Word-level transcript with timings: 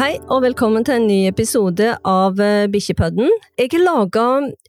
Hei 0.00 0.14
og 0.32 0.38
velkommen 0.40 0.80
til 0.80 0.94
en 0.96 1.10
ny 1.10 1.16
episode 1.28 1.90
av 2.08 2.38
eh, 2.40 2.64
Bikkjepodden. 2.72 3.26
Jeg 3.60 3.68
har 3.74 3.82
laga 3.82 4.22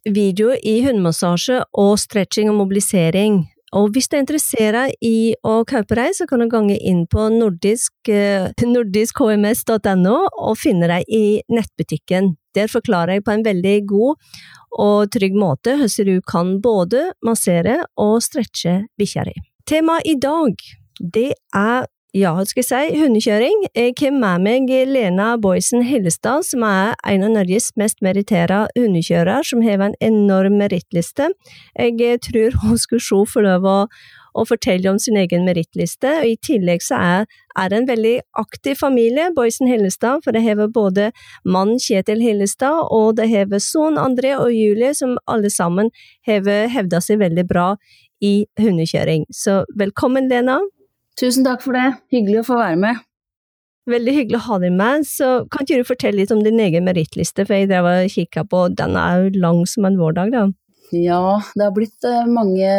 video 0.04 0.50
i 0.52 0.74
hundemassasje 0.84 1.62
og 1.80 1.94
stretching 2.02 2.50
og 2.50 2.58
mobilisering. 2.58 3.38
Og 3.72 3.94
hvis 3.94 4.10
du 4.12 4.18
er 4.18 4.20
interessert 4.26 4.98
i 5.00 5.32
å 5.40 5.54
kjøpe 5.64 5.96
deg, 5.96 6.10
så 6.18 6.26
kan 6.28 6.44
du 6.44 6.50
gange 6.52 6.76
inn 6.76 7.06
på 7.08 7.30
nordisk, 7.32 7.94
eh, 8.12 8.52
nordiskHMS.no 8.60 10.18
og 10.28 10.60
finne 10.60 10.92
deg 10.92 11.08
i 11.08 11.40
nettbutikken. 11.48 12.34
Der 12.52 12.68
forklarer 12.68 13.16
jeg 13.16 13.24
på 13.24 13.32
en 13.32 13.46
veldig 13.48 13.74
god 13.88 14.28
og 14.84 15.16
trygg 15.16 15.40
måte 15.40 15.78
hvordan 15.80 16.12
du 16.12 16.20
kan 16.28 16.58
både 16.60 17.06
massere 17.24 17.80
og 17.96 18.18
stretche 18.20 18.82
bikkja 19.00 19.24
di. 19.30 19.38
Temaet 19.64 20.12
i 20.12 20.18
dag, 20.28 20.60
det 21.00 21.30
er 21.56 21.88
ja, 22.12 22.34
hva 22.36 22.42
skal 22.44 22.60
jeg 22.60 22.68
si, 22.68 22.96
hundekjøring. 23.00 23.62
Jeg 23.72 23.94
har 24.02 24.10
med 24.12 24.42
meg 24.44 24.72
Lena 24.84 25.30
Boysen 25.40 25.80
Hillestad, 25.88 26.44
som 26.44 26.64
er 26.68 26.90
en 27.08 27.22
av 27.24 27.30
Norges 27.32 27.70
mest 27.80 28.02
meritterte 28.04 28.66
hundekjørere, 28.76 29.38
som 29.48 29.62
har 29.64 29.80
en 29.80 29.94
enorm 30.04 30.58
merittliste. 30.60 31.30
Jeg 31.72 32.18
tror 32.26 32.58
hun 32.66 32.76
skulle 32.76 33.00
se 33.00 33.20
for 33.32 33.46
lov 33.46 33.64
å, 33.64 33.76
å 34.36 34.44
fortelle 34.44 34.92
om 34.92 34.98
sin 35.00 35.16
egen 35.16 35.46
merittliste, 35.48 36.10
og 36.18 36.28
i 36.28 36.36
tillegg 36.44 36.84
så 36.84 37.00
er, 37.00 37.24
er 37.56 37.72
det 37.72 37.80
en 37.80 37.88
veldig 37.88 38.14
aktiv 38.44 38.76
familie, 38.82 39.30
Boysen 39.32 39.72
Hillestad, 39.72 40.20
for 40.20 40.36
det 40.36 40.44
har 40.44 40.60
både 40.68 41.08
mannen 41.48 41.80
Kjetil 41.80 42.20
Hillestad, 42.20 42.92
og 42.92 43.16
det 43.22 43.30
har 43.32 43.48
sønnen 43.56 44.02
André 44.04 44.36
og 44.36 44.52
Julie, 44.52 44.92
som 44.92 45.16
alle 45.24 45.48
sammen 45.48 45.88
har 46.28 46.44
hevda 46.76 47.00
seg 47.00 47.24
veldig 47.24 47.48
bra 47.48 47.72
i 48.20 48.44
hundekjøring. 48.60 49.24
Så 49.32 49.62
velkommen, 49.80 50.28
Lena. 50.28 50.60
Tusen 51.20 51.44
takk 51.44 51.60
for 51.64 51.76
det, 51.76 51.88
hyggelig 52.12 52.42
å 52.42 52.46
få 52.52 52.60
være 52.60 52.78
med. 52.80 53.02
Veldig 53.90 54.12
hyggelig 54.14 54.38
å 54.38 54.46
ha 54.46 54.56
deg 54.62 54.74
med, 54.78 55.06
så 55.08 55.28
kan 55.50 55.64
ikke 55.64 55.82
du 55.82 55.88
fortelle 55.88 56.20
litt 56.20 56.32
om 56.34 56.42
din 56.44 56.60
egen 56.62 56.86
merittliste, 56.86 57.44
for 57.48 57.58
jeg 57.58 57.68
drev 57.70 57.88
og 57.90 58.12
kikka 58.14 58.44
på, 58.46 58.66
den 58.78 58.94
er 58.98 59.24
jo 59.24 59.42
lang 59.42 59.64
som 59.66 59.88
en 59.88 59.98
vårdag, 59.98 60.30
da. 60.34 60.44
Ja, 60.92 61.40
det 61.56 61.64
har 61.64 61.72
blitt 61.74 62.04
eh, 62.04 62.28
mange, 62.28 62.72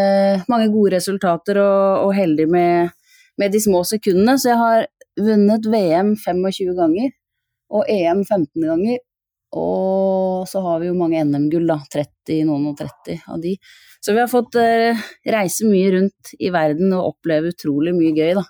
mange 0.47 0.69
gode 0.71 0.93
resultater 0.95 1.59
og, 1.59 2.05
og 2.05 2.13
heldig 2.15 2.45
med, 2.53 2.93
med, 3.41 3.53
de 3.53 3.61
små 3.63 3.81
sekundene, 3.89 4.37
så 4.39 4.53
jeg 4.53 4.59
har 4.61 4.85
vunnet 5.19 5.65
VM 5.69 6.13
25 6.21 6.75
ganger 6.77 7.09
og 7.73 7.89
EM 7.89 8.21
15 8.23 8.63
ganger, 8.63 9.01
og 9.53 10.47
så 10.49 10.61
har 10.65 10.81
vi 10.81 10.89
jo 10.89 10.97
mange 10.97 11.21
NM-gull, 11.23 11.67
da, 11.69 11.77
30, 11.93 12.41
noen 12.47 12.71
og 12.71 12.79
30 12.79 13.27
av 13.29 13.43
de. 13.43 13.53
Så 14.03 14.15
vi 14.15 14.23
har 14.23 14.31
fått 14.31 14.57
uh, 14.57 15.05
reise 15.29 15.69
mye 15.69 15.91
rundt 15.93 16.33
i 16.39 16.49
verden 16.53 16.93
og 16.97 17.13
oppleve 17.13 17.53
utrolig 17.53 17.93
mye 17.95 18.15
gøy, 18.17 18.33
da. 18.39 18.47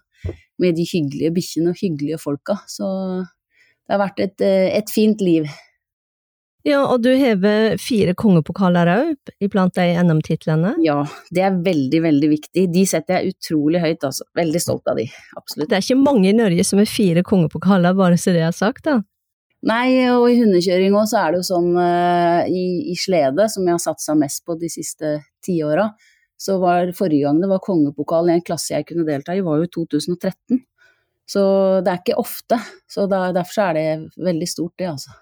Med 0.62 0.78
de 0.78 0.86
hyggelige 0.88 1.34
bikkjene 1.36 1.74
og 1.74 1.82
hyggelige 1.82 2.22
folka. 2.22 2.56
Så 2.72 2.88
det 3.20 3.96
har 3.96 4.04
vært 4.06 4.24
et, 4.24 4.40
uh, 4.48 4.72
et 4.80 4.96
fint 4.96 5.22
liv. 5.22 5.52
Ja, 6.64 6.80
og 6.88 7.02
du 7.04 7.10
hever 7.20 7.74
fire 7.84 8.14
kongepokaler 8.16 8.88
òg 8.88 9.34
iblant 9.44 9.76
de 9.76 9.84
NM-titlene? 10.00 10.78
Ja, 10.86 11.02
det 11.36 11.44
er 11.44 11.58
veldig, 11.66 12.00
veldig 12.06 12.30
viktig. 12.32 12.70
De 12.72 12.86
setter 12.88 13.20
jeg 13.20 13.36
utrolig 13.36 13.82
høyt, 13.84 14.06
altså. 14.08 14.24
Veldig 14.40 14.62
stolt 14.64 14.88
av 14.88 15.02
de, 15.02 15.10
absolutt. 15.36 15.68
Det 15.68 15.82
er 15.82 15.84
ikke 15.84 16.00
mange 16.00 16.32
i 16.32 16.38
Norge 16.38 16.64
som 16.64 16.80
har 16.80 16.88
fire 16.88 17.26
kongepokaler, 17.28 17.98
bare 18.00 18.16
så 18.16 18.32
det 18.32 18.46
er 18.48 18.56
sagt, 18.56 18.88
da? 18.88 19.02
Nei, 19.64 20.10
og 20.12 20.26
i 20.28 20.40
hundekjøring 20.42 20.96
òg 21.00 21.08
så 21.08 21.22
er 21.22 21.32
det 21.32 21.40
jo 21.40 21.48
sånn 21.48 21.70
uh, 21.78 22.44
i, 22.52 22.92
i, 22.92 22.98
slede, 23.00 23.48
som 23.52 23.64
jeg 23.64 23.78
har 23.78 23.84
satsa 23.84 24.16
mest 24.20 24.44
på 24.44 24.58
de 24.60 24.68
siste 24.72 25.16
tiåra, 25.46 25.88
så 26.36 26.58
var 26.60 26.92
forrige 26.98 27.30
gang 27.30 27.40
det 27.40 27.48
var 27.52 27.64
kongepokal 27.64 28.28
i 28.28 28.36
en 28.36 28.44
klasse 28.44 28.74
jeg 28.74 28.90
kunne 28.90 29.08
delta 29.08 29.36
i, 29.36 29.44
var 29.46 29.64
jo 29.64 29.72
2013. 29.80 30.60
Så 31.30 31.44
det 31.80 31.92
er 31.94 32.02
ikke 32.02 32.20
ofte. 32.20 32.60
Så 32.92 33.08
da, 33.08 33.30
derfor 33.32 33.56
så 33.56 33.70
er 33.70 33.78
det 33.80 34.24
veldig 34.26 34.50
stort, 34.52 34.76
det, 34.82 34.90
altså. 34.92 35.16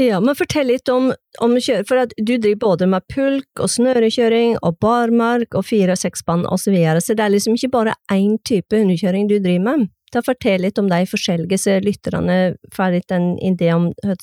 Ja, 0.00 0.18
men 0.24 0.34
fortell 0.34 0.70
litt 0.72 0.88
om, 0.88 1.10
om 1.44 1.54
kjøring, 1.60 1.86
for 1.86 2.00
at 2.00 2.14
du 2.16 2.38
driver 2.40 2.60
både 2.64 2.86
med 2.88 3.04
pulk 3.12 3.60
og 3.60 3.68
snørekjøring 3.70 4.56
og 4.64 4.78
barmark 4.80 5.54
og 5.54 5.66
fire- 5.68 5.92
og 5.92 6.00
sekspann 6.00 6.46
osv., 6.48 6.64
så, 6.64 6.74
videre, 6.74 7.02
så 7.04 7.14
det 7.14 7.26
er 7.26 7.34
liksom 7.34 7.58
ikke 7.58 7.74
bare 7.74 7.98
én 8.10 8.38
type 8.48 8.72
hundekjøring 8.72 9.28
du 9.28 9.36
driver 9.36 9.66
med? 9.68 9.90
Ta 10.12 10.22
fortelle 10.24 10.68
litt 10.68 10.78
om 10.80 10.90
de 10.90 11.02
forskjellige, 11.08 11.58
så 11.60 11.78
lytterne 11.82 12.38
får 12.74 12.96
litt 12.96 13.14
en 13.16 13.34
idé 13.40 13.72
om 13.74 13.90
hva 14.04 14.16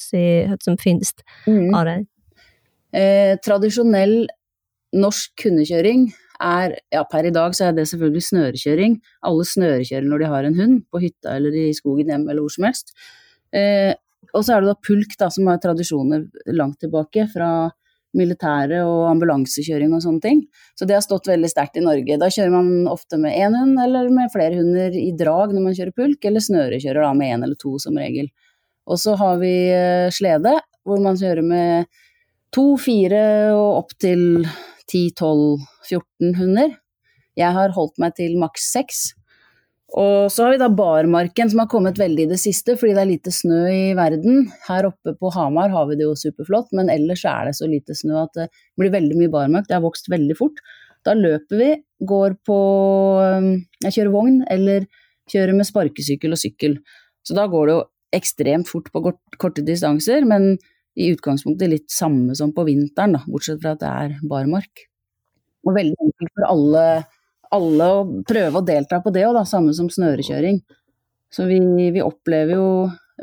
som 0.62 0.78
finnes 0.82 1.14
mm. 1.48 1.70
av 1.74 1.88
det. 1.90 1.98
Eh, 3.00 3.36
tradisjonell 3.46 4.24
norsk 4.98 5.46
hundekjøring 5.46 6.08
er 6.40 6.78
ja, 6.94 7.04
per 7.10 7.28
i 7.28 7.34
dag 7.36 7.54
så 7.58 7.68
er 7.68 7.76
det 7.78 7.88
selvfølgelig 7.92 8.26
snørekjøring. 8.30 9.00
Alle 9.28 9.46
snørekjører 9.46 10.08
når 10.08 10.22
de 10.22 10.30
har 10.34 10.48
en 10.48 10.60
hund, 10.60 10.78
på 10.90 11.02
hytta 11.04 11.36
eller 11.36 11.58
i 11.58 11.70
skogen 11.78 12.10
hjemme 12.10 12.32
eller 12.32 12.46
hvor 12.46 12.54
som 12.56 12.70
helst. 12.70 12.96
Eh, 13.54 13.92
og 14.34 14.46
så 14.46 14.56
er 14.56 14.64
det 14.64 14.72
da 14.72 14.78
pulk, 14.86 15.16
da, 15.20 15.30
som 15.34 15.50
har 15.50 15.60
tradisjoner 15.62 16.28
langt 16.54 16.80
tilbake, 16.84 17.26
fra 17.34 17.70
militære 18.18 18.82
og 18.88 19.04
ambulansekjøring 19.12 19.94
og 19.94 20.02
sånne 20.04 20.24
ting. 20.24 20.42
Så 20.78 20.88
det 20.90 20.98
har 20.98 21.06
stått 21.06 21.30
veldig 21.30 21.50
sterkt 21.52 21.78
i 21.78 21.86
Norge. 21.86 22.18
Da 22.22 22.30
kjører 22.34 22.54
man 22.56 22.90
ofte 22.90 23.20
med 23.22 23.38
én 23.38 23.56
hund 23.58 23.78
eller 23.82 24.10
med 24.14 24.32
flere 24.34 24.58
hunder 24.58 24.96
i 24.98 25.12
drag 25.18 25.54
når 25.54 25.66
man 25.68 25.78
kjører 25.78 25.96
pulk, 25.98 26.26
eller 26.26 26.46
snørekjører 26.46 27.06
da 27.06 27.14
med 27.18 27.36
én 27.36 27.46
eller 27.46 27.60
to 27.60 27.76
som 27.82 28.00
regel. 28.00 28.32
Og 28.90 28.98
så 28.98 29.14
har 29.20 29.38
vi 29.42 29.54
eh, 29.70 30.10
slede, 30.14 30.56
hvor 30.88 31.02
man 31.04 31.20
kjører 31.20 31.46
med 31.46 31.90
to, 32.56 32.74
fire 32.82 33.22
og 33.54 33.84
opp 33.84 33.96
til 34.02 34.48
10-12-14 34.90 36.34
hunder. 36.40 36.74
Jeg 37.38 37.56
har 37.56 37.76
holdt 37.76 38.02
meg 38.02 38.18
til 38.18 38.40
maks 38.42 38.72
seks. 38.74 39.04
Og 39.98 40.30
så 40.30 40.46
har 40.46 40.54
vi 40.54 40.60
da 40.62 40.68
barmarken, 40.70 41.50
som 41.50 41.64
har 41.64 41.70
kommet 41.72 41.98
veldig 41.98 42.28
i 42.28 42.30
det 42.30 42.38
siste 42.38 42.76
fordi 42.78 42.94
det 42.94 43.02
er 43.02 43.10
lite 43.10 43.34
snø 43.34 43.64
i 43.72 43.96
verden. 43.98 44.44
Her 44.68 44.92
oppe 44.92 45.16
på 45.18 45.32
Hamar 45.34 45.74
har 45.74 45.88
vi 45.90 45.98
det 45.98 46.06
jo 46.06 46.18
superflott, 46.20 46.70
men 46.78 46.92
ellers 46.94 47.26
er 47.26 47.50
det 47.50 47.56
så 47.58 47.70
lite 47.70 47.98
snø 47.98 48.20
at 48.22 48.38
det 48.38 48.48
blir 48.78 48.94
veldig 48.94 49.18
mye 49.18 49.34
barmark. 49.34 49.66
Det 49.70 49.78
har 49.78 49.86
vokst 49.86 50.12
veldig 50.14 50.38
fort. 50.38 50.62
Da 51.08 51.16
løper 51.18 51.62
vi, 51.62 51.70
går 52.06 52.38
på 52.46 52.58
Jeg 53.86 53.96
kjører 53.96 54.14
vogn 54.14 54.42
eller 54.52 54.86
kjører 55.32 55.58
med 55.58 55.68
sparkesykkel 55.68 56.36
og 56.36 56.42
sykkel. 56.42 56.78
Så 57.26 57.38
da 57.38 57.48
går 57.50 57.70
det 57.70 57.78
jo 57.78 57.86
ekstremt 58.16 58.70
fort 58.70 58.90
på 58.94 59.02
korte 59.42 59.66
distanser, 59.66 60.26
men 60.26 60.56
i 61.00 61.12
utgangspunktet 61.14 61.72
litt 61.72 61.92
samme 61.94 62.36
som 62.38 62.52
på 62.54 62.66
vinteren, 62.68 63.16
da, 63.16 63.24
bortsett 63.30 63.62
fra 63.62 63.76
at 63.76 63.82
det 63.84 63.90
er 63.90 64.16
barmark. 64.30 64.86
Og 65.68 65.76
veldig 65.76 65.98
enkelt 66.08 66.34
for 66.36 66.48
alle 66.50 66.84
alle 67.56 67.90
å 67.92 68.04
prøve 68.28 68.60
å 68.60 68.66
delta 68.66 69.00
på 69.04 69.14
det 69.16 69.26
òg, 69.28 69.40
samme 69.48 69.74
som 69.78 69.90
snørekjøring. 69.92 70.62
Så 71.34 71.46
vi, 71.50 71.60
vi, 71.94 72.02
opplever 72.02 72.58
jo 72.58 72.70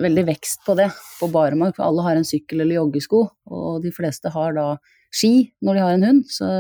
veldig 0.03 0.27
vekst 0.29 0.63
på 0.67 0.77
det 0.79 0.91
på 1.21 1.31
barmark, 1.33 1.77
for 1.79 1.87
alle 1.89 2.05
har 2.07 2.19
en 2.19 2.27
sykkel 2.27 2.63
eller 2.63 2.79
joggesko, 2.79 3.23
og 3.51 3.81
de 3.83 3.91
fleste 3.95 4.31
har 4.35 4.55
da 4.57 4.67
ski 5.15 5.49
når 5.65 5.79
de 5.79 5.85
har 5.87 5.97
en 5.97 6.07
hund. 6.11 6.29
Så, 6.31 6.51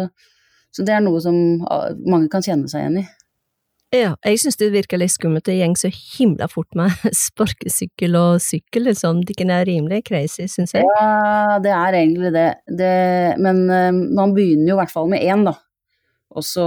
så 0.75 0.87
det 0.87 0.97
er 0.97 1.05
noe 1.05 1.21
som 1.22 1.37
mange 2.06 2.31
kan 2.32 2.44
kjenne 2.44 2.71
seg 2.71 2.82
igjen 2.82 3.05
i. 3.05 3.06
Ja, 3.94 4.16
jeg 4.26 4.41
synes 4.43 4.59
det 4.59 4.72
virker 4.75 4.99
litt 4.99 5.15
skummelt. 5.15 5.47
Det 5.47 5.55
går 5.60 5.76
så 5.78 5.91
himla 5.93 6.49
fort 6.50 6.75
med 6.78 6.91
sparkesykkel 7.26 8.19
og 8.19 8.43
sykkel, 8.43 8.88
liksom. 8.91 9.22
Det 9.26 9.38
er 9.47 9.69
rimelig 9.69 10.03
crazy, 10.09 10.49
synes 10.50 10.75
jeg. 10.75 10.87
Ja, 10.87 11.59
det 11.62 11.71
er 11.71 11.99
egentlig 12.00 12.32
det. 12.34 12.49
det 12.66 12.97
men 13.43 13.62
uh, 13.71 13.93
man 13.94 14.34
begynner 14.37 14.72
jo 14.72 14.76
i 14.76 14.81
hvert 14.82 14.94
fall 14.94 15.12
med 15.12 15.22
én, 15.22 15.47
da. 15.47 15.55
Og 16.34 16.44
så 16.44 16.66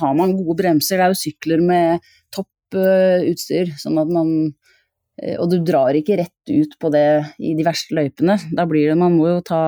har 0.00 0.14
man 0.16 0.36
gode 0.36 0.56
bremser. 0.62 0.98
Det 0.98 1.06
er 1.06 1.12
jo 1.12 1.20
sykler 1.20 1.64
med 1.64 2.06
topp 2.34 2.78
uh, 2.78 3.24
utstyr, 3.28 3.74
sånn 3.80 4.00
at 4.00 4.12
man 4.12 4.30
uh, 4.48 5.36
Og 5.42 5.50
du 5.52 5.58
drar 5.62 5.96
ikke 5.96 6.18
rett 6.22 6.50
ut 6.50 6.78
på 6.80 6.90
det 6.94 7.08
i 7.38 7.52
de 7.58 7.66
verste 7.66 7.94
løypene. 7.96 8.38
Da 8.56 8.66
blir 8.70 8.90
det 8.90 8.98
Man 9.00 9.18
må 9.18 9.28
jo 9.36 9.44
ta 9.44 9.60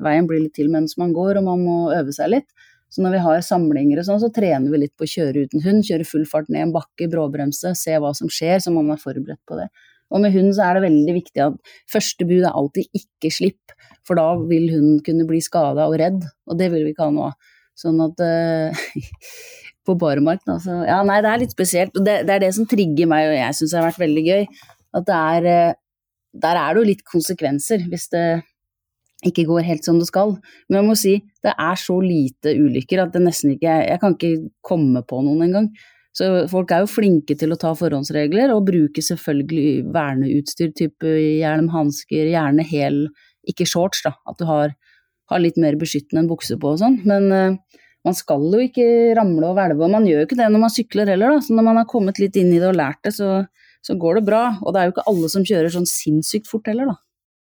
Veien 0.00 0.24
blir 0.24 0.40
litt 0.40 0.54
til 0.56 0.70
mens 0.72 0.96
man 0.96 1.12
går, 1.12 1.36
og 1.36 1.44
man 1.44 1.60
må 1.60 1.78
øve 1.92 2.12
seg 2.16 2.30
litt. 2.32 2.48
Så 2.90 3.04
når 3.04 3.14
vi 3.14 3.22
har 3.22 3.42
samlinger 3.44 4.00
og 4.00 4.06
sånn, 4.08 4.22
så 4.22 4.30
trener 4.34 4.72
vi 4.72 4.80
litt 4.82 4.94
på 4.98 5.06
å 5.06 5.10
kjøre 5.12 5.44
uten 5.46 5.62
hund. 5.62 5.84
Kjøre 5.86 6.06
full 6.08 6.24
fart 6.26 6.48
ned 6.50 6.64
en 6.64 6.72
bakke, 6.74 7.06
bråbremse, 7.12 7.74
se 7.78 7.98
hva 8.00 8.10
som 8.16 8.30
skjer, 8.32 8.58
så 8.64 8.72
må 8.72 8.82
man 8.82 8.96
være 8.96 9.04
forberedt 9.04 9.42
på 9.46 9.58
det. 9.60 9.68
Og 10.10 10.24
med 10.24 10.34
hund 10.34 10.50
så 10.56 10.66
er 10.66 10.76
det 10.76 10.88
veldig 10.88 11.14
viktig 11.20 11.42
at 11.44 11.74
første 11.92 12.26
bud 12.26 12.42
er 12.42 12.50
alltid 12.50 12.98
ikke 12.98 13.30
slipp, 13.30 13.76
for 14.06 14.18
da 14.18 14.26
vil 14.50 14.66
hunden 14.72 14.98
kunne 15.06 15.26
bli 15.28 15.38
skada 15.44 15.86
og 15.86 16.00
redd, 16.02 16.24
og 16.50 16.58
det 16.58 16.70
vil 16.72 16.88
vi 16.88 16.94
ikke 16.96 17.06
ha 17.06 17.14
nå. 17.14 17.28
Sånn 17.78 18.00
at 18.04 18.22
uh, 18.24 18.84
På 19.88 19.94
barmark, 19.96 20.42
da. 20.44 20.58
Så 20.60 20.74
ja, 20.84 20.98
nei, 21.08 21.22
det 21.24 21.30
er 21.30 21.40
litt 21.40 21.54
spesielt. 21.54 21.94
Det, 21.96 22.18
det 22.28 22.34
er 22.34 22.42
det 22.42 22.50
som 22.52 22.66
trigger 22.68 23.08
meg, 23.08 23.30
og 23.30 23.38
jeg 23.38 23.56
syns 23.56 23.72
har 23.78 23.86
vært 23.86 24.02
veldig 24.02 24.24
gøy. 24.26 24.42
At 24.98 25.06
det 25.08 25.20
er 25.20 25.48
uh, 25.48 25.78
Der 26.44 26.60
er 26.60 26.74
det 26.74 26.82
jo 26.82 26.90
litt 26.90 27.06
konsekvenser 27.08 27.86
hvis 27.90 28.10
det 28.12 28.26
ikke 29.26 29.46
går 29.48 29.64
helt 29.66 29.84
som 29.84 29.98
det 30.00 30.08
skal. 30.08 30.36
Men 30.68 30.80
jeg 30.80 30.88
må 30.88 30.96
si, 30.98 31.14
det 31.44 31.52
er 31.52 31.80
så 31.80 31.96
lite 32.00 32.54
ulykker 32.56 33.02
at 33.02 33.16
det 33.16 33.24
nesten 33.24 33.54
ikke 33.54 33.80
Jeg 33.88 34.00
kan 34.02 34.16
ikke 34.16 34.50
komme 34.64 35.02
på 35.04 35.20
noen 35.24 35.48
engang. 35.48 35.72
Så 36.16 36.26
folk 36.50 36.72
er 36.74 36.82
jo 36.82 36.90
flinke 36.90 37.36
til 37.38 37.54
å 37.54 37.58
ta 37.60 37.70
forhåndsregler, 37.78 38.50
og 38.50 38.66
bruke 38.66 39.02
selvfølgelig 39.04 39.92
verneutstyr, 39.94 40.72
type 40.74 41.06
hjelm, 41.06 41.70
hansker, 41.70 42.32
gjerne 42.32 42.66
hel 42.66 43.04
Ikke 43.48 43.64
shorts, 43.68 44.02
da. 44.04 44.16
At 44.28 44.40
du 44.40 44.44
har 44.48 44.74
har 45.30 45.42
litt 45.42 45.58
mer 45.60 45.78
beskyttende 45.80 46.24
enn 46.24 46.30
bukse 46.30 46.58
på 46.60 46.74
og 46.74 46.80
sånn. 46.82 47.00
Men 47.08 47.28
uh, 47.30 47.80
man 48.06 48.16
skal 48.16 48.46
jo 48.48 48.62
ikke 48.64 48.86
ramle 49.18 49.50
og 49.50 49.58
hvelve, 49.58 49.84
og 49.84 49.92
man 49.92 50.08
gjør 50.08 50.22
jo 50.22 50.28
ikke 50.28 50.40
det 50.40 50.48
når 50.52 50.64
man 50.64 50.72
sykler 50.72 51.12
heller, 51.12 51.36
da. 51.36 51.44
Så 51.44 51.56
når 51.56 51.68
man 51.68 51.80
har 51.82 51.90
kommet 51.90 52.20
litt 52.22 52.38
inn 52.40 52.52
i 52.54 52.58
det 52.60 52.70
og 52.70 52.78
lært 52.80 53.02
det, 53.06 53.14
så, 53.18 53.44
så 53.84 53.96
går 54.00 54.20
det 54.20 54.26
bra. 54.30 54.42
Og 54.64 54.72
det 54.72 54.80
er 54.80 54.88
jo 54.88 54.96
ikke 54.96 55.06
alle 55.12 55.30
som 55.32 55.46
kjører 55.46 55.74
sånn 55.74 55.88
sinnssykt 55.88 56.50
fort 56.50 56.70
heller, 56.70 56.94
da. 56.94 57.00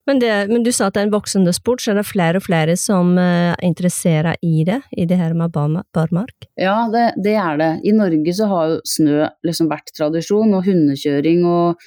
Men, 0.05 0.19
det, 0.21 0.31
men, 0.51 0.61
du 0.61 0.69
sa 0.73 0.91
at 0.91 0.97
det 0.97 1.01
er 1.01 1.07
en 1.09 1.15
voksende 1.15 1.53
sport, 1.57 1.81
så 1.81 1.95
er 1.95 1.99
det 1.99 2.05
flere 2.05 2.41
og 2.41 2.45
flere 2.45 2.75
som 2.77 3.15
er 3.21 3.55
interessert 3.65 4.37
i 4.45 4.61
det? 4.69 4.83
I 4.93 5.07
det 5.09 5.17
her 5.17 5.33
med 5.37 5.55
barmark? 5.55 6.49
Ja, 6.61 6.77
det, 6.93 7.07
det, 7.25 7.39
er 7.41 7.57
det. 7.61 7.71
I 7.89 7.95
Norge 7.97 8.35
så 8.37 8.49
har 8.51 8.75
jo 8.75 8.83
snø 8.89 9.25
liksom 9.49 9.71
vært 9.73 9.95
tradisjon, 9.97 10.53
og 10.53 10.69
hundekjøring 10.69 11.47
og, 11.49 11.81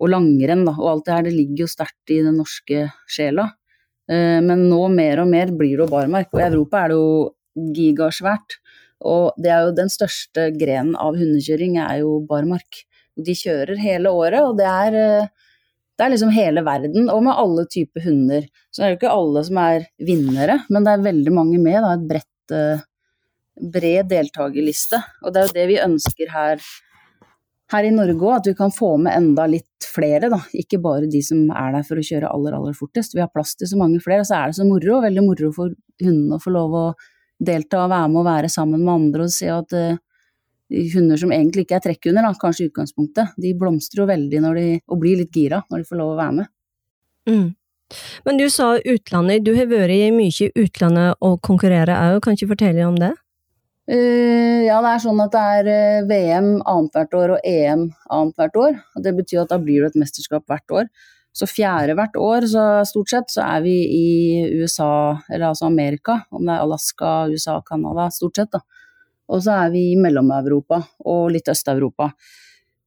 og 0.00 0.12
langrenn 0.14 0.64
da, 0.64 0.78
og 0.78 0.94
alt 0.94 1.06
det 1.08 1.16
her, 1.16 1.28
det 1.28 1.36
ligger 1.36 1.66
jo 1.66 1.70
sterkt 1.74 2.14
i 2.14 2.22
den 2.24 2.40
norske 2.40 2.88
sjela. 3.10 3.50
Uh, 4.08 4.40
men 4.44 4.68
nå 4.70 4.82
mer 4.92 5.24
og 5.24 5.30
mer 5.30 5.52
blir 5.52 5.76
det 5.76 5.86
jo 5.86 5.90
barmark, 5.92 6.30
og 6.32 6.42
i 6.42 6.48
Europa 6.48 6.84
er 6.84 6.92
det 6.92 7.00
jo 7.00 7.72
gigasvært. 7.76 8.58
Og 9.08 9.34
det 9.38 9.50
er 9.54 9.66
jo 9.66 9.74
den 9.76 9.90
største 9.92 10.48
grenen 10.58 10.96
av 10.98 11.18
hundekjøring, 11.18 11.76
er 11.82 12.00
jo 12.02 12.18
barmark. 12.28 12.84
De 13.18 13.34
kjører 13.34 13.78
hele 13.82 14.10
året, 14.14 14.42
og 14.42 14.58
det 14.58 14.70
er 14.70 14.98
uh, 14.98 15.48
det 15.98 16.06
er 16.06 16.12
liksom 16.12 16.30
hele 16.30 16.62
verden, 16.62 17.08
og 17.10 17.24
med 17.26 17.34
alle 17.42 17.64
typer 17.66 18.04
hunder. 18.04 18.44
Så 18.70 18.80
det 18.80 18.86
er 18.86 18.92
jo 18.92 18.98
ikke 19.00 19.14
alle 19.16 19.40
som 19.48 19.58
er 19.58 19.88
vinnere, 20.06 20.60
men 20.70 20.84
det 20.86 20.92
er 20.92 21.08
veldig 21.08 21.32
mange 21.34 21.58
med. 21.58 21.78
Da, 21.82 21.96
et 21.96 22.04
bredt, 22.12 22.54
uh, 22.54 22.84
bred 23.74 24.06
deltakerliste. 24.12 25.00
Og 25.24 25.34
det 25.34 25.40
er 25.40 25.48
jo 25.48 25.56
det 25.56 25.64
vi 25.72 25.80
ønsker 25.82 26.30
her, 26.30 26.62
her 27.72 27.84
i 27.84 27.92
Norge 27.92 28.16
òg, 28.16 28.34
at 28.38 28.48
vi 28.48 28.56
kan 28.56 28.72
få 28.72 28.94
med 29.02 29.12
enda 29.12 29.44
litt 29.50 29.84
flere. 29.84 30.30
Da. 30.32 30.40
Ikke 30.56 30.80
bare 30.82 31.08
de 31.10 31.20
som 31.24 31.50
er 31.52 31.74
der 31.76 31.84
for 31.86 32.00
å 32.00 32.04
kjøre 32.04 32.30
aller, 32.32 32.56
aller 32.56 32.76
fortest. 32.76 33.16
Vi 33.16 33.22
har 33.22 33.30
plass 33.32 33.54
til 33.58 33.68
så 33.70 33.78
mange 33.80 34.00
flere, 34.04 34.24
og 34.24 34.28
så 34.30 34.38
er 34.38 34.50
det 34.50 34.58
så 34.58 34.66
moro. 34.68 35.02
Veldig 35.04 35.24
moro 35.26 35.52
for 35.54 35.74
hundene 36.00 36.38
å 36.38 36.42
få 36.42 36.54
lov 36.54 36.76
å 36.78 36.84
delta 37.38 37.84
og 37.84 37.92
være 37.92 38.10
med 38.10 38.22
og 38.22 38.28
være 38.28 38.50
sammen 38.50 38.82
med 38.82 38.94
andre 38.94 39.26
og 39.28 39.30
se 39.30 39.46
at 39.52 39.74
uh, 39.76 40.00
hunder 40.94 41.20
som 41.20 41.30
egentlig 41.32 41.66
ikke 41.66 41.76
er 41.78 41.84
trekkhunder, 41.84 42.24
da, 42.26 42.32
kanskje 42.40 42.66
i 42.66 42.70
utgangspunktet, 42.72 43.36
de 43.40 43.54
blomstrer 43.58 44.02
jo 44.02 44.08
veldig 44.10 44.42
de, 44.56 44.66
og 44.88 45.00
blir 45.00 45.20
litt 45.20 45.36
gira 45.36 45.62
når 45.68 45.84
de 45.84 45.88
får 45.88 46.00
lov 46.00 46.12
å 46.14 46.18
være 46.18 46.36
med. 46.40 46.50
Mm. 47.28 47.46
Men 48.26 48.40
du 48.40 48.48
sa 48.52 48.74
utlandet, 48.76 49.46
du 49.46 49.54
har 49.56 49.68
vært 49.70 50.12
mye 50.12 50.48
i 50.48 50.50
utlandet 50.60 51.16
og 51.24 51.38
konkurrerer 51.44 51.94
òg, 51.94 52.20
kan 52.24 52.36
ikke 52.36 52.52
fortelle 52.52 52.84
om 52.88 52.98
det? 53.00 53.14
Uh, 53.88 54.66
ja, 54.66 54.82
det 54.84 54.90
er 54.90 55.00
sånn 55.00 55.20
at 55.24 55.32
det 55.32 55.44
er 55.58 55.68
uh, 55.68 56.08
VM 56.10 56.48
annethvert 56.60 57.14
år 57.16 57.36
og 57.36 57.46
EM 57.48 57.86
annethvert 58.12 58.58
år. 58.60 58.82
og 58.96 59.06
Det 59.06 59.14
betyr 59.16 59.44
at 59.44 59.54
da 59.54 59.60
blir 59.62 59.84
det 59.84 59.94
et 59.94 60.02
mesterskap 60.02 60.44
hvert 60.50 60.74
år. 60.80 60.90
Så 61.38 61.46
fjerde 61.48 61.94
hvert 61.96 62.16
år, 62.18 62.46
så 62.50 62.64
stort 62.88 63.12
sett, 63.12 63.30
så 63.32 63.44
er 63.44 63.62
vi 63.64 63.76
i 63.94 64.08
USA, 64.58 65.18
eller 65.30 65.50
altså 65.52 65.68
Amerika. 65.68 66.18
Om 66.34 66.44
det 66.44 66.56
er 66.56 66.64
Alaska, 66.64 67.12
USA, 67.30 67.60
Canada, 67.64 68.08
stort 68.12 68.40
sett, 68.40 68.52
da. 68.52 68.60
Og 69.28 69.42
så 69.44 69.54
er 69.64 69.72
vi 69.72 69.90
i 69.92 69.98
Mellom-Europa 70.00 70.80
og 71.06 71.30
litt 71.34 71.50
Øst-Europa. 71.52 72.10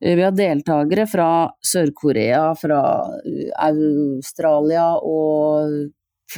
Eh, 0.01 0.15
vi 0.17 0.25
har 0.25 0.33
deltakere 0.35 1.05
fra 1.09 1.29
Sør-Korea, 1.61 2.55
fra 2.57 2.81
eh, 3.21 3.51
Australia 3.67 4.87
og 4.97 5.91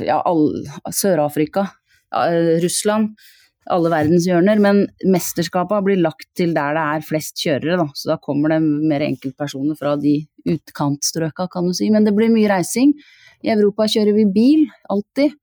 ja, 0.04 0.20
Sør-Afrika, 0.92 1.68
ja, 2.12 2.28
eh, 2.28 2.60
Russland. 2.64 3.16
Alle 3.72 3.92
verdens 3.94 4.26
hjørner. 4.28 4.60
Men 4.62 4.84
mesterskapet 5.08 5.86
blir 5.86 6.02
lagt 6.02 6.30
til 6.38 6.56
der 6.56 6.76
det 6.76 6.84
er 6.84 7.06
flest 7.08 7.40
kjørere, 7.40 7.78
da. 7.80 7.88
Så 7.96 8.12
da 8.12 8.18
kommer 8.22 8.56
det 8.56 8.62
mer 8.64 9.06
enkeltpersoner 9.06 9.78
fra 9.80 9.96
de 10.00 10.18
utkantstrøka, 10.50 11.48
kan 11.52 11.70
du 11.70 11.76
si. 11.78 11.90
Men 11.94 12.08
det 12.08 12.16
blir 12.18 12.34
mye 12.34 12.52
reising. 12.52 12.94
I 13.44 13.54
Europa 13.56 13.88
kjører 13.92 14.16
vi 14.18 14.28
bil, 14.36 14.66
alltid. 14.92 15.36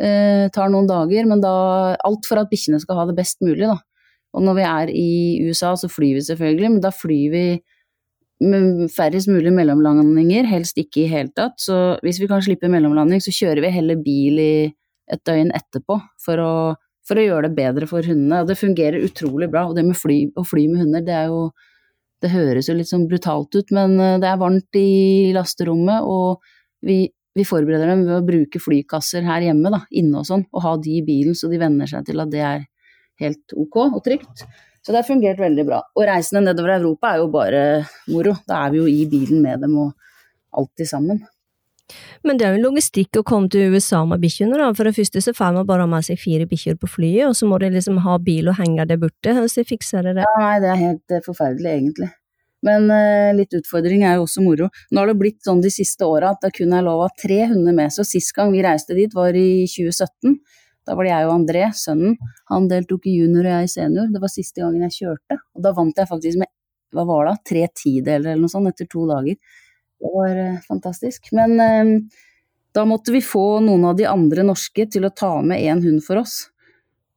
Eh, 0.00 0.46
tar 0.54 0.70
noen 0.72 0.88
dager, 0.88 1.26
men 1.28 1.42
da 1.42 1.52
alt 2.06 2.26
for 2.28 2.40
at 2.40 2.50
bikkjene 2.50 2.80
skal 2.80 3.02
ha 3.02 3.08
det 3.10 3.18
best 3.18 3.42
mulig, 3.44 3.66
da. 3.68 3.76
Og 4.34 4.44
når 4.46 4.56
vi 4.56 4.64
er 4.64 4.92
i 4.94 5.10
USA, 5.48 5.74
så 5.76 5.90
flyr 5.90 6.16
vi 6.16 6.24
selvfølgelig, 6.24 6.70
men 6.76 6.82
da 6.82 6.92
flyr 6.94 7.34
vi 7.34 7.44
med 8.40 8.88
færrest 8.88 9.28
mulig 9.28 9.52
mellomlandinger, 9.52 10.46
helst 10.48 10.78
ikke 10.80 11.04
i 11.04 11.10
hele 11.10 11.32
tatt. 11.36 11.58
Så 11.60 11.98
hvis 12.04 12.20
vi 12.22 12.28
kan 12.30 12.40
slippe 12.44 12.70
mellomlanding, 12.72 13.20
så 13.20 13.34
kjører 13.34 13.60
vi 13.66 13.74
heller 13.74 14.00
bil 14.00 14.40
i 14.40 14.52
et 15.10 15.22
døgn 15.26 15.50
etterpå 15.56 15.98
for 16.24 16.40
å, 16.40 16.52
for 17.10 17.18
å 17.18 17.26
gjøre 17.26 17.48
det 17.48 17.56
bedre 17.58 17.88
for 17.90 18.06
hundene. 18.06 18.44
Og 18.44 18.50
det 18.50 18.58
fungerer 18.60 19.02
utrolig 19.02 19.50
bra. 19.50 19.66
Og 19.68 19.74
det 19.78 19.84
med 19.88 19.98
fly, 19.98 20.22
å 20.38 20.46
fly 20.46 20.68
med 20.70 20.84
hunder, 20.84 21.04
det 21.06 21.18
er 21.24 21.34
jo 21.34 21.50
Det 22.20 22.28
høres 22.28 22.66
jo 22.68 22.74
litt 22.76 22.90
sånn 22.90 23.06
brutalt 23.08 23.56
ut, 23.56 23.70
men 23.72 23.94
eh, 23.96 24.18
det 24.20 24.28
er 24.28 24.36
varmt 24.36 24.76
i 24.76 25.30
lasterommet, 25.32 26.04
og 26.04 26.42
vi, 26.84 27.06
vi 27.32 27.46
forbereder 27.48 27.88
dem 27.88 28.02
ved 28.04 28.18
å 28.18 28.26
bruke 28.26 28.60
flykasser 28.60 29.24
her 29.24 29.46
hjemme, 29.46 29.72
da, 29.72 29.78
inne 29.96 30.20
og 30.20 30.26
sånn, 30.28 30.42
og 30.52 30.60
ha 30.66 30.74
de 30.84 30.98
i 30.98 31.06
bilen 31.06 31.32
så 31.32 31.48
de 31.48 31.56
venner 31.62 31.88
seg 31.88 32.04
til 32.10 32.20
at 32.20 32.28
det 32.28 32.42
er 32.44 32.66
helt 33.24 33.56
ok 33.56 33.78
og 33.86 34.02
trygt. 34.04 34.44
Så 34.84 34.92
det 34.92 35.00
har 35.00 35.08
fungert 35.08 35.40
veldig 35.40 35.64
bra. 35.64 35.80
Og 35.96 36.04
reisene 36.10 36.44
nedover 36.44 36.74
Europa 36.76 37.14
er 37.14 37.22
jo 37.22 37.32
bare 37.32 37.64
moro. 38.12 38.36
Da 38.44 38.66
er 38.66 38.76
vi 38.76 38.82
jo 38.82 38.92
i 38.92 39.08
bilen 39.08 39.40
med 39.40 39.64
dem 39.64 39.80
og 39.80 39.96
alltid 40.60 40.92
sammen. 40.92 41.24
Men 42.26 42.36
det 42.36 42.44
er 42.44 42.52
jo 42.52 42.60
en 42.60 42.66
logistikk 42.68 43.16
å 43.16 43.24
komme 43.24 43.48
til 43.52 43.72
USA 43.72 44.02
med 44.08 44.20
bikkjene, 44.20 44.58
da. 44.60 44.68
For 44.76 44.88
det 44.88 44.92
første 44.98 45.22
så 45.24 45.32
får 45.36 45.54
man 45.56 45.68
bare 45.68 45.86
ha 45.86 45.90
med 45.90 46.04
seg 46.04 46.20
fire 46.20 46.46
bikkjer 46.50 46.76
på 46.80 46.90
flyet, 46.98 47.30
og 47.30 47.36
så 47.38 47.48
må 47.48 47.58
de 47.62 47.70
liksom 47.72 48.00
ha 48.04 48.18
bil 48.20 48.50
og 48.52 48.58
henge 48.60 48.84
der 48.88 49.00
borte. 49.00 49.32
Hvordan 49.38 49.68
fikser 49.68 50.04
dere 50.04 50.20
det? 50.20 50.26
Ja, 50.28 50.42
nei, 50.44 50.56
det 50.60 50.72
er 50.72 50.80
helt 50.82 51.16
uh, 51.16 51.22
forferdelig, 51.24 51.72
egentlig. 51.78 52.10
Men 52.66 52.90
uh, 52.92 53.32
litt 53.38 53.56
utfordring 53.56 54.04
er 54.04 54.18
jo 54.18 54.26
også 54.26 54.44
moro. 54.44 54.68
Nå 54.92 55.00
har 55.00 55.08
det 55.08 55.16
blitt 55.22 55.40
sånn 55.48 55.62
de 55.64 55.72
siste 55.72 56.04
åra 56.04 56.34
at 56.34 56.44
det 56.44 56.52
kun 56.58 56.76
er 56.76 56.84
lov 56.84 57.06
ha 57.06 57.10
tre 57.22 57.46
hunder 57.54 57.76
med. 57.76 57.94
Så 57.94 58.04
sist 58.04 58.34
gang 58.36 58.52
vi 58.52 58.64
reiste 58.66 58.96
dit 58.98 59.16
var 59.16 59.32
i 59.32 59.64
2017. 59.64 60.36
Da 60.88 60.96
var 60.96 61.06
det 61.06 61.14
jeg 61.14 61.28
og 61.28 61.34
André, 61.38 61.64
sønnen. 61.76 62.16
Han 62.52 62.68
deltok 62.68 63.08
i 63.08 63.16
junior 63.20 63.46
og 63.46 63.54
jeg 63.54 63.68
i 63.68 63.72
senior. 63.78 64.12
Det 64.12 64.20
var 64.20 64.32
siste 64.32 64.60
gangen 64.60 64.84
jeg 64.88 64.96
kjørte. 64.98 65.40
Og 65.56 65.64
da 65.64 65.72
vant 65.76 65.96
jeg 65.96 66.10
faktisk 66.10 66.40
med 66.42 66.52
hva 66.96 67.04
var 67.06 67.28
det, 67.28 67.34
tre 67.46 67.66
tideler 67.70 68.32
eller 68.32 68.40
noe 68.42 68.50
sånt 68.50 68.66
etter 68.72 68.88
to 68.90 69.04
dager. 69.06 69.36
Det 70.00 70.10
var 70.14 70.36
uh, 70.36 70.60
fantastisk. 70.68 71.28
Men 71.36 71.60
eh, 71.60 71.90
da 72.74 72.86
måtte 72.88 73.12
vi 73.12 73.20
få 73.22 73.60
noen 73.60 73.84
av 73.90 73.98
de 73.98 74.06
andre 74.08 74.46
norske 74.46 74.86
til 74.88 75.04
å 75.04 75.12
ta 75.16 75.34
med 75.42 75.60
en 75.60 75.82
hund 75.84 76.04
for 76.06 76.22
oss. 76.22 76.46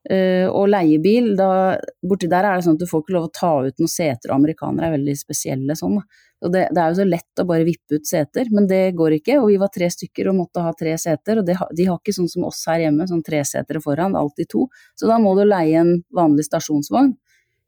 Eh, 0.10 0.50
og 0.52 0.68
leiebil, 0.68 1.32
da, 1.40 1.78
borti 2.04 2.28
der 2.28 2.44
er 2.44 2.58
det 2.60 2.66
sånn 2.66 2.76
at 2.76 2.84
du 2.84 2.90
får 2.90 3.06
ikke 3.06 3.16
lov 3.16 3.30
å 3.30 3.34
ta 3.38 3.54
ut 3.64 3.80
noen 3.80 3.92
seter, 3.92 4.32
og 4.32 4.36
amerikanere 4.36 4.90
er 4.90 4.96
veldig 4.98 5.16
spesielle 5.16 5.78
sånn. 5.80 6.02
Og 6.44 6.52
det, 6.52 6.66
det, 6.76 6.82
er 6.82 6.92
jo 6.92 6.98
så 6.98 7.06
lett 7.08 7.40
å 7.40 7.46
bare 7.48 7.64
vippe 7.64 8.02
ut 8.02 8.10
seter, 8.10 8.50
men 8.52 8.68
det 8.68 8.82
går 9.00 9.16
ikke. 9.22 9.38
Og 9.40 9.48
vi 9.54 9.60
var 9.62 9.72
tre 9.72 9.88
stykker 9.94 10.28
og 10.28 10.42
måtte 10.42 10.64
ha 10.66 10.74
tre 10.76 10.98
seter, 11.00 11.40
og 11.40 11.48
det, 11.48 11.56
de 11.56 11.88
har 11.88 12.02
ikke 12.02 12.16
sånn 12.18 12.28
som 12.28 12.50
oss 12.50 12.66
her 12.68 12.84
hjemme, 12.84 13.08
sånn 13.08 13.24
tresetere 13.24 13.80
foran, 13.84 14.18
alltid 14.20 14.52
to. 14.52 14.66
Så 15.00 15.08
da 15.08 15.22
må 15.24 15.38
du 15.40 15.46
leie 15.48 15.80
en 15.80 15.96
vanlig 16.12 16.50
stasjonsvogn. 16.50 17.14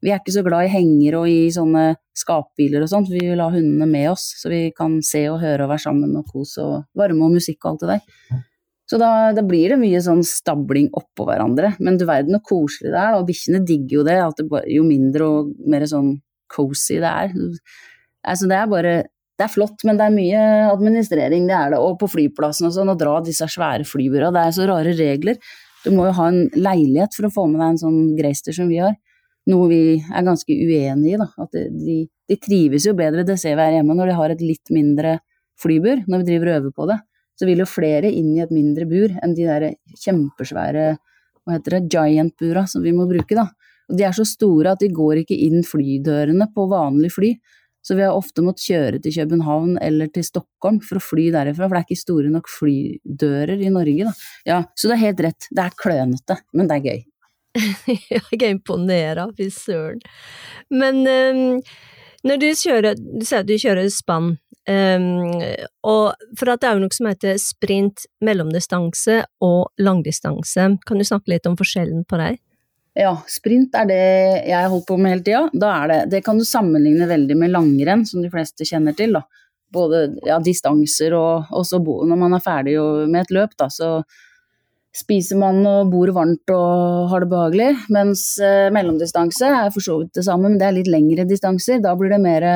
Vi 0.06 0.12
er 0.14 0.20
ikke 0.20 0.36
så 0.36 0.44
glad 0.46 0.68
i 0.68 0.70
henger 0.70 1.16
og 1.18 1.24
i 1.26 1.48
sånne 1.50 1.96
skapbiler 2.14 2.84
og 2.84 2.90
sånt, 2.92 3.10
vi 3.10 3.24
vil 3.26 3.42
ha 3.42 3.48
hundene 3.50 3.88
med 3.90 4.12
oss, 4.12 4.28
så 4.38 4.52
vi 4.52 4.68
kan 4.76 5.00
se 5.02 5.24
og 5.32 5.40
høre 5.42 5.66
og 5.66 5.72
være 5.72 5.82
sammen 5.82 6.12
og 6.20 6.28
kose 6.30 6.62
og 6.62 6.84
varme 6.96 7.26
og 7.26 7.34
musikk 7.34 7.64
og 7.64 7.72
alt 7.72 7.82
det 7.82 7.96
der. 7.96 8.44
Så 8.86 9.00
da, 9.02 9.10
da, 9.34 9.42
blir 9.42 9.72
det 9.74 9.80
mye 9.80 9.98
sånn 10.02 10.22
stabling 10.22 10.92
oppå 10.94 11.26
hverandre. 11.26 11.72
Men 11.82 11.98
du 11.98 12.04
verden 12.06 12.38
hvor 12.38 12.68
koselig 12.68 12.92
det 12.94 13.00
er, 13.02 13.16
og 13.18 13.26
bikkjene 13.26 13.64
digger 13.66 13.98
jo 13.98 14.04
det. 14.06 14.16
Det 14.38 14.62
jo 14.76 14.86
mindre 14.86 15.26
og 15.26 15.50
mer 15.66 15.88
sånn 15.90 16.12
cozy 16.54 17.00
det 17.02 17.10
er. 17.10 17.34
Altså, 18.22 18.46
det 18.46 18.60
er 18.60 18.70
bare 18.70 18.96
det 19.36 19.44
er 19.44 19.52
flott, 19.52 19.82
men 19.84 19.98
det 19.98 20.06
er 20.06 20.14
mye 20.14 20.42
administrering, 20.70 21.48
det 21.50 21.56
er 21.58 21.74
det. 21.74 21.80
Og 21.82 21.98
på 22.00 22.08
flyplassen 22.08 22.70
og 22.70 22.72
sånn, 22.72 22.94
å 22.94 22.96
dra 22.96 23.18
disse 23.26 23.44
svære 23.52 23.84
flybyråene. 23.84 24.32
Det 24.32 24.44
er 24.44 24.54
så 24.56 24.68
rare 24.70 24.94
regler. 24.96 25.42
Du 25.82 25.90
må 25.92 26.06
jo 26.06 26.14
ha 26.16 26.30
en 26.30 26.46
leilighet 26.54 27.18
for 27.18 27.28
å 27.28 27.32
få 27.34 27.44
med 27.50 27.60
deg 27.60 27.74
en 27.74 27.82
sånn 27.82 27.98
Greister 28.16 28.56
som 28.56 28.70
vi 28.70 28.80
har. 28.80 28.94
Noe 29.46 29.68
vi 29.70 29.80
er 29.96 30.26
ganske 30.26 30.52
uenig 30.52 31.14
i, 31.14 31.18
da. 31.20 31.28
At 31.42 31.54
de, 31.54 31.98
de, 32.06 32.38
trives 32.42 32.86
jo 32.88 32.96
bedre, 32.98 33.24
det 33.26 33.38
ser 33.40 33.54
vi 33.58 33.66
her 33.66 33.78
hjemme, 33.78 33.94
når 33.94 34.10
de 34.10 34.16
har 34.18 34.34
et 34.34 34.42
litt 34.42 34.72
mindre 34.74 35.18
flybur, 35.62 36.02
når 36.06 36.22
vi 36.22 36.30
driver 36.32 36.50
og 36.50 36.58
øver 36.60 36.74
på 36.76 36.88
det. 36.90 36.98
Så 37.36 37.48
vil 37.48 37.60
jo 37.62 37.68
flere 37.68 38.10
inn 38.10 38.32
i 38.34 38.42
et 38.42 38.54
mindre 38.54 38.88
bur 38.88 39.12
enn 39.22 39.36
de 39.36 39.46
der 39.46 39.68
kjempesvære 40.02 40.88
hva 41.46 41.54
heter 41.54 41.76
det, 41.76 41.86
giant-bura 41.94 42.64
som 42.66 42.82
vi 42.82 42.94
må 42.96 43.06
bruke, 43.06 43.36
da. 43.38 43.46
Og 43.86 43.98
de 43.98 44.02
er 44.02 44.14
så 44.16 44.24
store 44.26 44.72
at 44.74 44.82
de 44.82 44.90
går 44.90 45.22
ikke 45.22 45.36
inn 45.46 45.62
flydørene 45.66 46.48
på 46.54 46.66
vanlig 46.72 47.12
fly. 47.14 47.36
Så 47.86 47.94
vi 47.94 48.02
har 48.02 48.16
ofte 48.18 48.42
måttet 48.42 48.66
kjøre 48.66 48.98
til 48.98 49.14
København 49.14 49.76
eller 49.78 50.10
til 50.10 50.24
Stockholm 50.26 50.80
for 50.82 50.98
å 50.98 51.04
fly 51.06 51.28
derifra, 51.30 51.68
for 51.68 51.76
det 51.76 51.84
er 51.84 51.86
ikke 51.86 52.00
store 52.00 52.32
nok 52.34 52.50
flydører 52.50 53.62
i 53.62 53.70
Norge, 53.70 54.08
da. 54.08 54.14
Ja, 54.48 54.56
så 54.74 54.90
det 54.90 54.96
er 54.96 55.04
helt 55.04 55.22
rett, 55.28 55.46
det 55.54 55.68
er 55.68 55.76
klønete, 55.78 56.40
men 56.50 56.66
det 56.66 56.80
er 56.80 56.88
gøy. 56.88 57.04
jeg 58.10 58.40
er 58.40 58.48
imponert, 58.50 59.36
fy 59.36 59.50
søren. 59.52 60.02
Men 60.70 61.02
um, 61.06 61.60
når 62.26 62.42
du 62.42 62.48
kjører, 62.58 62.98
du 62.98 63.24
sier 63.26 63.44
at 63.44 63.48
du 63.48 63.56
kjører 63.60 63.88
spann, 63.92 64.34
um, 64.68 65.36
og 65.86 66.34
for 66.38 66.52
at 66.52 66.62
det 66.62 66.70
er 66.70 66.76
jo 66.76 66.84
noe 66.84 66.96
som 66.96 67.10
heter 67.10 67.38
sprint, 67.42 68.06
mellomdistanse 68.24 69.22
og 69.44 69.70
langdistanse, 69.82 70.72
kan 70.86 71.00
du 71.00 71.06
snakke 71.06 71.34
litt 71.34 71.48
om 71.48 71.58
forskjellen 71.58 72.04
på 72.08 72.20
deg? 72.22 72.42
Ja, 72.96 73.12
sprint 73.28 73.74
er 73.76 73.88
det 73.90 74.02
jeg 74.48 74.56
har 74.56 74.70
holdt 74.72 74.86
på 74.88 74.96
med 74.96 75.12
hele 75.12 75.24
tida. 75.24 75.42
Da 75.52 75.72
er 75.82 75.90
det 75.90 75.98
Det 76.14 76.22
kan 76.24 76.38
du 76.40 76.46
sammenligne 76.48 77.08
veldig 77.08 77.36
med 77.36 77.52
langrenn, 77.52 78.06
som 78.08 78.22
de 78.24 78.30
fleste 78.32 78.64
kjenner 78.64 78.96
til. 78.96 79.12
da. 79.12 79.26
Både 79.72 80.06
ja, 80.24 80.38
distanser 80.40 81.12
og, 81.12 81.50
og 81.52 81.66
så 81.66 81.78
når 81.82 82.16
man 82.16 82.32
er 82.32 82.40
ferdig 82.40 82.78
med 83.10 83.20
et 83.26 83.34
løp, 83.36 83.52
da, 83.58 83.68
så 83.68 84.00
spiser 84.96 85.38
man 85.40 85.60
og 85.68 85.90
bor 85.92 86.10
varmt 86.16 86.52
og 86.54 87.10
har 87.12 87.24
det 87.24 87.30
behagelig. 87.32 87.68
Mens 87.92 88.24
eh, 88.42 88.70
mellomdistanse 88.74 89.50
er 89.50 89.70
for 89.74 89.84
så 89.84 89.98
vidt 90.00 90.16
det 90.16 90.24
samme, 90.26 90.48
men 90.48 90.58
det 90.60 90.68
er 90.70 90.76
litt 90.78 90.90
lengre 90.92 91.26
distanser. 91.28 91.82
Da 91.84 91.94
blir 91.98 92.14
det 92.14 92.22
mer 92.24 92.48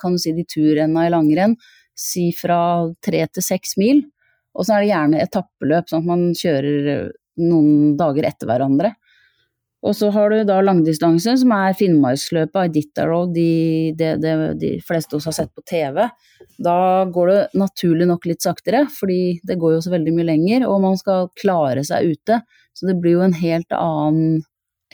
kan 0.00 0.14
du 0.14 0.22
si, 0.22 0.34
de 0.36 0.46
turrenna 0.48 1.08
i 1.08 1.12
langrenn, 1.12 1.56
si 1.98 2.30
fra 2.36 2.60
tre 3.04 3.26
til 3.28 3.46
seks 3.46 3.76
mil. 3.80 4.04
Og 4.54 4.66
så 4.66 4.76
er 4.76 4.84
det 4.84 4.92
gjerne 4.92 5.24
etappeløp, 5.24 5.90
sånn 5.90 6.04
at 6.04 6.10
man 6.10 6.24
kjører 6.36 7.10
noen 7.40 7.96
dager 7.98 8.26
etter 8.30 8.50
hverandre. 8.50 8.94
Og 9.80 9.94
så 9.96 10.10
har 10.12 10.28
du 10.32 10.42
da 10.44 10.58
langdistanse, 10.60 11.38
som 11.40 11.52
er 11.56 11.76
Finnmarksløpet, 11.78 12.68
Iditarod, 12.68 13.32
de, 13.32 13.92
de, 13.96 14.10
de, 14.20 14.34
de 14.60 14.74
fleste 14.84 15.14
av 15.14 15.22
oss 15.22 15.28
har 15.30 15.36
sett 15.38 15.52
på 15.56 15.64
TV. 15.64 16.02
Da 16.60 16.76
går 17.08 17.32
det 17.32 17.38
naturlig 17.62 18.08
nok 18.10 18.28
litt 18.28 18.44
saktere, 18.44 18.84
fordi 18.92 19.38
det 19.46 19.56
går 19.60 19.78
jo 19.78 19.80
så 19.86 19.94
veldig 19.94 20.14
mye 20.18 20.28
lenger, 20.34 20.68
og 20.68 20.82
man 20.84 21.00
skal 21.00 21.30
klare 21.40 21.84
seg 21.88 22.12
ute. 22.12 22.42
Så 22.76 22.90
det 22.90 22.98
blir 23.00 23.16
jo 23.16 23.24
en 23.24 23.36
helt 23.40 23.72
annen, 23.76 24.42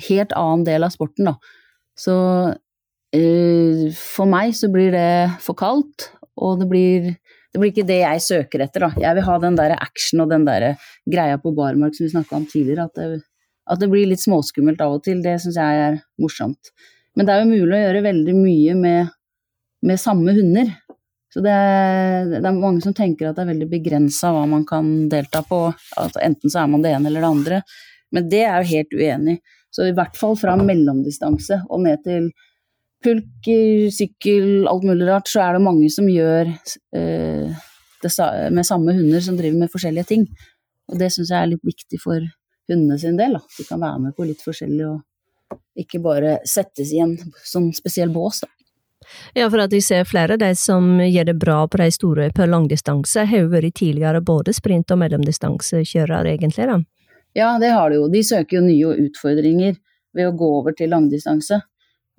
helt 0.06 0.34
annen 0.38 0.64
del 0.68 0.86
av 0.86 0.94
sporten, 0.94 1.32
da. 1.32 1.36
Så 1.98 2.16
øh, 3.16 3.84
for 3.98 4.30
meg 4.30 4.54
så 4.54 4.70
blir 4.70 4.94
det 4.94 5.10
for 5.42 5.58
kaldt, 5.58 6.12
og 6.38 6.60
det 6.62 6.70
blir, 6.70 7.14
det 7.50 7.58
blir 7.58 7.74
ikke 7.74 7.90
det 7.90 8.04
jeg 8.04 8.22
søker 8.22 8.62
etter, 8.68 8.86
da. 8.86 9.06
Jeg 9.08 9.18
vil 9.18 9.26
ha 9.26 9.40
den 9.42 9.58
der 9.58 9.80
action 9.80 10.22
og 10.22 10.30
den 10.30 10.46
der 10.46 10.76
greia 11.10 11.42
på 11.42 11.56
barmark 11.58 11.98
som 11.98 12.06
vi 12.06 12.14
snakka 12.14 12.38
om 12.38 12.46
tidligere. 12.46 12.86
at 12.86 12.94
det 12.94 13.24
at 13.66 13.82
det 13.82 13.88
blir 13.90 14.08
litt 14.08 14.22
småskummelt 14.22 14.80
av 14.84 14.98
og 14.98 15.04
til, 15.06 15.22
det 15.24 15.36
syns 15.42 15.58
jeg 15.58 15.82
er 15.88 15.98
morsomt. 16.22 16.72
Men 17.16 17.26
det 17.26 17.34
er 17.34 17.42
jo 17.42 17.52
mulig 17.52 17.76
å 17.76 17.82
gjøre 17.82 18.04
veldig 18.04 18.34
mye 18.36 18.76
med, 18.78 19.14
med 19.88 20.00
samme 20.00 20.34
hunder. 20.36 20.70
Så 21.32 21.42
det 21.44 21.52
er, 21.52 22.28
det 22.30 22.40
er, 22.40 22.56
mange 22.56 22.80
som 22.84 22.94
tenker 22.96 23.28
at 23.28 23.36
det 23.36 23.44
er 23.44 23.52
veldig 23.52 23.68
begrensa 23.68 24.30
hva 24.32 24.46
man 24.48 24.64
kan 24.68 25.08
delta 25.12 25.42
på. 25.44 25.66
Altså 26.00 26.22
enten 26.24 26.52
så 26.52 26.62
er 26.62 26.70
man 26.72 26.84
det 26.84 26.94
ene 26.96 27.10
eller 27.10 27.24
det 27.24 27.32
andre. 27.32 27.60
Men 28.14 28.28
det 28.32 28.42
er 28.46 28.62
jo 28.62 28.70
helt 28.70 28.96
uenig. 28.96 29.36
Så 29.74 29.88
i 29.88 29.94
hvert 29.96 30.16
fall 30.16 30.36
fra 30.40 30.54
mellomdistanse 30.56 31.60
og 31.66 31.82
ned 31.84 32.04
til 32.06 32.30
pulk, 33.04 33.50
sykkel, 33.92 34.64
alt 34.70 34.86
mulig 34.86 35.08
rart, 35.10 35.28
så 35.28 35.42
er 35.44 35.56
det 35.56 35.66
mange 35.66 35.90
som 35.92 36.08
gjør 36.08 36.48
eh, 36.96 37.66
det 38.02 38.12
med 38.54 38.66
samme 38.66 38.94
hunder 38.96 39.22
som 39.24 39.36
driver 39.36 39.60
med 39.60 39.72
forskjellige 39.72 40.10
ting. 40.14 40.24
Og 40.88 41.00
det 41.00 41.10
syns 41.12 41.32
jeg 41.32 41.40
er 41.42 41.52
litt 41.52 41.66
viktig 41.66 42.00
for 42.00 42.24
hundene 42.72 42.98
sin 42.98 43.16
del. 43.18 43.38
Da. 43.38 43.42
De 43.58 43.66
kan 43.68 43.82
være 43.82 44.02
med 44.06 44.16
på 44.16 44.26
litt 44.28 44.42
forskjellig 44.44 44.86
og 44.88 45.02
ikke 45.78 46.00
bare 46.02 46.38
settes 46.48 46.92
i 46.94 47.00
en 47.04 47.16
sånn 47.44 47.70
spesiell 47.76 48.10
bås. 48.14 48.42
Da. 48.42 48.50
Ja, 49.34 49.46
for 49.50 49.62
at 49.62 49.72
vi 49.72 49.80
ser 49.84 50.06
flere 50.08 50.34
av 50.34 50.42
de 50.42 50.50
som 50.58 50.98
gjør 51.00 51.28
det 51.30 51.36
bra 51.38 51.58
på 51.70 51.78
de 51.80 51.88
store 51.94 52.30
på 52.34 52.46
langdistanse, 52.48 53.26
har 53.28 53.44
jo 53.44 53.50
vært 53.52 53.76
tidligere 53.78 54.22
både 54.24 54.54
sprint- 54.56 54.90
og 54.90 55.00
mellomdistansekjørere, 55.04 56.34
egentlig. 56.34 56.66
da. 56.66 56.80
Ja, 57.36 57.58
det 57.60 57.70
har 57.70 57.90
de 57.90 58.00
jo. 58.00 58.08
De 58.08 58.22
søker 58.24 58.58
jo 58.58 58.64
nye 58.64 58.94
utfordringer 59.06 59.76
ved 60.16 60.30
å 60.30 60.36
gå 60.36 60.48
over 60.60 60.72
til 60.72 60.90
langdistanse. 60.90 61.60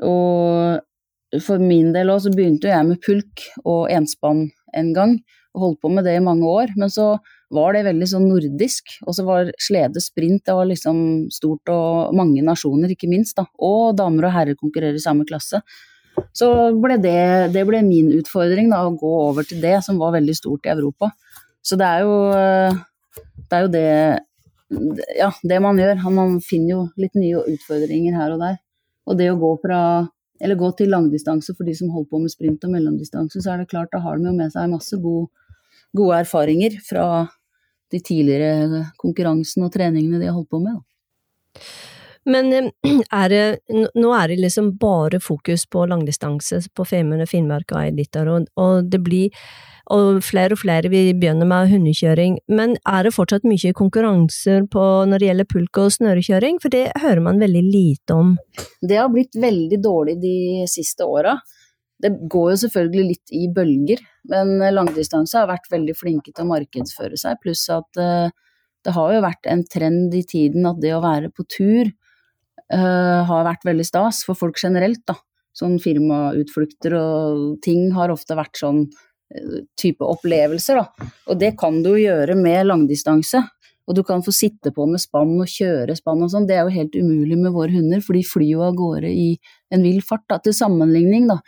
Og 0.05 1.41
for 1.43 1.59
min 1.59 1.89
del 1.95 2.11
òg 2.13 2.21
så 2.23 2.33
begynte 2.33 2.69
jeg 2.69 2.85
med 2.85 3.01
pulk 3.03 3.47
og 3.65 3.89
enspann 3.91 4.51
en 4.77 4.93
gang, 4.93 5.17
og 5.55 5.63
holdt 5.63 5.81
på 5.81 5.89
med 5.89 6.05
det 6.05 6.19
i 6.19 6.23
mange 6.23 6.45
år. 6.45 6.75
Men 6.77 6.93
så 6.93 7.15
var 7.53 7.75
det 7.75 7.85
veldig 7.87 8.07
sånn 8.11 8.27
nordisk. 8.29 8.97
Og 9.05 9.15
så 9.15 9.25
var 9.27 9.51
slede 9.61 10.01
sprint, 10.03 10.43
det 10.47 10.55
var 10.57 10.67
liksom 10.69 10.97
stort 11.33 11.71
og 11.73 12.15
mange 12.17 12.43
nasjoner, 12.45 12.91
ikke 12.93 13.09
minst. 13.11 13.37
da. 13.39 13.47
Og 13.63 13.95
damer 13.97 14.29
og 14.29 14.35
herrer 14.35 14.59
konkurrerer 14.59 14.99
i 14.99 15.03
samme 15.03 15.27
klasse. 15.27 15.61
Så 16.33 16.49
ble 16.81 16.97
det, 17.01 17.53
det 17.53 17.63
ble 17.69 17.83
min 17.85 18.09
utfordring, 18.17 18.71
da, 18.73 18.83
å 18.87 18.95
gå 18.97 19.13
over 19.29 19.45
til 19.47 19.61
det, 19.61 19.77
som 19.85 19.99
var 20.01 20.15
veldig 20.17 20.35
stort 20.35 20.65
i 20.65 20.73
Europa. 20.73 21.11
Så 21.61 21.77
det 21.77 21.87
er 21.87 22.05
jo 22.05 22.15
det, 23.47 23.53
er 23.53 23.65
jo 23.65 23.71
det 23.73 23.87
ja, 25.17 25.31
det 25.43 25.59
man 25.63 25.79
gjør. 25.79 26.03
Man 26.11 26.39
finner 26.43 26.73
jo 26.73 26.83
litt 26.99 27.15
nye 27.15 27.43
utfordringer 27.53 28.17
her 28.17 28.35
og 28.35 28.43
der. 28.43 28.61
Og 29.07 29.19
det 29.19 29.31
å 29.31 29.39
gå 29.39 29.53
fra 29.63 29.81
eller 30.43 30.59
gå 30.59 30.69
til 30.77 30.91
langdistanse 30.93 31.55
for 31.57 31.65
de 31.65 31.73
som 31.77 31.89
holder 31.89 32.09
på 32.11 32.19
med 32.21 32.29
sprint 32.33 32.65
og 32.67 32.73
mellomdistanse, 32.75 33.41
så 33.41 33.53
er 33.53 33.63
det 33.63 33.71
klart 33.71 33.89
da 33.93 34.03
har 34.03 34.19
de 34.19 34.27
jo 34.29 34.35
med 34.37 34.53
seg 34.53 34.69
masse 34.69 34.99
god, 35.01 35.31
gode 35.97 36.21
erfaringer 36.23 36.77
fra 36.85 37.07
de 37.91 38.01
tidligere 38.03 38.83
konkurransene 38.99 39.67
og 39.67 39.73
treningene 39.73 40.19
de 40.21 40.29
har 40.29 40.35
holdt 40.35 40.51
på 40.51 40.61
med. 40.63 40.77
Da. 40.77 41.63
Men 42.27 42.51
eh, 42.53 42.69
er 43.21 43.31
det, 43.31 43.45
nå 43.95 44.11
er 44.15 44.33
det 44.33 44.41
liksom 44.43 44.73
bare 44.81 45.21
fokus 45.23 45.65
på 45.69 45.87
langdistanse 45.89 46.65
på 46.75 46.85
Femund 46.87 47.23
og 47.23 47.31
Finnmark 47.31 47.71
og 47.73 47.81
Eidlitter, 47.85 48.29
og, 48.31 48.51
og 48.59 48.91
det 48.91 49.01
blir 49.05 49.47
og 49.93 50.17
flere 50.25 50.51
og 50.51 50.59
flere 50.59 50.89
vil 50.91 51.13
begynne 51.15 51.45
med 51.47 51.69
hundekjøring, 51.71 52.41
men 52.51 52.73
er 52.83 53.07
det 53.07 53.13
fortsatt 53.15 53.45
mye 53.47 53.71
konkurranser 53.71 54.65
på 54.67 54.83
når 55.07 55.21
det 55.21 55.29
gjelder 55.29 55.47
pulk 55.53 55.79
og 55.79 55.93
snørekjøring, 55.95 56.57
for 56.59 56.73
det 56.73 56.89
hører 56.99 57.23
man 57.23 57.39
veldig 57.39 57.61
lite 57.63 58.17
om? 58.17 58.33
Det 58.83 58.99
har 58.99 59.07
blitt 59.13 59.39
veldig 59.39 59.79
dårlig 59.79 60.17
de 60.19 60.65
siste 60.67 61.07
åra. 61.07 61.37
Det 62.03 62.11
går 62.29 62.51
jo 62.51 62.57
selvfølgelig 62.63 63.05
litt 63.07 63.31
i 63.33 63.47
bølger, 63.53 64.01
men 64.29 64.59
langdistanse 64.75 65.39
har 65.39 65.49
vært 65.49 65.69
veldig 65.71 65.95
flinke 65.97 66.33
til 66.33 66.45
å 66.45 66.51
markedsføre 66.51 67.17
seg. 67.17 67.39
Pluss 67.41 67.63
at 67.73 68.01
uh, 68.01 68.29
det 68.85 68.93
har 68.93 69.15
jo 69.15 69.23
vært 69.25 69.49
en 69.49 69.63
trend 69.65 70.13
i 70.13 70.21
tiden 70.27 70.67
at 70.69 70.77
det 70.83 70.93
å 70.93 71.01
være 71.03 71.31
på 71.33 71.47
tur 71.49 71.89
uh, 71.89 73.21
har 73.31 73.47
vært 73.49 73.65
veldig 73.65 73.87
stas 73.87 74.21
for 74.27 74.37
folk 74.37 74.61
generelt, 74.61 75.01
da. 75.09 75.17
Sånn 75.57 75.79
firmautflukter 75.81 76.93
og 76.99 77.45
ting 77.65 77.89
har 77.95 78.13
ofte 78.13 78.37
vært 78.37 78.59
sånn 78.61 78.83
type 79.75 80.05
opplevelser, 80.05 80.79
da. 80.79 81.07
Og 81.27 81.39
det 81.39 81.55
kan 81.59 81.81
du 81.83 81.95
gjøre 81.97 82.37
med 82.39 82.67
langdistanse. 82.69 83.41
Og 83.87 83.95
du 83.95 84.01
kan 84.03 84.23
få 84.23 84.33
sitte 84.35 84.73
på 84.75 84.83
med 84.89 84.99
spann 84.99 85.37
og 85.39 85.47
kjøre 85.47 85.95
spann 85.95 86.25
og 86.25 86.31
sånn. 86.33 86.47
Det 86.47 86.57
er 86.57 86.67
jo 86.67 86.75
helt 86.75 86.95
umulig 86.99 87.37
med 87.39 87.53
våre 87.55 87.71
hunder, 87.71 88.01
for 88.03 88.17
de 88.17 88.23
flyr 88.27 88.49
jo 88.57 88.65
av 88.65 88.75
gårde 88.75 89.11
i 89.11 89.29
en 89.71 89.85
vill 89.85 90.01
fart. 90.03 90.25
Da. 90.27 90.41
Til 90.43 90.55
sammenligning, 90.55 91.29
da, 91.31 91.39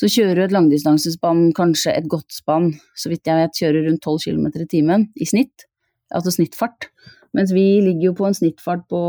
så 0.00 0.08
kjører 0.08 0.38
du 0.38 0.44
et 0.46 0.54
langdistansespann, 0.54 1.50
kanskje 1.56 1.92
et 1.92 2.06
godt 2.08 2.32
spann, 2.32 2.70
så 2.96 3.10
vidt 3.12 3.28
jeg 3.28 3.36
vet, 3.36 3.58
kjører 3.62 3.84
rundt 3.84 4.06
12 4.06 4.22
km 4.24 4.46
i 4.62 4.68
timen 4.70 5.08
i 5.20 5.28
snitt, 5.28 5.66
altså 6.14 6.32
snittfart. 6.32 6.88
Mens 7.36 7.52
vi 7.52 7.64
ligger 7.84 8.08
jo 8.08 8.14
på 8.16 8.30
en 8.30 8.36
snittfart 8.36 8.86
på 8.88 9.02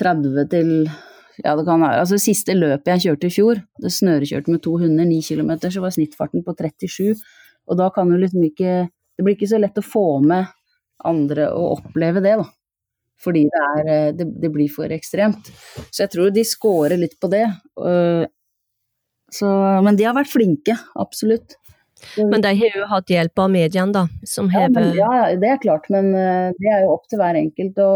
30 0.00 0.48
til 0.50 0.72
ja, 1.44 1.54
det 1.54 1.64
kan 1.68 1.78
være. 1.84 2.02
Altså, 2.02 2.18
siste 2.18 2.56
løpet 2.58 2.90
jeg 2.96 3.04
kjørte 3.06 3.28
i 3.28 3.34
fjor, 3.36 3.62
det 3.78 3.94
snørekjørte 3.94 4.50
med 4.50 4.62
to 4.64 4.74
hunder, 4.80 5.06
9 5.06 5.20
km, 5.22 5.52
så 5.70 5.82
var 5.84 5.94
snittfarten 5.94 6.42
på 6.42 6.54
37. 6.58 7.22
Og 7.68 7.78
da 7.78 7.90
kan 7.94 8.10
du 8.10 8.16
liksom 8.18 8.42
ikke 8.48 8.88
Det 9.18 9.24
blir 9.26 9.34
ikke 9.34 9.48
så 9.50 9.58
lett 9.58 9.74
å 9.74 9.82
få 9.82 10.20
med 10.22 10.46
andre 11.02 11.48
å 11.50 11.72
oppleve 11.74 12.20
det, 12.22 12.36
da. 12.38 12.44
Fordi 13.18 13.40
det, 13.50 13.62
er, 13.66 14.12
det, 14.14 14.26
det 14.38 14.50
blir 14.54 14.70
for 14.70 14.94
ekstremt. 14.94 15.50
Så 15.90 16.04
jeg 16.04 16.12
tror 16.12 16.30
de 16.30 16.44
scorer 16.46 16.94
litt 17.00 17.16
på 17.18 17.26
det. 17.32 17.42
Så, 19.32 19.48
men 19.84 19.98
de 19.98 20.06
har 20.08 20.16
vært 20.16 20.32
flinke, 20.32 20.76
absolutt. 20.96 21.58
Men 22.16 22.42
de 22.42 22.52
har 22.60 22.78
jo 22.78 22.86
hatt 22.88 23.10
hjelp 23.10 23.42
av 23.42 23.50
mediene, 23.52 23.92
da? 23.94 24.04
Som 24.26 24.48
ja, 24.54 24.66
men, 24.72 24.92
ja, 24.96 25.28
det 25.38 25.50
er 25.50 25.60
klart, 25.62 25.88
men 25.92 26.10
uh, 26.14 26.54
det 26.56 26.72
er 26.72 26.84
jo 26.86 26.94
opp 26.94 27.08
til 27.10 27.20
hver 27.20 27.38
enkelt 27.40 27.80
å, 27.82 27.92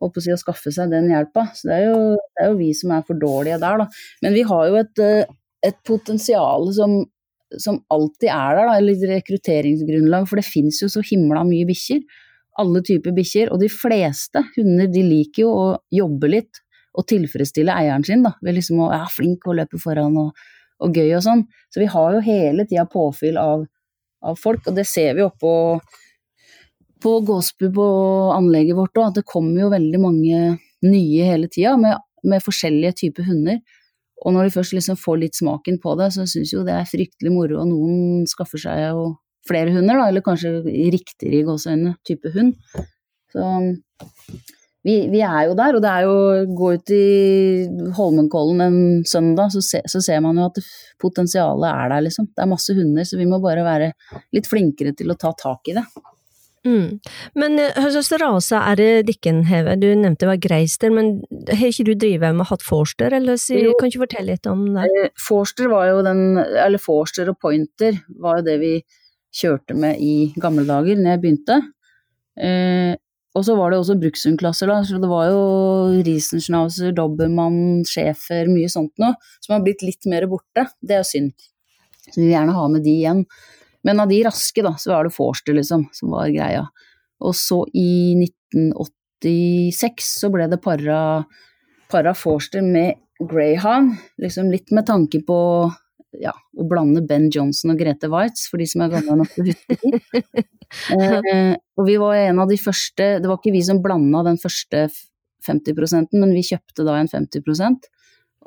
å, 0.00 0.10
si, 0.16 0.32
å 0.32 0.40
skaffe 0.40 0.72
seg 0.74 0.92
den 0.92 1.10
hjelpa. 1.12 1.46
Så 1.54 1.68
det 1.70 1.78
er, 1.78 1.86
jo, 1.90 2.14
det 2.16 2.44
er, 2.46 2.50
jo, 2.50 2.58
vi 2.60 2.70
som 2.76 2.94
er 2.96 3.04
for 3.06 3.20
dårlige 3.20 3.60
der, 3.62 3.84
da. 3.84 3.88
Men 4.24 4.36
vi 4.36 4.46
har 4.48 4.70
jo 4.70 4.80
et, 4.80 5.04
uh, 5.04 5.36
et 5.68 5.78
potensial 5.86 6.68
som, 6.76 6.98
som, 7.54 7.82
alltid 7.94 8.30
er 8.32 8.58
der, 8.58 8.72
da, 8.72 8.76
eller 8.80 9.08
rekrutteringsgrunnlag, 9.14 10.28
for 10.30 10.40
det 10.40 10.48
finnes 10.48 10.80
jo 10.82 10.90
så 10.92 11.04
himla 11.04 11.44
mye 11.46 11.68
bikkjer. 11.68 12.02
Alle 12.62 12.84
typer 12.86 13.14
bikkjer, 13.14 13.52
og 13.52 13.60
de 13.62 13.70
fleste 13.72 14.44
hunder 14.56 14.90
de 14.90 15.04
liker 15.04 15.44
jo 15.44 15.54
å 15.54 15.70
jobbe 15.92 16.36
litt 16.38 16.63
og 16.94 17.06
tilfredsstille 17.10 17.74
eieren 17.74 18.04
sin, 18.06 18.22
da, 18.24 18.34
ved 18.44 18.58
liksom 18.58 18.80
å 18.80 18.88
være 18.92 19.02
ja, 19.02 19.10
flink 19.10 19.46
og 19.48 19.58
løpe 19.58 19.80
foran 19.82 20.16
og, 20.20 20.46
og, 20.80 20.94
gøy 20.94 21.16
og 21.18 21.24
sånn. 21.26 21.44
Så 21.72 21.82
vi 21.82 21.90
har 21.90 22.14
jo 22.14 22.24
hele 22.24 22.66
tida 22.70 22.86
påfyll 22.90 23.38
av, 23.40 23.66
av, 24.24 24.38
folk, 24.40 24.68
og 24.70 24.78
det 24.78 24.86
ser 24.88 25.16
vi 25.18 25.26
oppå 25.26 25.54
på 27.04 27.14
Gåsbu 27.28 27.66
på 27.74 27.86
anlegget 28.32 28.78
vårt 28.78 28.96
òg, 28.96 29.10
at 29.10 29.18
det 29.18 29.26
kommer 29.28 29.66
jo 29.66 29.72
veldig 29.74 30.00
mange 30.00 30.38
nye 30.84 31.26
hele 31.26 31.50
tida 31.52 31.74
med, 31.80 31.98
med, 32.24 32.44
forskjellige 32.44 33.00
typer 33.02 33.26
hunder. 33.28 33.60
Og 34.24 34.32
når 34.32 34.46
de 34.46 34.54
først 34.54 34.72
liksom 34.76 34.96
får 34.96 35.20
litt 35.20 35.36
smaken 35.36 35.76
på 35.82 35.98
det, 36.00 36.12
så 36.14 36.24
syns 36.30 36.54
jo 36.54 36.62
det 36.64 36.78
er 36.78 36.88
fryktelig 36.88 37.34
moro, 37.34 37.58
og 37.60 37.68
noen 37.68 38.24
skaffer 38.30 38.62
seg 38.62 38.86
jo 38.86 39.10
flere 39.44 39.74
hunder, 39.74 39.98
da, 39.98 40.08
eller 40.08 40.24
kanskje 40.24 40.62
riktigere 40.64 41.42
i 41.42 41.44
gåseøynene 41.44 41.98
type 42.08 42.30
hund. 42.32 42.54
Så 43.34 43.44
vi, 44.84 44.94
vi, 45.08 45.20
er 45.24 45.48
jo 45.48 45.54
der, 45.56 45.76
og 45.76 45.82
det 45.84 45.90
er 45.90 46.04
jo 46.04 46.16
Gå 46.58 46.72
ut 46.76 46.90
i 46.92 47.04
Holmenkollen 47.96 48.64
en 48.64 48.80
søndag, 49.08 49.52
så, 49.54 49.62
se, 49.64 49.80
så, 49.88 50.02
ser 50.04 50.20
man 50.24 50.36
jo 50.40 50.48
at 50.50 50.60
potensialet 51.00 51.70
er 51.70 51.94
der, 51.94 52.04
liksom. 52.08 52.28
Det 52.32 52.44
er 52.44 52.50
masse 52.50 52.76
hunder, 52.76 53.06
så 53.08 53.20
vi 53.20 53.28
må 53.28 53.40
bare 53.42 53.64
være 53.64 53.94
litt 54.36 54.50
flinkere 54.50 54.92
til 54.96 55.12
å 55.12 55.18
ta 55.20 55.32
tak 55.40 55.72
i 55.72 55.78
det. 55.78 55.86
Mm. 56.64 56.98
Men 57.36 57.58
eh, 57.60 57.76
hva 57.76 57.90
slags 57.92 58.10
rase 58.22 58.56
er 58.56 58.78
det 58.80 58.90
dikken 59.10 59.42
hever? 59.48 59.76
Du 59.76 59.86
nevnte 59.90 60.24
det 60.24 60.30
var 60.30 60.42
greister, 60.46 60.92
men 60.94 61.18
har 61.50 61.66
ikke 61.68 61.86
du 61.90 61.94
drevet 62.00 62.36
med 62.36 62.48
hatt 62.48 62.64
forster, 62.64 63.16
eller 63.20 63.40
så, 63.40 63.58
kan 63.78 63.90
ikke 63.90 64.04
fortelle 64.06 64.36
litt 64.36 64.48
om 64.50 64.66
det? 64.76 64.88
Eh, 64.88 65.12
forster 65.20 65.68
var 65.72 65.90
jo 65.90 66.02
den, 66.06 66.24
eller 66.40 66.80
forster 66.80 67.32
og 67.32 67.40
pointer 67.44 68.00
var 68.20 68.40
jo 68.40 68.48
det 68.48 68.58
vi 68.62 68.74
kjørte 69.34 69.76
med 69.76 70.00
i 70.00 70.32
gamle 70.40 70.64
dager, 70.68 71.00
når 71.00 71.16
jeg 71.16 71.24
begynte. 71.24 71.60
Eh, 72.40 72.94
og 73.34 73.42
så 73.42 73.56
var 73.58 73.72
det 73.72 73.80
også 73.80 73.96
Bruksundklasser, 73.98 74.70
da. 74.70 74.78
Så 74.86 75.00
det 75.02 75.10
var 75.10 75.26
jo 75.32 75.40
Riesenschnauzer, 76.06 76.92
Dobbermann, 76.94 77.82
Schäfer, 77.88 78.46
mye 78.50 78.70
sånt 78.70 78.94
noe, 79.02 79.16
som 79.42 79.56
har 79.56 79.64
blitt 79.64 79.82
litt 79.82 80.06
mer 80.10 80.28
borte. 80.30 80.68
Det 80.78 81.00
er 81.00 81.08
synd. 81.08 81.34
Så 82.06 82.14
vi 82.20 82.28
vil 82.28 82.34
gjerne 82.36 82.54
ha 82.54 82.66
med 82.70 82.84
de 82.86 82.94
igjen. 82.94 83.24
Men 83.84 84.00
av 84.00 84.12
de 84.12 84.20
raske, 84.24 84.62
da, 84.64 84.76
så 84.78 84.94
var 84.94 85.08
det 85.08 85.16
Forster, 85.16 85.56
liksom, 85.58 85.88
som 85.96 86.14
var 86.14 86.30
greia. 86.30 86.62
Og 87.24 87.34
så 87.36 87.64
i 87.74 88.14
1986 88.22 90.12
så 90.20 90.30
ble 90.32 90.46
det 90.52 90.60
para, 90.62 90.98
para 91.90 92.14
Forster 92.14 92.62
med 92.62 93.00
Greyhound, 93.18 93.96
liksom 94.22 94.50
litt 94.52 94.70
med 94.74 94.86
tanke 94.86 95.20
på 95.26 95.38
ja, 96.22 96.32
å 96.32 96.66
blande 96.68 97.02
Ben 97.08 97.30
Johnson 97.32 97.72
og 97.74 97.80
Grete 97.80 98.10
Waitz, 98.12 98.46
for 98.50 98.62
de 98.62 98.68
som 98.70 98.84
er 98.84 98.92
gamle 98.92 99.18
nok 99.22 99.32
til 99.34 99.44
å 99.44 99.48
huske 99.50 99.78
det. 99.80 100.44
eh, 100.98 101.56
og 101.78 101.88
vi 101.88 101.98
var 102.00 102.20
en 102.20 102.44
av 102.44 102.50
de 102.50 102.58
første, 102.60 103.10
det 103.22 103.30
var 103.30 103.40
ikke 103.40 103.54
vi 103.54 103.64
som 103.66 103.82
blanda 103.84 104.24
den 104.26 104.40
første 104.40 104.86
50% 105.44 106.16
men 106.16 106.32
vi 106.32 106.46
kjøpte 106.46 106.86
da 106.86 106.96
en 106.96 107.10
50% 107.10 107.90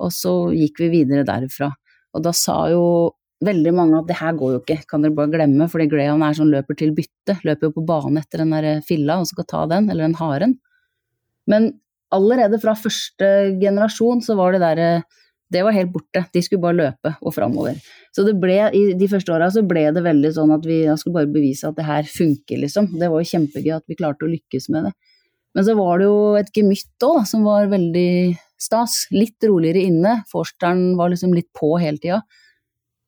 og 0.03 0.13
så 0.13 0.33
gikk 0.55 0.81
vi 0.83 0.91
videre 1.00 1.25
derfra. 1.27 1.71
Og 2.15 2.24
da 2.25 2.33
sa 2.36 2.57
jo 2.71 2.83
veldig 3.45 3.74
mange 3.77 4.00
at 4.00 4.07
det 4.09 4.17
her 4.17 4.38
går 4.38 4.55
jo 4.55 4.62
ikke, 4.63 4.79
kan 4.89 5.03
dere 5.03 5.15
bare 5.17 5.31
glemme, 5.33 5.67
fordi 5.69 5.89
Graham 5.91 6.24
er 6.25 6.38
sånn 6.38 6.53
løper 6.53 6.77
til 6.77 6.93
bytte, 6.97 7.38
løper 7.45 7.69
jo 7.69 7.75
på 7.75 7.86
bane 7.89 8.24
etter 8.24 8.41
den 8.41 8.55
der 8.55 8.81
filla 8.86 9.19
og 9.21 9.29
skal 9.29 9.45
ta 9.50 9.65
den, 9.69 9.91
eller 9.91 10.07
den 10.07 10.17
haren. 10.17 10.57
Men 11.50 11.69
allerede 12.13 12.59
fra 12.62 12.74
første 12.77 13.29
generasjon 13.62 14.24
så 14.25 14.38
var 14.39 14.55
det 14.55 14.63
derre 14.63 14.89
det 15.54 15.63
var 15.63 15.75
helt 15.75 15.92
borte. 15.94 16.25
De 16.34 16.42
skulle 16.44 16.63
bare 16.63 16.77
løpe 16.77 17.13
og 17.22 17.34
framover. 17.36 17.77
Så 18.16 18.25
det 18.27 18.36
ble, 18.42 18.58
i 18.75 18.82
de 19.00 19.08
første 19.12 19.32
åra 19.32 19.48
så 19.54 19.63
ble 19.68 19.86
det 19.96 20.04
veldig 20.04 20.32
sånn 20.36 20.51
at 20.56 20.66
vi 20.68 20.82
skulle 21.00 21.22
bare 21.22 21.32
bevise 21.32 21.70
at 21.70 21.77
det 21.77 21.86
her 21.88 22.10
funker, 22.12 22.60
liksom. 22.66 22.89
Det 23.00 23.08
var 23.12 23.24
jo 23.24 23.30
kjempegøy 23.32 23.75
at 23.77 23.86
vi 23.88 24.00
klarte 24.00 24.27
å 24.27 24.32
lykkes 24.32 24.68
med 24.74 24.89
det. 24.89 24.94
Men 25.56 25.66
så 25.66 25.77
var 25.77 26.01
det 26.01 26.10
jo 26.10 26.18
et 26.38 26.51
gemytt 26.54 27.06
òg, 27.08 27.22
som 27.30 27.48
var 27.48 27.72
veldig 27.72 28.10
stas. 28.62 29.06
Litt 29.16 29.48
roligere 29.48 29.86
inne. 29.88 30.20
Forsteren 30.30 30.92
var 31.00 31.13
liksom 31.13 31.32
litt 31.34 31.50
på 31.56 31.72
hele 31.82 32.01
tida. 32.04 32.20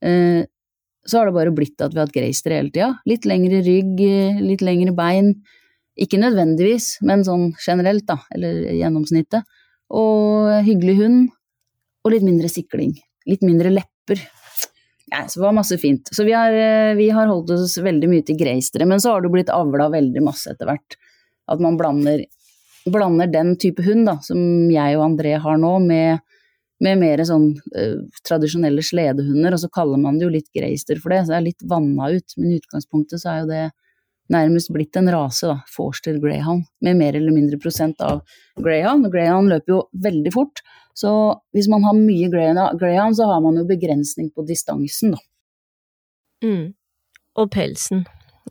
Eh, 0.05 0.48
så 1.05 1.19
har 1.19 1.27
det 1.27 1.36
bare 1.36 1.53
blitt 1.55 1.81
at 1.81 1.93
vi 1.93 2.00
har 2.00 2.08
hatt 2.08 2.15
Greister 2.15 2.55
hele 2.55 2.72
tida. 2.72 2.93
Litt 3.10 3.27
lengre 3.27 3.60
rygg, 3.65 4.00
litt 4.46 4.63
lengre 4.65 4.96
bein. 4.96 5.34
Ikke 6.00 6.22
nødvendigvis, 6.22 6.96
men 7.03 7.25
sånn 7.27 7.50
generelt, 7.65 8.05
da. 8.08 8.22
Eller 8.36 8.63
gjennomsnittet. 8.77 9.43
Og 9.89 10.53
hyggelig 10.63 10.96
hund 11.01 11.29
og 12.09 12.15
litt 12.15 12.25
mindre 12.25 12.49
sikling. 12.51 12.95
Litt 13.29 13.45
mindre 13.45 13.71
lepper. 13.73 14.21
Ja, 15.09 15.23
så 15.27 15.39
det 15.39 15.45
var 15.45 15.55
masse 15.57 15.77
fint. 15.81 16.09
Så 16.13 16.25
vi 16.25 16.33
har, 16.33 16.53
eh, 16.53 16.95
vi 16.95 17.09
har 17.09 17.29
holdt 17.29 17.49
oss 17.53 17.77
veldig 17.77 18.09
mye 18.09 18.25
til 18.25 18.37
greistere, 18.37 18.85
men 18.85 18.99
så 18.99 19.13
har 19.13 19.21
det 19.21 19.31
blitt 19.33 19.49
avla 19.53 19.89
veldig 19.89 20.21
masse 20.25 20.51
etter 20.51 20.69
hvert. 20.69 20.97
At 21.49 21.59
man 21.59 21.77
blander, 21.77 22.25
blander, 22.85 23.27
den 23.27 23.55
type 23.57 23.83
hund 23.85 24.05
da, 24.05 24.19
som 24.21 24.69
jeg 24.69 24.97
og 24.97 25.05
André 25.05 25.39
har 25.41 25.57
nå, 25.57 25.79
med, 25.85 26.19
med 26.79 27.01
mer 27.01 27.23
sånn 27.25 27.49
uh, 27.75 28.05
tradisjonelle 28.23 28.85
sledehunder, 28.85 29.53
og 29.53 29.63
så 29.63 29.69
kaller 29.73 29.97
man 29.97 30.19
det 30.19 30.27
jo 30.27 30.33
litt 30.35 30.51
greister 30.55 31.01
for 31.01 31.09
det, 31.09 31.23
så 31.25 31.33
det 31.33 31.39
er 31.39 31.47
litt 31.49 31.65
vanna 31.65 32.11
ut. 32.13 32.37
Men 32.37 32.51
i 32.51 32.59
utgangspunktet 32.61 33.23
så 33.23 33.33
er 33.33 33.39
jo 33.41 33.49
det 33.49 33.65
nærmest 34.29 34.69
blitt 34.73 34.97
en 34.99 35.09
rase, 35.09 35.49
da, 35.49 35.57
Forster 35.73 36.21
Greyhound, 36.21 36.69
med 36.85 37.01
mer 37.01 37.17
eller 37.17 37.33
mindre 37.33 37.57
prosent 37.61 38.01
av 38.05 38.21
Greyhound. 38.61 39.09
Greyhound 39.09 39.49
løper 39.49 39.73
jo 39.73 39.81
veldig 40.05 40.33
fort, 40.37 40.61
så 41.00 41.12
hvis 41.56 41.70
man 41.72 41.86
har 41.88 41.96
mye 41.96 42.27
greyhound, 42.32 43.15
så 43.15 43.27
har 43.29 43.41
man 43.44 43.60
jo 43.60 43.68
begrensning 43.68 44.29
på 44.36 44.44
distansen, 44.48 45.15
da. 45.15 45.22
Mm. 46.44 46.65
Og 47.39 47.51
pelsen. 47.53 48.06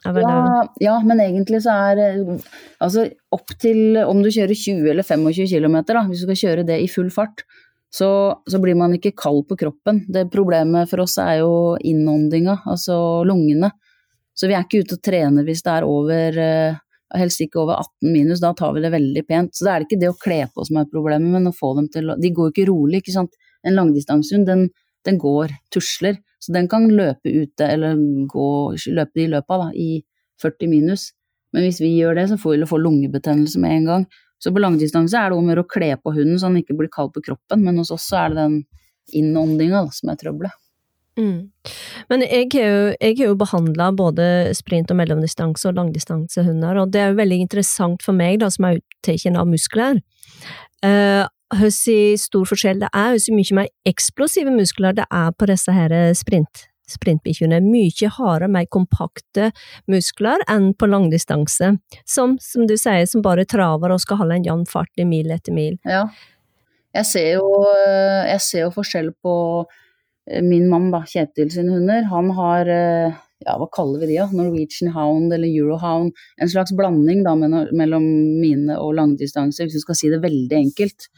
Ja, 0.04 0.66
ja, 0.78 0.94
men 1.02 1.20
egentlig 1.20 1.58
så 1.64 1.72
er 1.90 1.98
Altså 2.78 3.08
opp 3.34 3.50
til 3.58 3.96
om 3.98 4.20
du 4.22 4.28
kjører 4.30 4.54
20 4.54 4.90
eller 4.92 5.02
25 5.02 5.48
km, 5.50 5.80
da, 5.88 6.04
hvis 6.06 6.22
du 6.22 6.28
skal 6.28 6.40
kjøre 6.42 6.66
det 6.68 6.78
i 6.84 6.90
full 6.92 7.10
fart, 7.10 7.42
så, 7.90 8.10
så, 8.46 8.60
blir 8.60 8.76
man 8.78 8.94
ikke 8.94 9.16
kald 9.16 9.46
på 9.48 9.56
kroppen. 9.58 10.02
Det 10.12 10.28
Problemet 10.32 10.90
for 10.90 11.02
oss 11.04 11.16
er 11.22 11.40
jo 11.40 11.52
innåndinga, 11.80 12.60
altså 12.68 13.24
lungene. 13.26 13.72
Så 14.36 14.46
vi 14.46 14.54
er 14.54 14.64
ikke 14.64 14.84
ute 14.84 14.98
og 14.98 15.04
trener 15.04 15.46
hvis 15.46 15.64
det 15.66 15.72
er 15.74 15.88
over 15.88 16.40
eh, 16.44 16.76
helst 17.16 17.40
ikke 17.40 17.62
over 17.62 17.78
18 17.78 18.12
minus, 18.12 18.42
da 18.42 18.52
tar 18.56 18.74
vi 18.76 18.82
det 18.84 18.92
veldig 18.92 19.24
pent. 19.28 19.54
Så 19.56 19.64
da 19.64 19.74
er 19.74 19.82
det 19.82 19.88
ikke 19.88 20.00
det 20.02 20.10
å 20.12 20.18
kle 20.20 20.40
på 20.52 20.66
som 20.68 20.80
er 20.80 20.90
problemet, 20.92 21.30
men 21.32 21.50
å 21.50 21.54
få 21.56 21.72
dem 21.78 21.88
til 21.92 22.12
å 22.12 22.18
De 22.20 22.32
går 22.34 22.50
jo 22.50 22.54
ikke 22.54 22.68
rolig, 22.70 23.02
ikke 23.02 23.16
sant. 23.16 23.38
En 23.66 23.78
langdistansehund, 23.78 24.46
den, 24.48 24.68
den, 25.08 25.18
går, 25.18 25.54
tusler, 25.74 26.20
så 26.38 26.54
den 26.54 26.68
kan 26.70 26.86
løpe 26.90 27.32
ute, 27.32 27.66
eller 27.66 27.98
gå, 28.30 28.48
løpe 28.94 29.20
de 29.20 29.28
løpa, 29.34 29.60
da, 29.64 29.70
i 29.74 30.02
40 30.42 30.70
minus. 30.70 31.10
Men 31.52 31.64
hvis 31.64 31.80
vi 31.80 31.94
gjør 31.96 32.20
det, 32.20 32.28
så 32.30 32.38
får 32.40 32.58
vi 32.58 32.70
få 32.70 32.80
lungebetennelse 32.82 33.60
med 33.62 33.76
en 33.78 33.92
gang. 33.92 34.08
Så 34.38 34.52
på 34.54 34.62
langdistanse 34.62 35.18
er 35.18 35.32
det 35.32 35.38
om 35.38 35.48
å 35.48 35.54
gjøre 35.54 35.64
å 35.64 35.72
kle 35.72 35.90
på 35.98 36.14
hunden 36.14 36.38
så 36.38 36.46
han 36.46 36.60
ikke 36.60 36.76
blir 36.78 36.92
kald 36.92 37.10
på 37.16 37.24
kroppen, 37.26 37.64
men 37.64 37.80
hos 37.80 37.90
oss 37.94 38.06
så 38.10 38.20
er 38.22 38.34
det 38.34 38.44
den 38.44 38.58
innåndinga 39.18 39.86
som 39.96 40.12
er 40.12 40.20
trøbbelet. 40.20 40.54
Mm. 41.18 41.50
Men 42.08 42.22
jeg 42.22 42.46
har 42.54 42.68
jo, 42.68 42.82
jeg 43.00 43.18
jo 43.18 43.34
behandla 43.38 43.90
både 43.96 44.54
sprint- 44.54 44.92
og 44.94 45.00
mellomdistanse- 45.00 45.66
og 45.68 45.74
langdistansehunder, 45.74 46.78
og 46.78 46.92
det 46.92 47.02
er 47.02 47.10
jo 47.10 47.18
veldig 47.18 47.40
interessant 47.42 48.04
for 48.06 48.14
meg, 48.14 48.38
da, 48.40 48.50
som 48.50 48.68
er 48.68 48.78
uttakende 48.78 49.42
av 49.42 49.50
muskler. 49.50 50.00
Uh, 50.84 51.26
hvor 51.58 51.72
stor 52.20 52.44
forskjell 52.46 52.82
det 52.84 52.90
er, 52.92 53.16
hvor 53.16 53.34
mye 53.34 53.56
mer 53.56 53.70
eksplosive 53.88 54.52
muskler 54.52 54.94
det 54.94 55.06
er 55.10 55.30
på 55.32 55.48
disse 55.48 55.72
her 55.72 55.94
sprint, 56.14 56.68
sprintbikkjene. 56.88 57.58
Mye 57.64 58.10
hardere, 58.14 58.50
mer 58.52 58.68
kompakte 58.70 59.50
muskler 59.90 60.44
enn 60.48 60.70
på 60.76 60.86
langdistanse, 60.86 61.74
som, 62.06 62.38
som 62.38 62.68
du 62.68 62.76
sier, 62.76 63.08
som 63.08 63.24
bare 63.24 63.48
traver 63.48 63.90
og 63.90 64.04
skal 64.04 64.22
holde 64.22 64.38
en 64.38 64.46
jevn 64.46 64.66
fart 64.68 64.92
i 65.00 65.08
mil 65.08 65.32
etter 65.34 65.56
mil. 65.56 65.80
Ja, 65.88 66.06
jeg 66.94 67.10
ser 67.10 67.28
jo, 67.40 67.48
jeg 68.28 68.40
ser 68.44 68.66
jo 68.66 68.72
forskjell 68.76 69.12
på 69.24 69.34
Eh, 69.64 69.86
min 70.44 70.68
mann, 70.68 70.90
da, 70.92 71.04
Kjetil 71.08 71.50
sine 71.52 71.72
hunder, 71.76 72.04
han 72.10 72.30
har 72.36 72.68
eh, 72.72 73.16
ja, 73.46 73.54
hva 73.58 73.68
kaller 73.72 74.02
vi 74.02 74.10
de 74.12 74.18
da? 74.18 74.26
Norwegian 74.34 74.92
Hound 74.94 75.32
eller 75.34 75.48
Eurohound. 75.48 76.16
En 76.42 76.50
slags 76.50 76.74
blanding 76.76 77.22
da 77.26 77.34
mellom 77.38 78.06
mine 78.42 78.78
og 78.82 78.96
langdistanse, 78.98 79.64
hvis 79.64 79.78
du 79.78 79.84
skal 79.84 79.98
si 79.98 80.10
det 80.12 80.22
veldig 80.24 80.58
enkelt. 80.58 81.08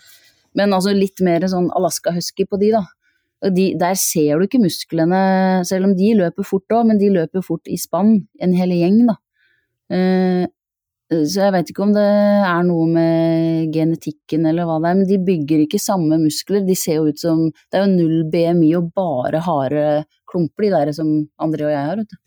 Men 0.58 0.74
altså 0.76 0.92
litt 0.96 1.22
mer 1.24 1.46
sånn 1.48 1.70
Alaska 1.76 2.12
Husky 2.14 2.46
på 2.48 2.60
de, 2.60 2.74
da. 2.76 2.84
De, 3.56 3.70
der 3.80 3.96
ser 3.96 4.36
du 4.36 4.44
ikke 4.44 4.60
musklene, 4.60 5.20
selv 5.64 5.88
om 5.88 5.96
de 5.96 6.12
løper 6.18 6.44
fort 6.44 6.76
òg, 6.76 6.90
men 6.90 7.00
de 7.00 7.08
løper 7.14 7.44
fort 7.44 7.70
i 7.72 7.78
spann, 7.80 8.18
en 8.42 8.56
hel 8.58 8.74
gjeng, 8.76 8.98
da. 9.08 9.16
Eh, 9.90 10.44
så 11.10 11.40
jeg 11.42 11.52
vet 11.56 11.70
ikke 11.72 11.82
om 11.82 11.92
det 11.94 12.06
er 12.06 12.60
noe 12.68 12.86
med 12.86 13.72
genetikken 13.74 14.44
eller 14.46 14.68
hva 14.68 14.76
det 14.78 14.90
er, 14.92 14.98
men 15.00 15.08
de 15.08 15.16
bygger 15.26 15.64
ikke 15.64 15.80
samme 15.82 16.20
muskler. 16.22 16.62
De 16.62 16.76
ser 16.78 17.00
jo 17.00 17.10
ut 17.10 17.18
som 17.18 17.48
Det 17.50 17.80
er 17.80 17.82
jo 17.82 17.96
null 17.96 18.20
BMI 18.30 18.70
og 18.78 18.92
bare 18.94 19.42
harde 19.42 19.86
klumper, 20.30 20.68
de 20.68 20.70
der 20.76 20.92
som 20.94 21.10
André 21.42 21.66
og 21.66 21.74
jeg 21.74 21.88
har, 21.88 21.98
vet 21.98 22.14
du. 22.14 22.18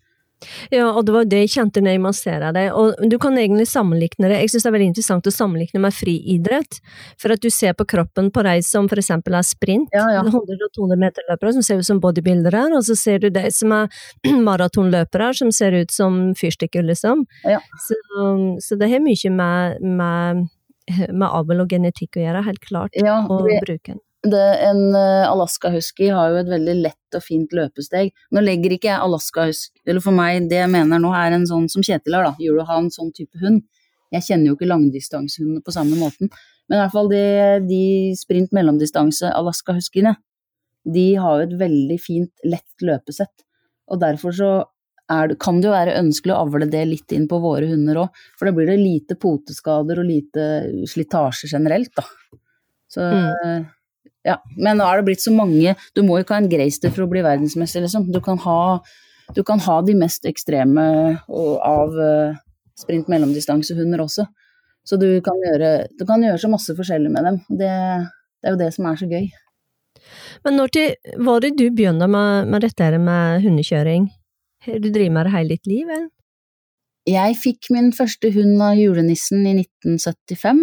Ja, 0.73 0.89
og 0.91 1.06
det 1.08 1.15
var 1.15 1.27
det 1.29 1.41
jeg 1.43 1.51
kjente 1.56 1.84
når 1.84 1.95
jeg 1.95 2.03
masserer 2.03 2.56
deg. 2.56 2.69
Og 2.77 3.10
du 3.10 3.17
kan 3.21 3.38
egentlig 3.39 3.67
sammenligne 3.69 4.29
det. 4.29 4.39
Jeg 4.43 4.53
synes 4.53 4.65
det 4.65 4.69
er 4.69 4.75
veldig 4.77 4.89
interessant 4.91 5.29
å 5.29 5.34
sammenligne 5.34 5.82
med 5.84 5.95
friidrett. 5.95 6.79
For 7.21 7.34
at 7.36 7.43
du 7.43 7.49
ser 7.53 7.75
på 7.77 7.88
kroppen 7.89 8.29
på 8.34 8.45
de 8.47 8.56
som 8.65 8.88
for 8.91 9.01
eksempel 9.01 9.38
er 9.38 9.47
sprint, 9.47 9.93
ja, 9.95 10.06
ja. 10.17 10.23
100 10.25 10.67
og 10.67 10.73
200 10.77 11.01
meterløpere, 11.03 11.53
som 11.58 11.65
ser 11.65 11.82
ut 11.82 11.89
som 11.89 12.01
bodybuildere, 12.03 12.65
og 12.77 12.86
så 12.88 12.97
ser 12.99 13.23
du 13.23 13.29
de 13.34 13.45
som 13.53 13.73
er 13.75 14.01
maratonløpere, 14.47 15.34
som 15.38 15.51
ser 15.56 15.77
ut 15.77 15.93
som 15.93 16.23
fyrstikker, 16.39 16.86
liksom. 16.88 17.25
Ja. 17.47 17.60
Så, 17.88 17.99
så, 18.63 18.79
det 18.79 18.91
har 18.91 19.03
mye 19.03 19.34
med, 19.34 19.84
med, 19.84 20.47
med 21.10 21.27
avl 21.29 21.65
og 21.65 21.75
genetikk 21.75 22.19
å 22.19 22.25
gjøre, 22.27 22.47
helt 22.49 22.65
klart, 22.65 22.99
ja, 22.99 23.21
og 23.27 23.47
bruken 23.65 24.01
det, 24.24 24.44
en 24.64 24.96
eh, 24.96 25.30
Alaska 25.30 25.70
husky 25.74 26.08
har 26.16 26.32
jo 26.32 26.40
et 26.40 26.52
veldig 26.52 26.76
lett 26.80 27.18
og 27.18 27.24
fint 27.26 27.52
løpesteg. 27.56 28.14
Nå 28.32 28.44
legger 28.44 28.76
ikke 28.76 28.90
jeg 28.90 29.04
Alaska 29.04 29.48
husky 29.50 29.82
Eller 29.86 30.04
for 30.04 30.16
meg, 30.16 30.48
det 30.52 30.62
jeg 30.62 30.72
mener 30.72 31.02
nå 31.04 31.12
er 31.18 31.36
en 31.36 31.48
sånn 31.50 31.68
som 31.72 31.84
Kjetil 31.84 32.16
har, 32.16 32.32
da. 32.32 32.64
En 32.78 32.92
sånn 32.94 33.12
type 33.16 33.42
hund. 33.44 33.66
Jeg 34.14 34.28
kjenner 34.28 34.52
jo 34.52 34.58
ikke 34.58 34.70
langdistansehundene 34.70 35.64
på 35.66 35.76
samme 35.76 35.98
måten. 36.00 36.32
Men 36.70 36.78
i 36.78 36.82
hvert 36.84 36.94
fall 36.94 37.10
de, 37.12 37.24
de 37.68 37.84
sprint 38.16 38.54
mellomdistanse 38.56 39.32
Alaska 39.36 39.76
huskyene, 39.76 40.16
de 40.84 41.08
har 41.20 41.40
jo 41.40 41.48
et 41.48 41.58
veldig 41.60 42.00
fint, 42.02 42.32
lett 42.48 42.86
løpesett. 42.86 43.44
Og 43.92 44.00
derfor 44.00 44.36
så 44.36 44.52
det, 45.28 45.36
kan 45.44 45.60
det 45.60 45.68
jo 45.68 45.76
være 45.76 46.00
ønskelig 46.00 46.34
å 46.34 46.42
avle 46.46 46.68
det 46.72 46.84
litt 46.88 47.12
inn 47.16 47.28
på 47.30 47.42
våre 47.44 47.68
hunder 47.70 48.06
òg. 48.06 48.24
For 48.40 48.48
da 48.48 48.56
blir 48.56 48.72
det 48.72 48.80
lite 48.80 49.20
poteskader 49.20 50.00
og 50.00 50.08
lite 50.08 50.48
slitasje 50.90 51.52
generelt, 51.52 51.92
da. 52.00 52.06
Så 52.94 53.04
mm. 53.04 53.66
Ja, 54.24 54.38
men 54.56 54.80
nå 54.80 54.86
er 54.88 55.00
det 55.00 55.08
blitt 55.10 55.24
så 55.24 55.34
mange 55.36 55.74
Du 55.96 56.00
må 56.06 56.16
jo 56.16 56.24
ikke 56.24 56.38
ha 56.38 56.44
en 56.44 56.52
Greister 56.52 56.94
for 56.94 57.06
å 57.06 57.10
bli 57.12 57.24
verdensmester, 57.26 57.84
liksom. 57.84 58.08
Du 58.13 58.22
kan 58.24 58.39
ha, 58.46 58.80
du 59.36 59.44
kan 59.48 59.62
ha 59.66 59.82
de 59.84 59.98
mest 60.00 60.26
ekstreme 60.30 60.86
av 61.28 62.00
uh, 62.00 62.39
sprint 62.80 63.12
mellomdistansehunder 63.12 64.04
også. 64.06 64.28
Så 64.88 65.00
du 65.00 65.08
kan, 65.24 65.39
gjøre, 65.48 65.74
du 65.96 66.04
kan 66.08 66.24
gjøre 66.24 66.42
så 66.42 66.50
masse 66.52 66.76
forskjellig 66.76 67.12
med 67.12 67.28
dem. 67.28 67.39
Det, 67.50 67.70
det, 67.70 68.48
er 68.48 68.56
jo 68.56 68.62
det 68.63 68.72
som 68.76 68.88
er 68.89 69.00
så 69.00 69.08
gøy. 69.12 69.30
Men 70.44 70.60
når 70.60 70.74
til, 70.76 71.13
var 71.24 71.44
det 71.44 71.54
du 71.60 71.70
begynte 71.72 72.10
med, 72.12 72.50
med 72.52 72.66
dette 72.66 72.89
med 73.00 73.46
hundekjøring? 73.46 74.10
Du 74.63 74.89
driver 74.89 75.16
med 75.16 75.28
det 75.28 75.36
hele 75.36 75.56
ditt 75.56 75.72
liv, 75.72 75.88
eller? 75.88 76.12
jeg 77.10 77.36
fikk 77.36 77.70
min 77.74 77.92
første 77.96 78.32
hund 78.32 78.62
av 78.63 78.78
julenissen 78.80 79.44
i 79.44 79.58
1975. 79.60 80.62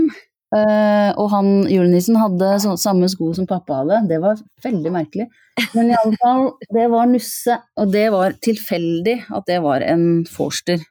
Uh, 0.50 1.14
og 1.14 1.28
han, 1.30 1.50
julenissen 1.70 2.16
hadde 2.18 2.46
så, 2.64 2.72
samme 2.80 3.06
sko 3.10 3.30
som 3.36 3.46
pappa 3.46 3.84
hadde. 3.84 4.00
Det 4.10 4.18
var 4.22 4.40
veldig 4.64 4.92
merkelig. 4.94 5.28
Men 5.76 5.92
i 5.92 5.98
alle 5.98 6.18
fall, 6.18 6.48
det 6.74 6.86
var 6.90 7.10
Nusse, 7.10 7.58
og 7.78 7.92
det 7.94 8.06
var 8.14 8.34
tilfeldig 8.42 9.16
at 9.36 9.46
det 9.46 9.60
var 9.62 9.84
en 9.86 10.24
forster. 10.26 10.82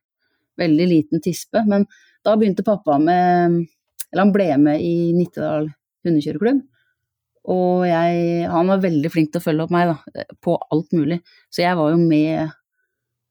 Veldig 0.59 0.87
liten 0.87 1.23
tispe. 1.23 1.63
Men 1.67 1.85
da 2.23 2.35
begynte 2.39 2.67
pappa 2.67 2.97
med 2.99 3.65
Eller 4.09 4.25
han 4.25 4.33
ble 4.33 4.47
med 4.57 4.81
i 4.81 5.11
Nittedal 5.13 5.67
hundekjøreklubb. 6.07 6.63
Og 7.49 7.83
jeg, 7.87 8.47
han 8.49 8.71
var 8.71 8.81
veldig 8.83 9.11
flink 9.11 9.31
til 9.33 9.41
å 9.41 9.43
følge 9.43 9.65
opp 9.65 9.73
meg, 9.73 9.91
da, 9.91 10.25
på 10.43 10.55
alt 10.73 10.95
mulig. 10.95 11.19
Så 11.53 11.63
jeg 11.63 11.77
var 11.77 11.93
jo 11.93 11.99
med, 12.01 12.55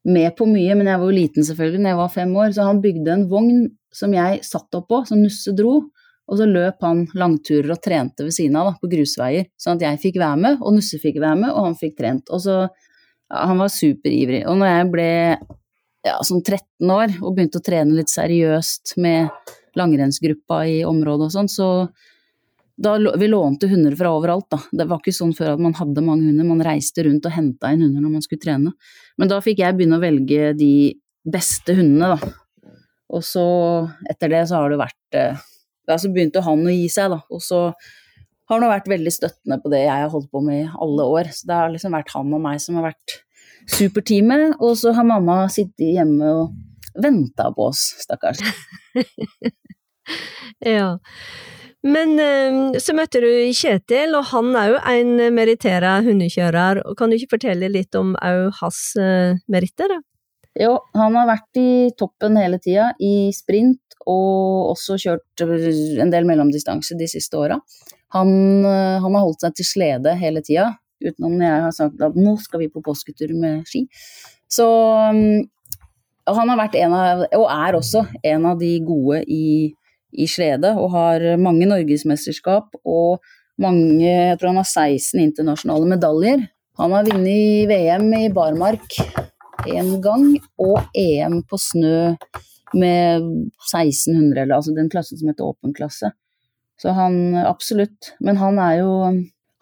med 0.09 0.31
på 0.39 0.47
mye, 0.49 0.77
men 0.79 0.91
jeg 0.91 1.01
var 1.01 1.11
jo 1.11 1.19
liten 1.19 1.47
selvfølgelig 1.47 1.83
når 1.83 1.93
jeg 1.93 2.01
var 2.01 2.15
fem 2.15 2.37
år. 2.45 2.55
Så 2.55 2.67
han 2.69 2.83
bygde 2.85 3.15
en 3.15 3.27
vogn 3.31 3.67
som 3.95 4.15
jeg 4.15 4.43
satt 4.47 4.79
opp 4.79 4.89
på, 4.91 5.03
som 5.09 5.23
Nusse 5.23 5.55
dro. 5.59 5.81
Og 6.29 6.41
så 6.41 6.49
løp 6.49 6.85
han 6.85 7.07
langturer 7.17 7.73
og 7.73 7.81
trente 7.85 8.27
ved 8.27 8.35
siden 8.37 8.59
av 8.61 8.69
da, 8.69 8.75
på 8.81 8.91
grusveier, 8.93 9.49
sånn 9.61 9.79
at 9.79 9.87
jeg 9.87 10.03
fikk 10.03 10.19
være 10.21 10.41
med, 10.43 10.59
og 10.61 10.77
Nusse 10.77 11.01
fikk 11.01 11.23
være 11.23 11.39
med, 11.41 11.53
og 11.55 11.71
han 11.71 11.79
fikk 11.79 11.97
trent. 12.01 12.29
Og 12.29 12.43
så, 12.45 12.59
ja, 12.69 13.47
Han 13.49 13.63
var 13.63 13.73
superivrig. 13.73 14.43
Og 14.49 14.61
når 14.61 14.75
jeg 14.75 14.91
ble 14.93 15.09
ja, 16.07 16.19
sånn 16.25 16.45
13 16.45 16.93
år 16.93 17.17
og 17.23 17.33
begynte 17.35 17.61
å 17.61 17.65
trene 17.65 17.97
litt 17.97 18.13
seriøst 18.13 18.99
med 19.01 19.33
langrennsgruppa 19.79 20.63
i 20.69 20.79
området 20.89 21.29
og 21.29 21.35
sånn, 21.35 21.51
så 21.53 21.69
da, 22.79 22.95
vi 23.19 23.27
lånte 23.27 23.67
hunder 23.71 23.97
fra 23.99 24.13
overalt, 24.15 24.47
da. 24.53 24.61
Det 24.71 24.87
var 24.87 25.01
ikke 25.01 25.17
sånn 25.17 25.35
før 25.35 25.57
at 25.57 25.63
man 25.63 25.75
hadde 25.75 26.05
mange 26.05 26.29
hunder, 26.29 26.47
man 26.47 26.63
reiste 26.63 27.03
rundt 27.07 27.27
og 27.27 27.35
henta 27.35 27.73
inn 27.75 27.83
hunder 27.83 28.05
når 28.05 28.13
man 28.15 28.25
skulle 28.25 28.45
trene. 28.45 28.75
Men 29.19 29.33
da 29.33 29.41
fikk 29.43 29.65
jeg 29.65 29.75
begynne 29.75 29.99
å 29.99 30.05
velge 30.05 30.53
de 30.59 30.75
beste 31.27 31.75
hundene, 31.75 32.15
da. 32.15 32.75
Og 33.17 33.25
så, 33.25 33.45
etter 34.13 34.31
det, 34.31 34.45
så 34.47 34.61
har 34.61 34.71
det 34.71 34.79
vært 34.79 35.19
ja, 35.89 35.97
så 36.01 36.11
begynte 36.13 36.45
han 36.45 36.67
å 36.67 36.75
gi 36.75 36.87
seg, 36.93 37.13
da. 37.15 37.23
Og 37.33 37.43
så 37.45 37.63
har 38.49 38.63
han 38.63 38.73
vært 38.73 38.89
veldig 38.91 39.13
støttende 39.13 39.59
på 39.63 39.73
det 39.73 39.83
jeg 39.85 40.05
har 40.05 40.13
holdt 40.13 40.31
på 40.33 40.43
med 40.45 40.63
i 40.63 40.71
alle 40.85 41.09
år. 41.19 41.33
Så 41.35 41.49
det 41.49 41.59
har 41.59 41.73
liksom 41.73 41.97
vært 41.97 42.15
han 42.15 42.37
og 42.37 42.45
meg 42.45 42.63
som 42.65 42.79
har 42.79 42.89
vært 42.91 43.19
superteamet. 43.75 44.57
Og 44.65 44.77
så 44.81 44.95
har 44.97 45.09
mamma 45.09 45.43
sittet 45.53 45.93
hjemme 45.99 46.33
og 46.43 46.57
venta 46.99 47.51
på 47.55 47.69
oss, 47.69 47.91
stakkars. 48.03 48.41
ja. 50.75 50.97
Men 51.87 52.17
eh, 52.19 52.81
så 52.83 52.95
møtte 52.97 53.21
du 53.23 53.29
Kjetil, 53.55 54.17
og 54.19 54.27
han 54.33 54.51
er 54.59 54.73
jo 54.73 54.79
en 54.91 55.13
merittert 55.37 56.09
hundekjører. 56.09 56.83
Kan 56.99 57.13
du 57.13 57.19
ikke 57.19 57.37
fortelle 57.37 57.71
litt 57.71 57.95
om 57.99 58.17
òg 58.17 58.49
hans 58.63 58.81
eh, 58.99 59.39
meritter? 59.53 59.93
da? 59.93 60.01
Jo, 60.59 60.73
han 60.97 61.15
har 61.15 61.29
vært 61.29 61.61
i 61.61 61.71
toppen 61.99 62.39
hele 62.41 62.59
tida, 62.59 62.91
i 62.99 63.31
sprint 63.37 63.88
og 64.09 64.73
også 64.73 64.97
kjørt 65.03 65.45
en 65.45 66.13
del 66.13 66.27
mellomdistanse 66.29 66.97
de 66.99 67.09
siste 67.11 67.39
åra. 67.39 67.59
Han, 68.17 68.31
eh, 68.65 68.97
han, 69.03 69.15
har 69.15 69.25
holdt 69.25 69.45
seg 69.45 69.57
til 69.59 69.69
slede 69.69 70.15
hele 70.21 70.43
tida, 70.45 70.71
utenom 71.05 71.37
når 71.37 71.47
jeg 71.47 71.65
har 71.67 71.77
sagt 71.77 72.03
at 72.03 72.17
nå 72.19 72.35
skal 72.41 72.65
vi 72.65 72.73
på 72.73 72.83
påsketur 72.85 73.35
med 73.39 73.69
ski. 73.69 73.85
Så 74.49 74.67
mm, 75.13 75.45
han 76.29 76.53
har 76.53 76.61
vært 76.61 76.79
en 76.81 76.95
av, 76.97 77.27
og 77.37 77.47
er 77.53 77.77
også 77.79 78.07
en 78.33 78.49
av 78.49 78.61
de 78.61 78.73
gode 78.85 79.23
i, 79.29 79.75
i 80.13 80.29
slede, 80.31 80.73
og 80.81 80.93
har 80.97 81.27
mange 81.41 81.69
norgesmesterskap 81.69 82.81
og 82.85 83.21
mange, 83.61 84.07
jeg 84.07 84.39
tror 84.39 84.53
han 84.53 84.63
har 84.63 84.69
16 84.71 85.21
internasjonale 85.21 85.89
medaljer. 85.91 86.47
Han 86.79 86.95
har 86.95 87.09
vunnet 87.09 87.69
VM 87.71 88.13
i 88.15 88.29
barmark 88.31 89.01
én 89.67 89.97
gang, 90.03 90.37
og 90.63 90.79
EM 90.97 91.41
på 91.49 91.59
snø 91.59 92.15
med 92.77 93.25
1600, 93.71 94.43
eller 94.43 94.59
altså 94.59 94.75
den 94.77 94.91
klassen 94.93 95.21
som 95.21 95.31
heter 95.31 95.49
åpen 95.49 95.75
klasse. 95.77 96.13
Så 96.79 96.95
han 96.95 97.37
absolutt. 97.37 98.13
Men 98.23 98.39
han 98.39 98.59
er 98.63 98.81
jo, 98.81 98.93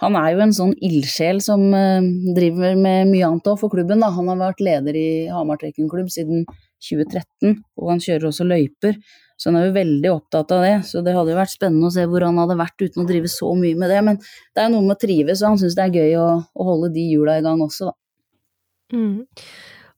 han 0.02 0.16
er 0.20 0.32
jo 0.34 0.42
en 0.44 0.56
sånn 0.56 0.74
ildsjel 0.84 1.40
som 1.44 1.62
uh, 1.72 2.04
driver 2.36 2.76
med 2.76 3.12
mye 3.12 3.28
annet 3.28 3.52
òg 3.52 3.60
for 3.62 3.72
klubben. 3.72 4.02
Da. 4.04 4.12
Han 4.16 4.28
har 4.32 4.42
vært 4.42 4.64
leder 4.64 4.98
i 5.00 5.08
Hamar 5.32 5.60
trekkenklubb 5.62 6.10
siden 6.12 6.44
2013, 6.84 7.56
og 7.80 7.94
han 7.94 8.02
kjører 8.02 8.28
også 8.30 8.46
løyper. 8.46 8.98
Så 9.36 9.50
han 9.50 9.58
er 9.60 9.66
jo 9.66 9.76
veldig 9.76 10.10
opptatt 10.14 10.52
av 10.56 10.64
det. 10.64 10.76
Så 10.88 11.02
det 11.04 11.12
hadde 11.16 11.32
jo 11.32 11.38
vært 11.38 11.52
spennende 11.52 11.88
å 11.90 11.92
se 11.92 12.04
hvor 12.08 12.24
han 12.24 12.38
hadde 12.40 12.56
vært 12.56 12.84
uten 12.84 13.04
å 13.04 13.08
drive 13.08 13.30
så 13.32 13.50
mye 13.56 13.76
med 13.76 13.92
det. 13.92 14.02
Men 14.04 14.20
det 14.20 14.62
er 14.62 14.68
jo 14.68 14.74
noe 14.76 14.86
med 14.86 14.96
å 14.96 15.00
trives, 15.02 15.42
og 15.42 15.52
han 15.52 15.60
syns 15.60 15.76
det 15.76 15.84
er 15.84 15.98
gøy 16.00 16.18
å, 16.20 16.28
å 16.40 16.68
holde 16.70 16.92
de 16.94 17.04
hjula 17.12 17.36
i 17.40 17.44
gang 17.44 17.64
også, 17.64 17.90
da. 17.90 17.98
Mm. 18.94 19.26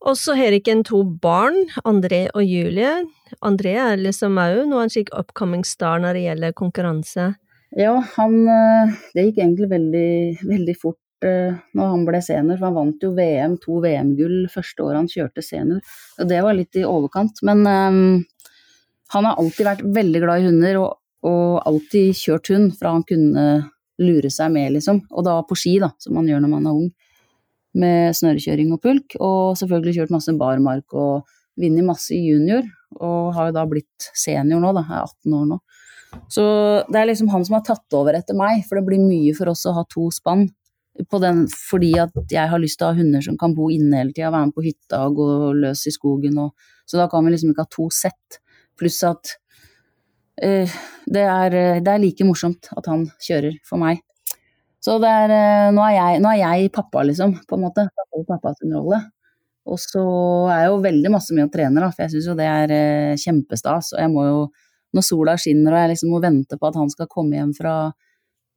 Og 0.06 0.14
så 0.18 0.37
har 0.38 0.54
en 0.54 0.84
to 0.87 1.02
barn, 1.02 1.66
André 1.84 2.28
og 2.34 2.44
Julie. 2.46 3.02
André 3.42 3.74
er 3.82 3.98
liksom 3.98 4.38
òg 4.38 4.62
nå 4.70 4.78
en 4.82 4.92
slik 4.92 5.11
upcoming 5.16 5.64
star 5.66 5.98
når 6.02 6.14
det 6.14 6.24
gjelder 6.26 6.54
konkurranse. 6.56 7.32
Ja, 7.76 7.98
han 8.14 8.37
eh, 8.48 8.94
Det 9.14 9.26
gikk 9.26 9.40
egentlig 9.42 9.68
veldig, 9.68 10.11
veldig 10.48 10.76
fort 10.80 11.26
eh, 11.26 11.56
når 11.74 11.90
han 11.92 12.06
ble 12.06 12.20
senior, 12.24 12.56
for 12.56 12.68
han 12.70 12.78
vant 12.78 13.02
jo 13.04 13.11
VM, 13.16 13.58
to 13.61 13.80
VM-gull 13.84 14.46
første 14.52 14.87
året 14.87 15.02
han 15.02 15.11
kjørte 15.11 15.44
senior. 15.44 15.82
Og 16.22 16.30
det 16.30 16.40
var 16.46 16.56
litt 16.56 16.78
i 16.78 16.87
overkant. 16.87 17.42
Men 17.44 17.66
um, 17.66 18.22
han 19.12 19.28
har 19.28 19.37
alltid 19.42 19.66
vært 19.66 19.84
veldig 19.98 20.22
glad 20.24 20.40
i 20.40 20.48
hunder, 20.48 20.80
og, 20.84 21.02
og 21.26 21.58
alltid 21.68 22.16
kjørt 22.16 22.54
hund 22.54 22.72
fra 22.78 22.94
han 22.94 23.04
kunne 23.08 23.48
lure 23.98 24.30
seg 24.30 24.54
med, 24.54 24.76
liksom. 24.78 25.02
Og 25.11 25.26
da 25.26 25.40
på 25.44 25.58
ski, 25.58 25.76
da, 25.82 25.90
som 26.00 26.16
man 26.16 26.30
gjør 26.30 26.46
når 26.46 26.54
man 26.54 26.70
er 26.70 26.80
ung 26.84 26.88
med 27.79 28.17
snørrekjøring 28.19 28.73
og 28.75 28.83
pulk, 28.85 29.17
og 29.23 29.57
selvfølgelig 29.61 29.99
kjørt 29.99 30.14
masse 30.14 30.35
barmark 30.38 30.97
og 30.97 31.29
vunnet 31.59 31.87
masse 31.87 32.14
i 32.14 32.23
junior, 32.29 32.67
og 32.99 33.35
har 33.37 33.51
jo 33.51 33.57
da 33.57 33.64
blitt 33.69 34.11
senior 34.17 34.62
nå, 34.62 34.73
da, 34.77 34.85
er 34.87 35.05
18 35.05 35.37
år 35.41 35.49
nå. 35.53 35.59
Så 36.33 36.45
det 36.88 37.01
er 37.01 37.11
liksom 37.11 37.29
han 37.33 37.45
som 37.45 37.59
har 37.59 37.67
tatt 37.67 37.97
over 37.97 38.17
etter 38.17 38.37
meg, 38.38 38.62
for 38.69 38.79
det 38.79 38.87
blir 38.87 39.03
mye 39.03 39.35
for 39.37 39.53
oss 39.53 39.67
å 39.69 39.75
ha 39.77 39.85
to 39.91 40.09
spann. 40.14 40.49
Den, 40.99 41.45
fordi 41.53 41.93
at 42.03 42.17
jeg 42.33 42.51
har 42.51 42.59
lyst 42.59 42.81
til 42.81 42.88
å 42.88 42.91
ha 42.91 42.99
hunder 42.99 43.23
som 43.23 43.37
kan 43.38 43.53
bo 43.55 43.69
inne 43.71 44.01
hele 44.01 44.14
tida, 44.14 44.33
være 44.35 44.49
med 44.49 44.57
på 44.57 44.64
hytta 44.64 45.05
og 45.07 45.21
gå 45.21 45.29
løs 45.61 45.85
i 45.87 45.95
skogen. 45.95 46.41
Og, 46.43 46.73
så 46.88 46.99
da 46.99 47.07
kan 47.12 47.23
vi 47.27 47.35
liksom 47.35 47.53
ikke 47.53 47.67
ha 47.69 47.71
to 47.71 47.87
sett. 47.95 48.41
Pluss 48.79 48.99
at 49.07 49.37
uh, 50.43 50.79
det, 51.07 51.23
er, 51.23 51.59
det 51.85 51.93
er 51.93 52.03
like 52.03 52.27
morsomt 52.27 52.73
at 52.75 52.91
han 52.91 53.07
kjører 53.23 53.61
for 53.69 53.79
meg. 53.83 54.03
Så 54.88 54.96
er, 55.05 55.33
eh, 55.35 55.68
nå, 55.77 55.85
er 55.85 55.94
jeg, 55.98 56.20
nå 56.24 56.31
er 56.33 56.38
jeg 56.40 56.72
pappa, 56.72 57.03
liksom, 57.05 57.35
på 57.48 57.57
en 57.59 57.64
måte. 57.66 57.85
Pappa 58.29 58.55
sin 58.57 58.72
rolle. 58.72 59.03
Og 59.68 59.77
så 59.83 60.03
er 60.48 60.62
jeg 60.62 60.70
jo 60.70 60.79
veldig 60.87 61.11
masse 61.12 61.35
med 61.37 61.44
å 61.44 61.53
trene, 61.53 61.83
da, 61.83 61.90
for 61.92 62.07
jeg 62.07 62.14
syns 62.14 62.29
jo 62.31 62.37
det 62.38 62.46
er 62.48 62.72
eh, 62.72 63.20
kjempestas. 63.20 63.92
Og 63.92 64.01
jeg 64.01 64.12
må 64.14 64.24
jo, 64.24 64.38
når 64.96 65.05
sola 65.05 65.35
skinner 65.37 65.74
og 65.74 65.83
jeg 65.83 65.90
liksom 65.92 66.14
må 66.14 66.20
vente 66.24 66.57
på 66.57 66.70
at 66.70 66.79
han 66.81 66.88
skal 66.88 67.11
komme 67.12 67.37
hjem 67.37 67.51
fra 67.59 67.74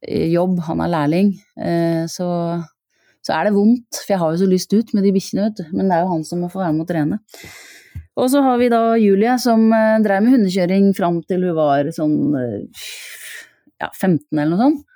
eh, 0.07 0.29
jobb, 0.31 0.61
han 0.69 0.83
er 0.85 0.93
lærling, 0.93 1.33
så, 2.11 2.27
så 3.19 3.33
er 3.35 3.49
det 3.49 3.55
vondt. 3.57 3.99
For 3.99 4.13
jeg 4.15 4.21
har 4.21 4.31
jo 4.31 4.39
så 4.39 4.47
lyst 4.53 4.71
ut 4.71 4.93
med 4.95 5.03
de 5.03 5.11
bikkjene, 5.17 5.49
vet 5.49 5.59
du. 5.59 5.65
Men 5.75 5.91
det 5.91 5.97
er 5.97 6.05
jo 6.05 6.13
han 6.13 6.23
som 6.29 6.45
må 6.45 6.51
få 6.53 6.63
være 6.63 6.77
med 6.77 6.85
å 6.85 6.91
trene. 6.93 7.19
Og 8.21 8.31
så 8.31 8.39
har 8.45 8.55
vi 8.61 8.71
da 8.71 8.79
Julie 9.01 9.35
som 9.41 9.67
drev 9.67 10.23
med 10.23 10.37
hundekjøring 10.37 10.93
fram 10.95 11.19
til 11.27 11.43
hun 11.49 11.59
var 11.59 11.91
sånn 11.95 12.15
ja, 12.39 13.89
15 13.91 14.31
eller 14.31 14.53
noe 14.53 14.63
sånt. 14.63 14.87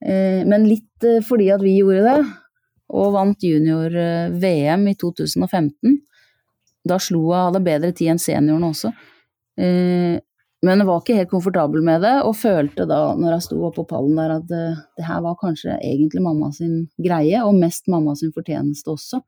Eh, 0.00 0.46
men 0.48 0.68
litt 0.68 1.04
eh, 1.04 1.20
fordi 1.24 1.50
at 1.52 1.62
vi 1.64 1.76
gjorde 1.78 2.06
det, 2.06 2.32
og 2.90 3.12
vant 3.14 3.44
junior-VM 3.44 4.88
eh, 4.88 4.94
i 4.94 4.98
2015. 4.98 6.00
Da 6.88 6.96
slo 7.02 7.26
hun 7.28 7.36
hadde 7.36 7.64
bedre 7.64 7.92
tid 7.92 8.14
enn 8.14 8.22
seniorene 8.22 8.72
også. 8.72 8.94
Men 9.60 10.80
jeg 10.80 10.86
var 10.88 11.00
ikke 11.02 11.16
helt 11.18 11.28
komfortabel 11.28 11.82
med 11.84 12.00
det, 12.04 12.14
og 12.24 12.38
følte 12.40 12.86
da, 12.88 13.00
når 13.16 13.34
jeg 13.34 13.44
sto 13.44 13.58
oppe 13.68 13.82
på 13.82 13.90
pallen 13.90 14.16
der, 14.16 14.32
at 14.38 14.46
det 14.48 15.04
her 15.04 15.20
var 15.24 15.36
kanskje 15.40 15.76
egentlig 15.76 16.22
mamma 16.24 16.48
sin 16.56 16.86
greie, 17.04 17.42
og 17.44 17.58
mest 17.60 17.88
mamma 17.92 18.14
sin 18.16 18.32
fortjeneste 18.32 18.94
også. 18.94 19.20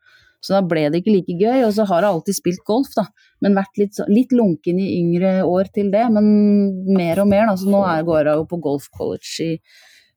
Så 0.42 0.56
da 0.56 0.62
ble 0.66 0.88
det 0.90 1.02
ikke 1.02 1.12
like 1.14 1.36
gøy, 1.36 1.60
og 1.66 1.74
så 1.76 1.84
har 1.86 2.02
jeg 2.02 2.16
alltid 2.16 2.38
spilt 2.38 2.64
golf, 2.66 2.90
da. 2.96 3.04
Men 3.44 3.60
vært 3.60 3.78
litt, 3.78 4.00
litt 4.08 4.32
lunken 4.34 4.80
i 4.80 4.88
yngre 4.96 5.34
år 5.44 5.68
til 5.76 5.92
det, 5.92 6.06
men 6.16 6.26
mer 6.96 7.20
og 7.22 7.28
mer, 7.30 7.46
da. 7.52 7.58
Så 7.60 7.68
nå 7.70 7.84
går 8.08 8.32
jeg 8.32 8.40
jo 8.40 8.48
på 8.50 8.62
golf 8.64 8.88
college 8.96 9.52
i 9.52 9.52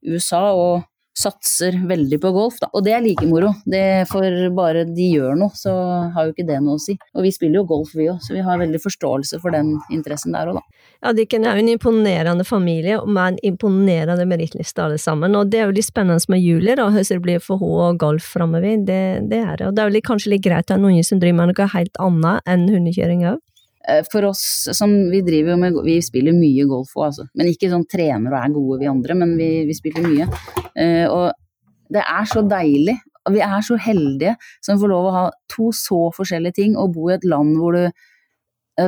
USA 0.07 0.43
og 0.53 0.83
satser 1.15 1.77
veldig 1.87 2.17
på 2.21 2.31
golf, 2.35 2.57
da. 2.59 2.69
Og 2.75 2.83
det 2.83 2.93
er 2.95 3.03
like 3.03 3.25
moro. 3.27 3.53
Det 3.69 4.05
For 4.11 4.49
bare 4.55 4.83
de 4.89 5.07
gjør 5.15 5.37
noe, 5.39 5.55
så 5.55 5.71
har 6.13 6.27
jo 6.27 6.33
ikke 6.33 6.47
det 6.49 6.59
noe 6.63 6.75
å 6.75 6.81
si. 6.81 6.97
Og 7.15 7.23
vi 7.23 7.31
spiller 7.33 7.61
jo 7.61 7.69
golf, 7.69 7.93
vi 7.95 8.09
òg, 8.11 8.19
så 8.23 8.35
vi 8.35 8.43
har 8.43 8.59
veldig 8.59 8.81
forståelse 8.83 9.39
for 9.43 9.55
den 9.55 9.75
interessen 9.95 10.35
der 10.35 10.51
òg, 10.51 10.59
da. 10.59 10.83
Ja, 11.05 11.13
dere 11.15 11.39
er 11.39 11.59
jo 11.59 11.63
en 11.63 11.71
imponerende 11.71 12.45
familie, 12.47 12.99
med 13.05 13.35
en 13.35 13.39
imponerende 13.53 14.27
merittliste 14.27 14.83
alle 14.83 14.99
sammen. 15.01 15.35
Og 15.39 15.51
det 15.53 15.61
er 15.61 15.69
jo 15.69 15.77
litt 15.77 15.87
spennende 15.87 16.31
med 16.31 16.43
Julie, 16.43 16.75
da, 16.75 16.89
hvordan 16.89 17.11
det 17.11 17.23
blir 17.23 17.43
for 17.43 17.61
henne 17.61 17.89
og 17.89 17.99
golf 18.01 18.27
framover. 18.35 18.67
Det, 18.87 19.01
det, 19.31 19.41
er 19.41 19.59
det. 19.61 19.69
Og 19.69 19.75
det 19.75 19.83
er 19.83 19.95
jo 19.95 20.05
kanskje 20.11 20.35
litt 20.35 20.45
greit 20.45 20.71
å 20.71 20.75
ha 20.75 20.81
noen 20.81 21.05
som 21.05 21.21
driver 21.21 21.41
med 21.41 21.53
noe 21.53 21.73
helt 21.75 22.01
annet 22.01 22.51
enn 22.51 22.67
hundekjøring 22.71 23.27
òg? 23.31 23.43
Eh, 23.87 24.03
for 24.11 24.25
oss 24.25 24.67
som 24.73 24.93
vi 25.11 25.21
driver 25.21 25.59
med 25.61 25.77
Vi 25.85 25.99
spiller 26.01 26.33
mye 26.33 26.65
golf 26.69 26.95
òg, 26.97 27.09
altså. 27.09 27.27
Men 27.37 27.51
ikke 27.51 27.69
sånn 27.71 27.85
trener 27.89 28.33
og 28.33 28.39
er 28.39 28.55
gode, 28.55 28.79
vi 28.81 28.89
andre, 28.89 29.17
men 29.17 29.35
vi, 29.39 29.49
vi 29.69 29.77
spiller 29.77 30.05
mye. 30.05 30.29
Uh, 30.75 31.05
og 31.07 31.93
det 31.93 32.01
er 32.01 32.25
så 32.29 32.43
deilig. 32.45 32.97
Og 33.25 33.33
vi 33.33 33.41
er 33.41 33.61
så 33.65 33.77
heldige 33.81 34.35
som 34.63 34.77
får 34.81 34.91
lov 34.91 35.07
å 35.09 35.13
ha 35.15 35.23
to 35.49 35.71
så 35.73 36.07
forskjellige 36.13 36.59
ting 36.59 36.75
og 36.77 36.93
bo 36.93 37.09
i 37.09 37.15
et 37.15 37.25
land 37.25 37.55
hvor 37.57 37.73
du 37.73 37.87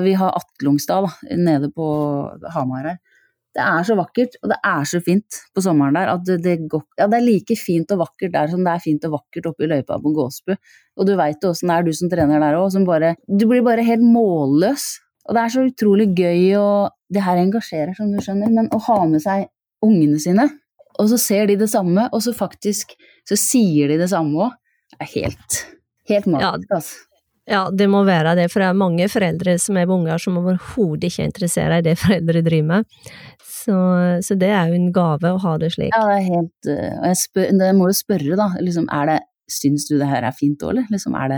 Vi 0.04 0.14
har 0.20 0.36
Atlungstad 0.36 1.06
da, 1.06 1.36
nede 1.40 1.70
på 1.72 1.86
Hamar 2.54 2.84
her. 2.90 2.98
Det 3.58 3.64
er 3.66 3.86
så 3.88 3.96
vakkert, 3.98 4.36
og 4.44 4.52
det 4.52 4.58
er 4.70 4.84
så 4.86 5.00
fint 5.02 5.40
på 5.56 5.64
sommeren 5.66 5.96
der 5.98 6.12
at 6.12 6.26
det, 6.28 6.36
det, 6.44 6.56
går, 6.70 6.84
ja, 7.00 7.08
det 7.10 7.18
er 7.18 7.26
like 7.26 7.58
fint 7.58 7.90
og 7.96 8.04
vakkert 8.04 8.36
der 8.36 8.52
som 8.52 8.62
det 8.62 8.76
er 8.76 8.84
fint 8.84 9.08
og 9.10 9.16
vakkert 9.16 9.50
oppe 9.50 9.66
i 9.66 9.72
løypa 9.72 9.98
på 10.04 10.14
Gåsbu. 10.14 10.54
Og 10.98 11.10
du 11.10 11.16
veit 11.18 11.42
jo 11.42 11.56
åssen 11.56 11.72
det 11.72 11.80
er, 11.80 11.88
du 11.88 11.98
som 11.98 12.12
trener 12.12 12.44
der 12.44 12.60
òg. 12.60 13.18
Du 13.26 13.48
blir 13.50 13.66
bare 13.66 13.86
helt 13.88 14.06
målløs. 14.06 14.86
Og 15.28 15.36
det 15.36 15.42
er 15.42 15.52
så 15.52 15.66
utrolig 15.68 16.08
gøy, 16.16 16.44
og 16.56 16.94
det 17.12 17.24
her 17.26 17.42
engasjerer, 17.42 17.96
som 17.98 18.14
du 18.14 18.22
skjønner, 18.24 18.52
men 18.54 18.70
å 18.72 18.80
ha 18.86 19.02
med 19.10 19.24
seg 19.24 19.50
ungene 19.84 20.20
sine, 20.24 20.48
og 20.98 21.10
så 21.12 21.20
ser 21.22 21.50
de 21.52 21.58
det 21.60 21.68
samme, 21.70 22.08
og 22.16 22.24
så 22.24 22.34
faktisk 22.36 22.96
så 23.28 23.38
sier 23.40 23.92
de 23.92 24.00
det 24.00 24.10
samme 24.14 24.48
òg, 24.48 24.56
er 24.98 25.12
helt, 25.18 25.60
helt 26.10 26.30
magisk, 26.32 26.72
altså. 26.80 26.96
Ja, 27.04 27.07
det 27.48 27.88
må 27.88 28.02
være 28.04 28.36
det, 28.36 28.50
for 28.52 28.60
det 28.60 28.68
er 28.68 28.80
mange 28.80 29.08
foreldre 29.08 29.54
som 29.62 29.78
er 29.80 29.88
med 29.88 29.96
unger 29.96 30.20
som 30.20 30.40
overhodet 30.42 31.08
ikke 31.08 31.24
er 31.24 31.30
interessert 31.30 31.78
i 31.78 31.86
det 31.86 31.96
foreldre 32.02 32.42
driver 32.44 32.68
med. 32.74 32.98
Så, 33.68 33.78
så, 34.24 34.36
det 34.40 34.50
er 34.52 34.72
jo 34.72 34.80
en 34.80 34.90
gave 34.96 35.32
å 35.32 35.40
ha 35.44 35.54
det 35.60 35.72
slik. 35.76 35.94
Ja, 35.96 36.04
det 36.08 36.18
er 36.18 36.26
helt 36.28 36.70
eh, 36.72 36.94
Og 37.02 37.06
jeg, 37.10 37.20
spør, 37.20 37.48
jeg 37.52 37.76
må 37.76 37.90
jo 37.90 37.96
spørre, 37.96 38.40
da, 38.40 38.50
liksom, 38.64 38.88
er 38.94 39.12
det 39.12 39.18
Syns 39.48 39.86
du 39.88 39.94
det 39.96 40.10
her 40.10 40.26
er 40.28 40.36
fint 40.36 40.60
òg, 40.60 40.74
eller? 40.74 40.88
Liksom, 40.92 41.16
er 41.16 41.32
det 41.32 41.38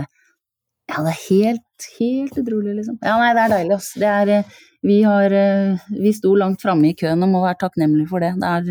Ja, 0.90 1.02
det 1.06 1.12
er 1.12 1.20
helt, 1.28 1.86
helt 2.00 2.40
utrolig, 2.42 2.74
liksom. 2.80 2.96
Ja, 3.06 3.14
nei, 3.22 3.30
det 3.38 3.44
er 3.44 3.52
deilig, 3.54 3.76
ass. 3.78 3.92
Det 4.02 4.10
er 4.10 4.32
eh, 4.34 4.56
Vi 4.86 4.98
har 5.06 5.36
eh, 5.38 5.88
Vi 5.94 6.14
sto 6.16 6.34
langt 6.38 6.62
framme 6.62 6.90
i 6.90 6.96
køen 6.98 7.22
og 7.22 7.30
må 7.30 7.44
være 7.44 7.60
takknemlige 7.62 8.10
for 8.10 8.26
det. 8.26 8.32
Det 8.42 8.50
er, 8.50 8.66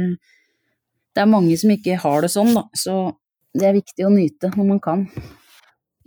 det 1.16 1.24
er 1.24 1.32
mange 1.32 1.56
som 1.60 1.72
ikke 1.72 2.00
har 2.04 2.28
det 2.28 2.34
sånn, 2.36 2.52
da. 2.58 2.66
Så 2.76 3.00
det 3.56 3.70
er 3.70 3.80
viktig 3.80 4.08
å 4.08 4.12
nyte 4.12 4.52
når 4.56 4.72
man 4.74 4.84
kan. 4.84 5.08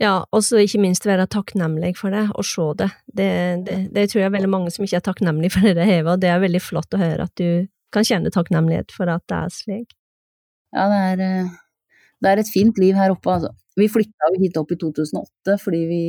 Ja, 0.03 0.17
og 0.35 0.43
så 0.43 0.59
ikke 0.59 0.81
minst 0.83 1.05
være 1.07 1.29
takknemlig 1.31 1.93
for 1.95 2.11
det, 2.11 2.25
og 2.35 2.43
se 2.47 2.65
det. 2.81 2.89
Det, 3.07 3.31
det. 3.67 3.77
det, 3.95 4.09
tror 4.11 4.25
jeg 4.25 4.33
veldig 4.33 4.51
mange 4.51 4.73
som 4.73 4.83
ikke 4.83 4.99
er 4.99 5.05
takknemlige 5.05 5.53
for 5.55 5.67
det 5.67 5.77
det 5.79 5.87
har, 5.87 6.07
og 6.11 6.19
det 6.19 6.31
er 6.31 6.43
veldig 6.43 6.61
flott 6.63 6.95
å 6.97 6.99
høre 6.99 7.27
at 7.29 7.35
du 7.39 7.69
kan 7.93 8.07
kjenne 8.07 8.33
takknemlighet 8.33 8.91
for 8.91 9.11
at 9.13 9.23
det 9.31 9.39
er 9.39 9.53
slik. 9.53 9.93
Ja, 10.73 10.87
det 10.91 11.01
er, 11.13 11.21
eh, 11.23 11.51
det 12.23 12.31
er 12.31 12.41
et 12.41 12.51
fint 12.51 12.79
liv 12.81 12.97
her 12.99 13.13
oppe, 13.13 13.37
altså. 13.37 13.53
Vi 13.79 13.89
flytta 13.89 14.33
hit 14.41 14.57
opp 14.59 14.71
i 14.73 14.77
2008 14.81 15.55
fordi 15.61 15.79
vi, 15.89 16.01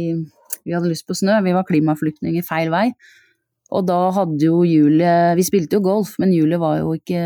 vi 0.66 0.74
hadde 0.74 0.90
lyst 0.90 1.06
på 1.08 1.16
snø. 1.16 1.38
Vi 1.44 1.54
var 1.56 1.66
klimaflyktninger 1.68 2.44
feil 2.44 2.72
vei. 2.72 2.88
Og 3.74 3.86
da 3.88 3.98
hadde 4.12 4.44
jo 4.44 4.58
Julie 4.68 5.32
Vi 5.38 5.44
spilte 5.46 5.78
jo 5.78 5.84
golf, 5.86 6.18
men 6.20 6.34
Julie 6.36 6.60
var 6.60 6.82
jo 6.82 6.92
ikke 6.98 7.22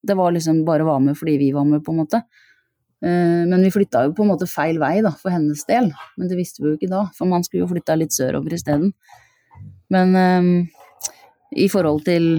Det 0.00 0.16
var 0.16 0.32
liksom 0.32 0.62
bare 0.64 0.80
å 0.80 0.88
være 0.88 1.10
med 1.10 1.18
fordi 1.18 1.34
vi 1.42 1.50
var 1.52 1.68
med, 1.68 1.82
på 1.84 1.92
en 1.92 2.00
måte. 2.00 2.22
Eh, 3.04 3.42
men 3.50 3.64
vi 3.66 3.72
flytta 3.74 4.06
jo 4.06 4.14
på 4.16 4.24
en 4.24 4.32
måte 4.32 4.48
feil 4.48 4.78
vei 4.80 4.96
da, 5.04 5.12
for 5.20 5.34
hennes 5.34 5.66
del, 5.68 5.90
men 6.16 6.30
det 6.30 6.38
visste 6.38 6.62
vi 6.62 6.70
jo 6.70 6.78
ikke 6.78 6.92
da, 6.92 7.04
for 7.16 7.28
man 7.28 7.44
skulle 7.44 7.66
jo 7.66 7.72
flytta 7.74 7.98
litt 8.00 8.16
sørover 8.16 8.56
isteden. 8.56 8.94
Men 9.92 10.16
um, 10.16 10.52
i 11.52 11.68
forhold 11.70 12.06
til 12.06 12.38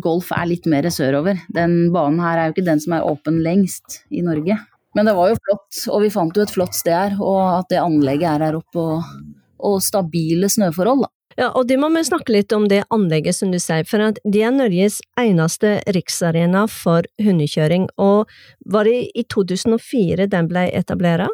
golf 0.00 0.30
er 0.36 0.46
litt 0.46 0.68
mer 0.70 0.86
sørover. 0.94 1.40
Den 1.50 1.90
banen 1.94 2.22
her 2.22 2.38
er 2.38 2.48
jo 2.48 2.54
ikke 2.54 2.68
den 2.68 2.82
som 2.82 2.94
er 2.94 3.06
åpen 3.08 3.40
lengst 3.42 4.04
i 4.14 4.22
Norge. 4.22 4.56
Men 4.94 5.06
det 5.06 5.14
var 5.18 5.30
jo 5.30 5.38
flott, 5.38 5.80
og 5.90 6.04
vi 6.04 6.12
fant 6.14 6.38
jo 6.38 6.44
et 6.44 6.54
flott 6.54 6.76
sted 6.78 6.94
her, 6.94 7.16
og 7.18 7.40
at 7.60 7.70
det 7.70 7.82
anlegget 7.82 8.30
er 8.30 8.46
her 8.46 8.58
oppe, 8.58 8.82
og, 8.82 9.10
og 9.66 9.82
stabile 9.82 10.50
snøforhold, 10.50 11.06
da. 11.06 11.10
Ja, 11.38 11.52
og 11.54 11.68
det 11.70 11.76
må 11.78 11.88
vi 11.94 12.02
snakke 12.04 12.34
litt 12.34 12.52
om 12.52 12.66
det 12.68 12.82
anlegget 12.90 13.36
som 13.38 13.52
du 13.52 13.58
sier, 13.62 13.84
for 13.86 14.02
det 14.18 14.42
er 14.42 14.54
Norges 14.54 14.98
eneste 15.20 15.76
riksarena 15.94 16.64
for 16.70 17.06
hundekjøring, 17.22 17.86
og 18.02 18.30
var 18.66 18.88
det 18.88 19.12
i 19.14 19.24
2004 19.30 20.26
den 20.32 20.50
ble 20.50 20.66
etablert? 20.74 21.30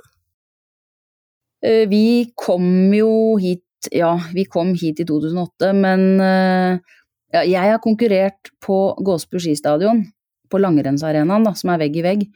Eh, 1.65 1.87
vi 1.89 2.33
kom 2.37 2.93
jo 2.95 3.37
hit, 3.41 3.65
ja, 3.91 4.13
vi 4.37 4.45
kom 4.45 4.75
hit 4.77 5.01
i 5.01 5.09
2008, 5.09 5.73
men 5.81 6.05
eh, 6.21 6.99
ja, 7.33 7.43
jeg 7.43 7.73
har 7.73 7.83
konkurrert 7.83 8.53
på 8.63 8.79
Gåsbu 9.01 9.41
skistadion, 9.41 10.05
på 10.53 10.61
langrennsarenaen, 10.61 11.49
som 11.57 11.73
er 11.73 11.87
vegg 11.87 11.97
i 11.97 12.05
vegg, 12.05 12.27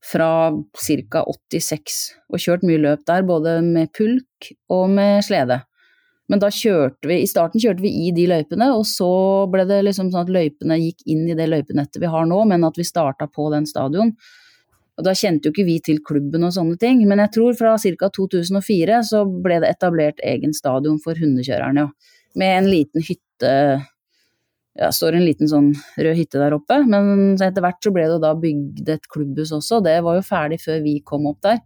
fra 0.00 0.50
ca. 0.80 1.22
86, 1.28 1.98
og 2.32 2.40
kjørt 2.40 2.64
mye 2.66 2.80
løp 2.80 3.04
der, 3.06 3.26
både 3.28 3.58
med 3.64 3.92
pulk 3.96 4.54
og 4.72 4.88
med 4.96 5.20
slede. 5.26 5.60
Men 6.30 6.38
da 6.38 6.50
kjørte 6.54 7.08
vi, 7.10 7.20
i 7.24 7.28
starten 7.28 7.58
kjørte 7.62 7.82
vi 7.82 7.90
i 8.06 8.10
de 8.14 8.28
løypene, 8.30 8.68
og 8.76 8.84
så 8.86 9.10
ble 9.50 9.64
det 9.66 9.80
liksom 9.88 10.12
sånn 10.12 10.28
at 10.28 10.30
løypene 10.30 10.78
gikk 10.78 11.02
inn 11.10 11.24
i 11.26 11.34
det 11.34 11.48
løypenettet 11.50 11.98
vi 12.02 12.10
har 12.12 12.28
nå, 12.30 12.44
men 12.46 12.66
at 12.66 12.78
vi 12.78 12.86
starta 12.86 13.26
på 13.26 13.48
den 13.50 13.66
stadion. 13.66 14.12
Og 15.00 15.06
da 15.06 15.14
kjente 15.16 15.48
jo 15.48 15.54
ikke 15.54 15.66
vi 15.66 15.78
til 15.82 15.98
klubben 16.06 16.44
og 16.46 16.54
sånne 16.54 16.78
ting, 16.78 17.02
men 17.08 17.22
jeg 17.24 17.34
tror 17.34 17.56
fra 17.58 17.74
ca. 17.82 18.10
2004 18.14 19.00
så 19.10 19.24
ble 19.26 19.58
det 19.64 19.72
etablert 19.74 20.22
egen 20.22 20.54
stadion 20.54 21.00
for 21.02 21.18
hundekjørerne, 21.18 21.88
ja. 21.88 22.16
Med 22.38 22.60
en 22.60 22.68
liten 22.70 23.02
hytte 23.02 23.50
ja, 24.78 24.90
står 24.94 25.16
en 25.18 25.24
liten 25.26 25.50
sånn 25.50 25.72
rød 25.98 26.14
hytte 26.14 26.38
der 26.38 26.54
oppe, 26.54 26.76
men 26.86 27.34
etter 27.34 27.64
hvert 27.64 27.82
så 27.82 27.90
ble 27.94 28.04
det 28.06 28.20
da 28.22 28.36
bygd 28.38 28.92
et 28.94 29.08
klubbhus 29.10 29.50
også, 29.56 29.80
det 29.82 29.96
var 30.06 30.20
jo 30.20 30.26
ferdig 30.28 30.60
før 30.62 30.78
vi 30.84 31.00
kom 31.02 31.26
opp 31.32 31.40
der, 31.48 31.58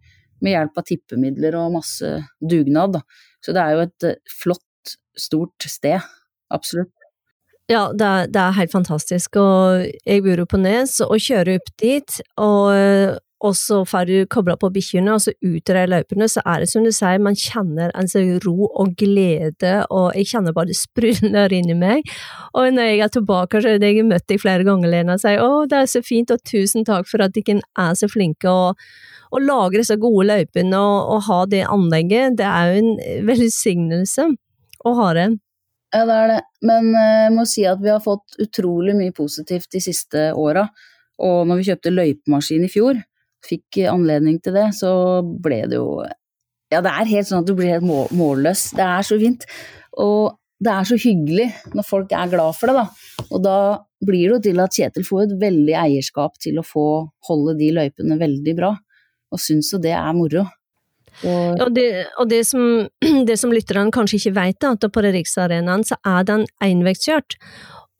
med 0.44 0.56
hjelp 0.56 0.80
av 0.80 0.86
tippemidler 0.88 1.56
og 1.58 1.78
masse 1.78 2.10
dugnad. 2.40 3.00
Så 3.44 3.54
det 3.56 3.64
er 3.64 3.74
jo 3.74 3.86
et 3.86 4.08
eh, 4.10 4.36
flott, 4.42 4.94
stort 5.18 5.68
sted. 5.70 6.04
Absolutt. 6.54 6.92
Ja, 7.70 7.86
det 7.96 8.04
er, 8.04 8.26
det 8.28 8.40
er 8.40 8.56
helt 8.58 8.74
fantastisk, 8.74 9.38
og 9.40 9.86
jeg 10.04 10.20
bor 10.26 10.42
jo 10.42 10.44
på 10.48 10.60
Nes 10.60 10.98
og 11.00 11.16
kjører 11.16 11.56
opp 11.56 11.70
dit, 11.80 12.18
og, 12.36 13.16
og 13.44 13.56
så 13.58 13.80
får 13.84 14.06
du 14.08 14.14
kobla 14.30 14.54
på 14.60 14.70
bikkjene, 14.72 15.16
og 15.16 15.22
så 15.24 15.34
ut 15.42 15.70
i 15.70 15.74
de 15.76 15.82
løypene, 15.90 16.28
så 16.30 16.40
er 16.48 16.62
det 16.62 16.68
som 16.70 16.84
du 16.86 16.90
sier, 16.94 17.20
man 17.20 17.36
kjenner 17.36 17.90
en 17.98 18.08
sånn 18.08 18.38
ro 18.44 18.68
og 18.70 18.94
glede, 19.00 19.74
og 19.90 20.14
jeg 20.16 20.30
kjenner 20.30 20.54
bare 20.56 20.70
det 20.70 20.78
sprudler 20.78 21.52
inni 21.52 21.76
meg. 21.76 22.08
Og 22.54 22.70
når 22.72 22.88
jeg 22.88 23.02
er 23.04 23.12
tilbake, 23.18 23.60
så 23.60 23.74
det 23.76 23.90
jeg 23.90 24.00
har 24.00 24.08
møtt 24.12 24.28
deg 24.30 24.40
flere 24.40 24.64
ganger, 24.66 24.92
Lena, 24.92 25.18
og 25.18 25.24
sier 25.24 25.42
å, 25.44 25.64
det 25.68 25.82
er 25.82 25.90
så 25.90 26.04
fint, 26.06 26.32
og 26.32 26.40
tusen 26.46 26.86
takk 26.88 27.10
for 27.10 27.24
at 27.24 27.34
dere 27.36 27.60
er 27.60 27.98
så 27.98 28.08
flinke, 28.08 28.48
og 28.48 28.78
å 29.34 29.42
lager 29.42 29.82
disse 29.82 29.96
gode 30.00 30.28
løypene 30.30 30.78
og, 30.78 30.98
og, 31.16 31.22
ha 31.28 31.40
det 31.50 31.64
anlegget, 31.66 32.38
det 32.38 32.46
er 32.48 32.70
jo 32.70 32.82
en 32.84 33.26
velsignelse 33.28 34.28
å 34.84 34.94
ha 35.00 35.08
det. 35.16 35.28
Ja, 35.94 36.02
det 36.08 36.14
er 36.14 36.30
det, 36.32 36.40
men 36.66 36.90
eh, 36.98 37.24
jeg 37.26 37.32
må 37.34 37.44
si 37.48 37.64
at 37.70 37.82
vi 37.82 37.92
har 37.92 38.02
fått 38.02 38.38
utrolig 38.42 38.96
mye 38.98 39.14
positivt 39.14 39.70
de 39.74 39.82
siste 39.82 40.30
åra. 40.38 40.66
Og 41.22 41.44
når 41.46 41.60
vi 41.60 41.66
kjøpte 41.68 41.92
løypemaskin 41.94 42.64
i 42.66 42.70
fjor, 42.70 42.98
fikk 43.44 43.82
anledning 43.90 44.38
til 44.42 44.56
det, 44.56 44.70
så 44.76 44.92
ble 45.22 45.64
det 45.70 45.80
jo 45.80 46.04
Ja, 46.72 46.80
det 46.82 46.90
er 46.90 47.10
helt 47.10 47.28
sånn 47.28 47.44
at 47.44 47.48
du 47.48 47.54
blir 47.54 47.70
helt 47.76 48.14
målløs. 48.16 48.70
Det 48.74 48.82
er 48.82 49.04
så 49.06 49.18
fint. 49.20 49.44
Og 50.00 50.34
det 50.64 50.72
er 50.72 50.86
så 50.88 50.96
hyggelig 50.98 51.50
når 51.76 51.86
folk 51.86 52.14
er 52.16 52.32
glad 52.32 52.56
for 52.56 52.70
det, 52.70 52.80
da. 52.80 53.26
Og 53.28 53.42
da 53.44 53.58
blir 54.04 54.24
det 54.24 54.32
jo 54.32 54.40
til 54.48 54.62
at 54.64 54.74
Kjetil 54.74 55.06
får 55.06 55.26
et 55.26 55.36
veldig 55.44 55.76
eierskap 55.84 56.40
til 56.42 56.58
å 56.58 56.66
få 56.66 56.86
holde 57.28 57.54
de 57.60 57.70
løypene 57.76 58.18
veldig 58.20 58.56
bra 58.58 58.72
og 59.34 59.42
syns 59.42 59.72
jo 59.74 59.80
det 59.82 59.94
er 59.96 60.12
moro. 60.16 60.44
Og, 61.22 61.60
og, 61.62 61.68
det, 61.76 61.88
og 62.18 62.28
det, 62.30 62.40
som, 62.46 62.86
det 63.28 63.36
som 63.40 63.52
lytterne 63.54 63.94
kanskje 63.94 64.20
ikke 64.20 64.36
vet, 64.38 64.66
er 64.66 64.78
at 64.78 64.88
på 64.94 65.04
Riksarenaen 65.04 65.86
så 65.86 65.98
er 66.06 66.26
den 66.30 66.46
enveiskjørt. 66.64 67.38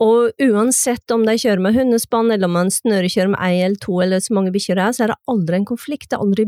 Og 0.02 0.42
uansett 0.42 1.10
om 1.14 1.22
de 1.26 1.36
kjører 1.38 1.62
med 1.62 1.76
hundespann, 1.76 2.32
eller 2.34 2.50
om 2.50 2.56
man 2.58 2.72
snørekjører 2.74 3.34
med 3.36 3.42
ei 3.46 3.62
eller 3.62 3.78
to 3.82 4.00
eller 4.02 4.22
så 4.22 4.34
mange 4.34 4.50
bikkjer 4.54 4.80
er, 4.80 4.94
så 4.94 5.04
er 5.04 5.12
det 5.12 5.20
aldri 5.30 5.60
en 5.60 5.68
konflikt, 5.68 6.08
det 6.10 6.18
er 6.18 6.24
aldri 6.24 6.46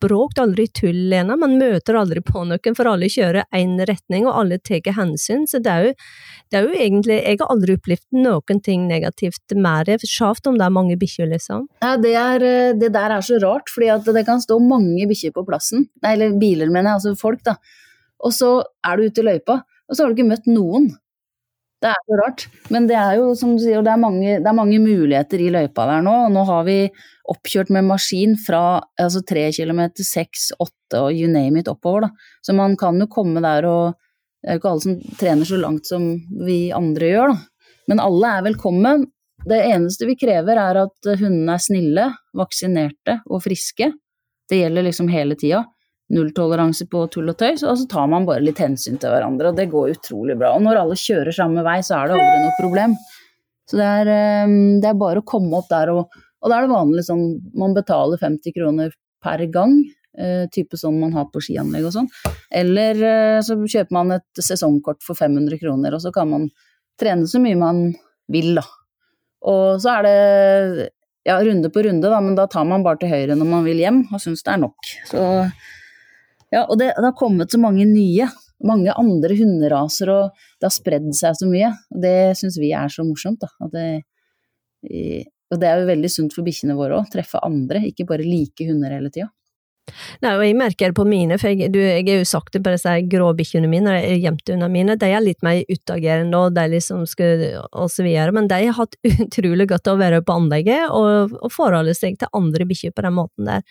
bråk, 0.00 0.34
det 0.34 0.40
er 0.40 0.46
aldri 0.46 0.66
tull, 0.74 1.00
Lena. 1.12 1.36
Man 1.38 1.58
møter 1.60 1.98
aldri 2.00 2.22
på 2.24 2.42
noen, 2.48 2.76
for 2.76 2.88
alle 2.88 3.10
kjører 3.12 3.46
én 3.56 3.76
retning, 3.88 4.26
og 4.28 4.38
alle 4.42 4.58
tar 4.64 4.94
hensyn. 4.96 5.46
Så 5.50 5.60
det 5.62 5.72
er, 5.72 5.88
jo, 5.88 5.92
det 6.50 6.58
er, 6.58 6.68
jo, 6.68 6.78
egentlig 6.86 7.18
Jeg 7.18 7.40
har 7.42 7.52
aldri 7.52 7.76
opplevd 7.78 8.06
noen 8.24 8.62
ting 8.64 8.86
negativt 8.88 9.56
med 9.56 9.90
det, 9.90 10.00
sjavt 10.08 10.48
om 10.50 10.58
det 10.58 10.66
er 10.66 10.74
mange 10.74 10.96
bikkjer, 11.00 11.28
liksom. 11.34 11.68
Ja, 11.84 11.94
det, 12.00 12.14
er, 12.16 12.46
eh, 12.46 12.72
det, 12.80 12.92
der 12.96 13.16
er 13.16 13.26
så 13.26 13.38
rart, 13.42 13.70
fordi 13.72 13.92
at 13.92 14.08
det 14.08 14.24
kan 14.28 14.42
stå 14.42 14.58
mange 14.62 15.06
bikkjer 15.10 15.36
på 15.36 15.44
plassen. 15.48 15.86
Eller 16.06 16.36
biler, 16.40 16.72
mener 16.72 16.94
jeg, 16.94 17.00
altså 17.00 17.14
folk, 17.20 17.44
da. 17.46 17.58
Og 18.24 18.34
så 18.36 18.56
er 18.86 18.96
du 18.96 19.08
ute 19.08 19.22
i 19.22 19.28
løypa, 19.30 19.60
og 19.60 19.96
så 19.96 20.02
har 20.02 20.10
du 20.10 20.18
ikke 20.18 20.32
møtt 20.32 20.50
noen. 20.50 20.90
Det 21.80 21.88
er 21.88 22.00
jo 22.10 22.16
rart. 22.20 22.44
Men 22.68 22.86
det 22.90 22.96
er 23.00 23.14
jo, 23.16 23.30
som 23.38 23.54
du 23.56 23.62
sier, 23.62 23.80
det 23.84 23.92
er 23.92 24.00
mange, 24.00 24.34
det 24.42 24.48
er 24.48 24.56
mange 24.56 24.76
muligheter 24.82 25.40
i 25.40 25.48
løypa 25.52 25.86
der 25.88 26.04
nå. 26.04 26.16
Og 26.26 26.34
nå 26.34 26.42
har 26.48 26.66
vi 26.66 26.76
oppkjørt 27.32 27.72
med 27.72 27.88
maskin 27.88 28.36
fra 28.40 28.82
altså 29.00 29.22
tre 29.24 29.46
kilometer, 29.56 30.04
seks, 30.04 30.50
åtte 30.60 31.00
og 31.00 31.16
you 31.16 31.30
name 31.30 31.62
it 31.62 31.70
oppover, 31.72 32.08
da. 32.08 32.34
Så 32.44 32.56
man 32.56 32.76
kan 32.80 33.00
jo 33.00 33.08
komme 33.10 33.42
der 33.44 33.68
og 33.70 33.98
Det 34.40 34.48
er 34.48 34.56
jo 34.56 34.60
ikke 34.62 34.70
alle 34.70 34.80
som 34.80 35.16
trener 35.20 35.44
så 35.44 35.56
langt 35.60 35.84
som 35.84 36.04
vi 36.46 36.70
andre 36.72 37.08
gjør, 37.10 37.32
da. 37.34 37.72
Men 37.92 37.98
alle 38.00 38.28
er 38.38 38.46
velkommen. 38.46 39.02
Det 39.44 39.58
eneste 39.66 40.06
vi 40.08 40.14
krever 40.16 40.56
er 40.56 40.78
at 40.80 41.08
hundene 41.10 41.58
er 41.58 41.60
snille, 41.60 42.06
vaksinerte 42.40 43.18
og 43.28 43.42
friske. 43.44 43.90
Det 44.48 44.62
gjelder 44.62 44.86
liksom 44.88 45.12
hele 45.12 45.36
tida 45.36 45.60
nulltoleranse 46.10 46.86
på 46.90 47.04
tull 47.12 47.30
og 47.30 47.38
tøys, 47.38 47.62
og 47.62 47.78
så 47.78 47.86
tar 47.90 48.08
man 48.10 48.26
bare 48.28 48.42
litt 48.42 48.58
hensyn 48.62 48.98
til 49.00 49.12
hverandre, 49.12 49.52
og 49.52 49.58
det 49.58 49.68
går 49.70 49.94
utrolig 49.94 50.36
bra. 50.40 50.54
Og 50.56 50.64
når 50.64 50.82
alle 50.82 50.98
kjører 50.98 51.34
samme 51.34 51.64
vei, 51.66 51.78
så 51.86 52.00
er 52.00 52.10
det 52.10 52.18
aldri 52.18 52.42
noe 52.42 52.56
problem. 52.58 52.96
Så 53.70 53.78
det 53.78 53.86
er, 54.00 54.10
ehm, 54.16 54.58
det 54.82 54.90
er 54.90 54.98
bare 54.98 55.22
å 55.22 55.26
komme 55.26 55.60
opp 55.60 55.70
der, 55.70 55.92
og, 55.94 56.20
og 56.42 56.50
da 56.50 56.58
er 56.58 56.66
det 56.66 56.74
vanlig 56.74 57.06
sånn 57.06 57.24
man 57.58 57.76
betaler 57.76 58.20
50 58.20 58.56
kroner 58.58 58.94
per 59.22 59.46
gang 59.54 59.80
Uh, 60.18 60.48
type 60.50 60.74
sånn 60.74 60.96
man 60.98 61.12
har 61.14 61.28
på 61.30 61.38
skianlegg 61.38 61.84
og 61.86 61.92
sånn. 61.94 62.08
Eller 62.50 62.98
uh, 62.98 63.36
så 63.46 63.54
kjøper 63.54 63.94
man 63.94 64.16
et 64.16 64.40
sesongkort 64.42 64.98
for 65.06 65.14
500 65.14 65.60
kroner, 65.62 65.94
og 65.94 66.02
så 66.02 66.10
kan 66.12 66.26
man 66.32 66.48
trene 66.98 67.28
så 67.30 67.38
mye 67.38 67.56
man 67.56 67.84
vil, 68.34 68.56
da. 68.58 68.64
Og 69.46 69.78
så 69.80 69.94
er 69.94 70.08
det 70.08 70.88
ja, 71.30 71.38
runde 71.46 71.70
på 71.72 71.84
runde, 71.86 72.10
da, 72.10 72.18
men 72.20 72.34
da 72.34 72.48
tar 72.50 72.66
man 72.68 72.82
bare 72.82 73.00
til 73.00 73.12
høyre 73.12 73.36
når 73.38 73.48
man 73.52 73.64
vil 73.64 73.80
hjem 73.80 74.02
og 74.10 74.22
syns 74.22 74.42
det 74.42 74.54
er 74.56 74.62
nok. 74.64 74.90
Så, 75.08 75.22
ja, 76.50 76.64
og 76.66 76.78
det, 76.78 76.92
det, 76.96 77.06
har 77.06 77.16
kommet 77.18 77.52
så 77.52 77.60
mange 77.62 77.86
nye. 77.88 78.28
Mange 78.66 78.92
andre 78.92 79.36
hunderaser, 79.38 80.10
og 80.12 80.46
det 80.60 80.66
har 80.68 80.74
spredd 80.74 81.06
seg 81.16 81.38
så 81.38 81.48
mye. 81.48 81.70
Og 81.94 82.02
det 82.02 82.16
syns 82.36 82.58
vi 82.60 82.74
er 82.76 82.90
så 82.92 83.06
morsomt, 83.06 83.40
da. 83.40 83.70
Det, 83.72 83.86
og 85.50 85.60
det 85.62 85.68
er 85.68 85.80
jo 85.80 85.90
veldig 85.90 86.10
sunt 86.12 86.34
for 86.36 86.46
bikkjene 86.46 86.76
våre 86.78 86.98
òg, 87.00 87.10
treffe 87.12 87.40
andre, 87.46 87.82
ikke 87.88 88.08
bare 88.10 88.26
like 88.26 88.66
hunder 88.68 88.92
hele 88.94 89.12
tida. 89.14 89.30
Nei, 90.22 90.32
og 90.36 90.42
jeg 90.44 90.56
merker 90.58 90.92
det 90.92 90.96
på 90.98 91.06
mine, 91.08 91.38
for 91.40 91.50
jeg, 91.50 91.70
du, 91.74 91.78
jeg 91.80 92.04
er 92.04 92.20
jo 92.20 92.26
sakte 92.28 92.60
på 92.62 92.72
disse 92.74 92.92
grå 93.10 93.30
bikkjene 93.38 93.70
mine, 93.70 93.94
jeg 93.96 94.12
er 94.12 94.20
gjemt 94.26 94.52
unna 94.54 94.68
mine, 94.70 94.94
de 95.00 95.08
er 95.08 95.24
litt 95.24 95.40
mer 95.46 95.64
utagerende, 95.70 96.38
og 96.38 96.54
de 96.54 96.66
liksom 96.76 97.06
skal, 97.10 97.46
og 97.72 97.90
men 98.36 98.50
de 98.50 98.60
har 98.68 98.76
hatt 98.76 98.98
utrolig 99.26 99.66
godt 99.72 99.90
av 99.90 99.98
å 99.98 100.02
være 100.02 100.22
på 100.22 100.36
anlegget 100.36 100.92
og, 100.94 101.34
og 101.40 101.54
forholde 101.54 101.96
seg 101.96 102.20
til 102.20 102.30
andre 102.36 102.68
bikkjer 102.70 102.94
på 102.94 103.06
den 103.06 103.18
måten 103.18 103.50
der. 103.50 103.66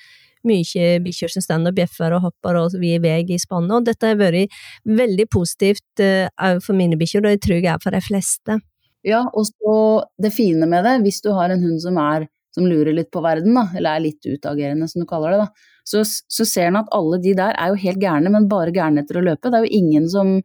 Mye 0.47 0.89
bikkjer 1.03 1.33
som 1.33 1.43
står 1.43 1.67
og 1.67 1.75
bjeffer 1.75 2.15
og 2.15 2.23
hopper 2.29 2.55
og 2.61 2.77
vi 2.79 2.93
er 2.95 3.03
vei 3.03 3.19
i 3.27 3.39
spannet, 3.41 3.75
og 3.75 3.87
dette 3.89 4.07
har 4.07 4.19
vært 4.19 4.53
veldig 4.87 5.25
positivt 5.31 6.03
òg 6.03 6.59
uh, 6.59 6.63
for 6.63 6.77
mine 6.79 6.99
bikkjer, 6.99 7.25
og 7.25 7.35
jeg 7.35 7.41
tror 7.43 7.57
jeg 7.59 7.71
er 7.73 7.81
for 7.83 7.95
de 7.95 8.03
fleste. 8.03 8.59
Ja, 9.07 9.23
og 9.31 9.47
så 9.47 9.75
det 10.19 10.33
fine 10.35 10.67
med 10.67 10.83
det, 10.87 10.99
hvis 11.03 11.21
du 11.23 11.31
har 11.35 11.51
en 11.51 11.63
hund 11.63 11.79
som 11.83 11.99
er 12.01 12.27
som 12.55 12.65
lurer 12.67 12.95
litt 12.95 13.11
på 13.13 13.21
verden, 13.23 13.53
da, 13.55 13.67
eller 13.77 13.95
er 13.97 14.05
litt 14.07 14.25
utagerende, 14.25 14.87
som 14.89 15.03
du 15.03 15.07
kaller 15.09 15.35
det, 15.35 15.43
da, 15.43 15.75
så, 15.87 16.03
så 16.03 16.45
ser 16.47 16.69
en 16.69 16.79
at 16.81 16.89
alle 16.95 17.19
de 17.23 17.33
der 17.37 17.55
er 17.55 17.71
jo 17.71 17.81
helt 17.83 18.01
gærne, 18.01 18.31
men 18.33 18.49
bare 18.51 18.73
gærne 18.75 19.03
etter 19.03 19.19
å 19.19 19.25
løpe. 19.25 19.49
Det 19.49 19.59
er 19.59 19.67
jo 19.67 19.79
ingen 19.79 20.09
som 20.11 20.39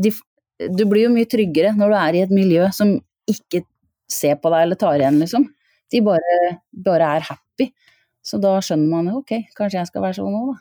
de, 0.00 0.12
Du 0.76 0.84
blir 0.88 1.06
jo 1.06 1.14
mye 1.14 1.28
tryggere 1.28 1.72
når 1.76 1.92
du 1.92 1.96
er 2.00 2.16
i 2.16 2.22
et 2.26 2.34
miljø 2.34 2.68
som 2.76 2.94
ikke 3.30 3.62
ser 4.10 4.36
på 4.40 4.52
deg 4.52 4.66
eller 4.66 4.80
tar 4.80 5.00
igjen, 5.00 5.20
liksom. 5.22 5.46
De 5.90 6.02
bare, 6.06 6.36
bare 6.86 7.14
er 7.16 7.26
happy. 7.26 7.70
Så 8.22 8.40
da 8.42 8.58
skjønner 8.64 8.90
man 8.90 9.08
jo 9.10 9.20
ok, 9.22 9.36
kanskje 9.56 9.80
jeg 9.80 9.90
skal 9.90 10.04
være 10.04 10.20
sånn 10.20 10.36
òg, 10.36 10.50
da. 10.52 10.58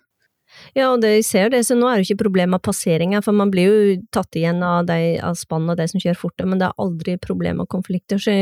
Ja, 0.74 0.90
og 0.94 1.02
det, 1.04 1.12
jeg 1.20 1.26
ser 1.28 1.52
det, 1.54 1.62
så 1.68 1.76
nå 1.78 1.88
er 1.90 2.00
det 2.00 2.08
ikke 2.08 2.24
problem 2.24 2.54
med 2.56 2.64
passeringer, 2.66 3.22
for 3.26 3.38
man 3.38 3.52
blir 3.54 3.70
jo 3.70 3.96
tatt 4.16 4.36
igjen 4.38 4.64
av, 4.66 4.88
de, 4.90 5.18
av 5.22 5.38
spannet 5.38 5.76
og 5.76 5.80
de 5.80 5.88
som 5.92 6.02
kjører 6.02 6.20
fortere, 6.20 6.50
men 6.50 6.62
det 6.62 6.70
er 6.70 6.84
aldri 6.86 7.18
problem 7.22 7.62
med 7.62 7.70
konflikter. 7.72 8.22
Så, 8.22 8.36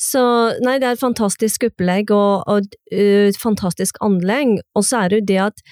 så, 0.00 0.22
nei, 0.64 0.78
det 0.80 0.88
er 0.88 0.96
et 0.96 1.04
fantastisk 1.04 1.68
opplegg 1.68 2.12
og, 2.16 2.48
og 2.48 2.68
uh, 2.94 3.40
fantastisk 3.40 4.00
anlegg, 4.04 4.58
og 4.72 4.86
så 4.88 5.04
er 5.04 5.12
det 5.12 5.20
jo 5.20 5.28
det 5.32 5.42
at 5.50 5.66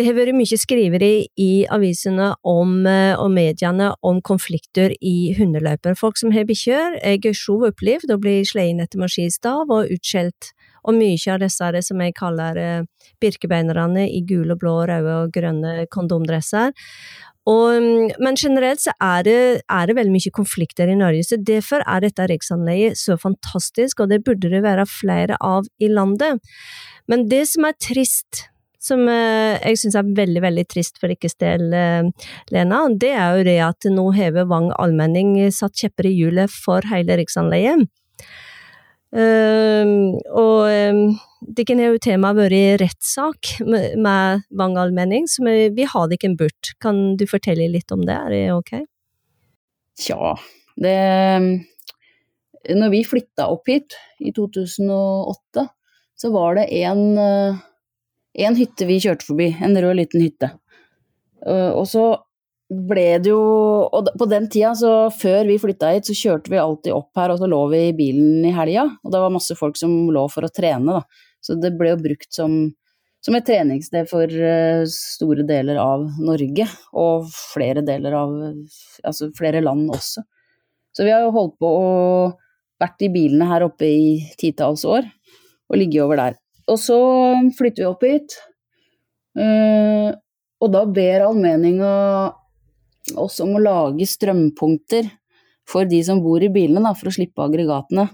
det 0.00 0.06
har 0.06 0.16
vært 0.16 0.32
mye 0.32 0.56
skriveri 0.56 1.14
i 1.36 1.50
avisene 1.68 2.30
om, 2.48 2.78
og 2.88 3.26
mediene 3.28 3.90
om 4.00 4.22
konflikter 4.24 4.94
i 5.04 5.34
hundeløyper. 5.36 5.98
Folk 6.00 6.16
som 6.16 6.32
har 6.32 6.46
bikkjer, 6.48 6.96
jeg 6.96 7.20
har 7.26 7.36
selv 7.36 7.66
opplevd 7.68 8.14
å 8.14 8.16
bli 8.22 8.38
slått 8.48 8.80
etter 8.86 9.02
maskinstav 9.02 9.68
og 9.68 9.92
utskjelt 9.92 10.54
og 10.82 10.96
mye 10.98 11.34
av 11.34 11.42
disse 11.42 11.64
er 11.64 11.76
det 11.76 11.84
som 11.86 12.00
jeg 12.02 12.16
kaller 12.18 12.58
eh, 12.58 12.86
birkebeinerne 13.22 14.08
i 14.10 14.22
gule, 14.26 14.56
blå, 14.58 14.80
røde 14.90 15.18
og 15.22 15.34
grønne 15.34 15.86
kondomdresser. 15.92 16.72
Og, 17.50 17.74
mm, 17.82 18.22
men 18.22 18.38
generelt 18.38 18.84
så 18.84 18.94
er 19.02 19.24
det, 19.26 19.38
er 19.66 19.88
det, 19.88 19.96
veldig 19.98 20.14
mye 20.14 20.34
konflikter 20.34 20.90
i 20.90 20.98
Norge, 20.98 21.24
så 21.26 21.38
derfor 21.38 21.82
er 21.90 22.04
dette 22.04 22.28
riksanlegget 22.30 23.00
så 23.00 23.18
fantastisk, 23.18 24.00
og 24.00 24.12
det 24.12 24.22
burde 24.26 24.50
det 24.52 24.62
være 24.62 24.86
flere 24.86 25.38
av 25.42 25.66
i 25.82 25.90
landet. 25.90 26.42
Men 27.10 27.26
det 27.30 27.44
som 27.50 27.66
er 27.66 27.78
trist, 27.82 28.46
som 28.82 29.02
eh, 29.10 29.58
jeg 29.58 29.80
syns 29.82 29.98
er 29.98 30.14
veldig, 30.14 30.42
veldig 30.42 30.66
trist 30.70 31.02
for 31.02 31.10
deres 31.10 31.34
del, 31.42 31.68
eh, 31.74 32.30
Lena, 32.54 32.84
det 32.94 33.10
er 33.14 33.38
jo 33.38 33.48
det 33.50 33.58
at 33.66 33.90
nå 33.90 34.08
hever 34.14 34.46
Vang 34.50 34.70
allmenning 34.78 35.36
satt 35.54 35.78
kjepper 35.82 36.10
i 36.10 36.14
hjulet 36.14 36.50
for 36.50 36.86
hele 36.90 37.18
riksanlegget. 37.18 37.90
Uh, 39.12 40.16
og 40.32 40.70
um, 40.72 41.02
det 41.52 41.66
kan 41.68 41.80
jo 41.82 41.98
til 42.00 42.22
og 42.24 42.38
vært 42.38 42.80
rettssak 42.80 43.50
med, 43.66 43.98
med 44.00 44.46
Vang 44.56 44.78
allmenning, 44.80 45.26
så 45.28 45.44
vi, 45.44 45.84
har 45.84 45.92
hadde 45.92 46.16
ikke 46.16 46.32
burt. 46.38 46.72
Kan 46.80 47.18
du 47.20 47.26
fortelle 47.28 47.68
litt 47.68 47.92
om 47.92 48.06
det, 48.08 48.16
er 48.16 48.32
det 48.32 48.42
ok? 48.54 48.72
Tja, 50.00 50.32
det 50.80 50.96
Når 52.72 52.92
vi 52.94 53.02
flytta 53.04 53.50
opp 53.52 53.68
hit 53.68 53.98
i 54.22 54.32
2008, 54.32 55.66
så 56.16 56.30
var 56.32 56.56
det 56.56 56.68
en, 56.80 57.02
en 57.18 58.56
hytte 58.56 58.86
vi 58.88 59.00
kjørte 59.02 59.26
forbi, 59.26 59.50
en 59.60 59.76
rød 59.76 59.98
liten 59.98 60.22
hytte. 60.22 60.52
Og 61.50 61.84
så 61.90 62.06
ble 62.88 63.06
det 63.22 63.30
jo 63.30 63.40
Og 63.92 64.10
på 64.18 64.28
den 64.30 64.48
tida, 64.52 64.72
så 64.78 65.10
før 65.14 65.48
vi 65.48 65.58
flytta 65.60 65.92
hit, 65.94 66.08
så 66.08 66.16
kjørte 66.16 66.52
vi 66.52 66.60
alltid 66.60 66.94
opp 66.94 67.18
her, 67.18 67.32
og 67.32 67.40
så 67.40 67.48
lå 67.50 67.60
vi 67.72 67.86
i 67.88 67.96
bilen 67.96 68.46
i 68.48 68.54
helga. 68.54 68.86
Og 69.02 69.12
det 69.12 69.22
var 69.22 69.34
masse 69.34 69.56
folk 69.58 69.78
som 69.78 69.92
lå 70.14 70.26
for 70.32 70.46
å 70.46 70.52
trene, 70.52 71.00
da. 71.00 71.26
Så 71.42 71.56
det 71.58 71.72
ble 71.78 71.90
jo 71.90 72.02
brukt 72.04 72.30
som, 72.30 72.54
som 73.24 73.36
et 73.36 73.46
treningssted 73.48 74.06
for 74.10 74.30
uh, 74.30 74.84
store 74.88 75.46
deler 75.48 75.80
av 75.82 76.06
Norge. 76.22 76.68
Og 76.94 77.26
flere 77.32 77.82
deler 77.86 78.16
av 78.18 78.36
Altså 79.02 79.32
flere 79.34 79.64
land 79.64 79.90
også. 79.90 80.22
Så 80.94 81.06
vi 81.06 81.10
har 81.10 81.24
jo 81.24 81.34
holdt 81.34 81.56
på 81.58 81.66
og 81.66 82.38
vært 82.82 83.02
i 83.02 83.10
bilene 83.10 83.48
her 83.48 83.64
oppe 83.66 83.88
i 83.88 84.06
titalls 84.38 84.84
år, 84.86 85.06
og 85.70 85.78
ligget 85.78 86.04
over 86.04 86.20
der. 86.20 86.38
Og 86.70 86.78
så 86.78 86.98
flytter 87.58 87.82
vi 87.82 87.88
opp 87.88 88.04
hit. 88.06 88.36
Uh, 89.38 90.12
og 90.62 90.70
da 90.70 90.84
ber 90.86 91.24
allmenninga 91.26 91.92
også 93.16 93.46
om 93.46 93.56
å 93.58 93.62
lage 93.62 94.06
strømpunkter 94.08 95.10
for 95.68 95.88
de 95.88 96.00
som 96.04 96.20
bor 96.22 96.42
i 96.42 96.50
bilene, 96.52 96.82
da, 96.84 96.94
for 96.98 97.10
å 97.10 97.14
slippe 97.14 97.44
aggregatene. 97.44 98.08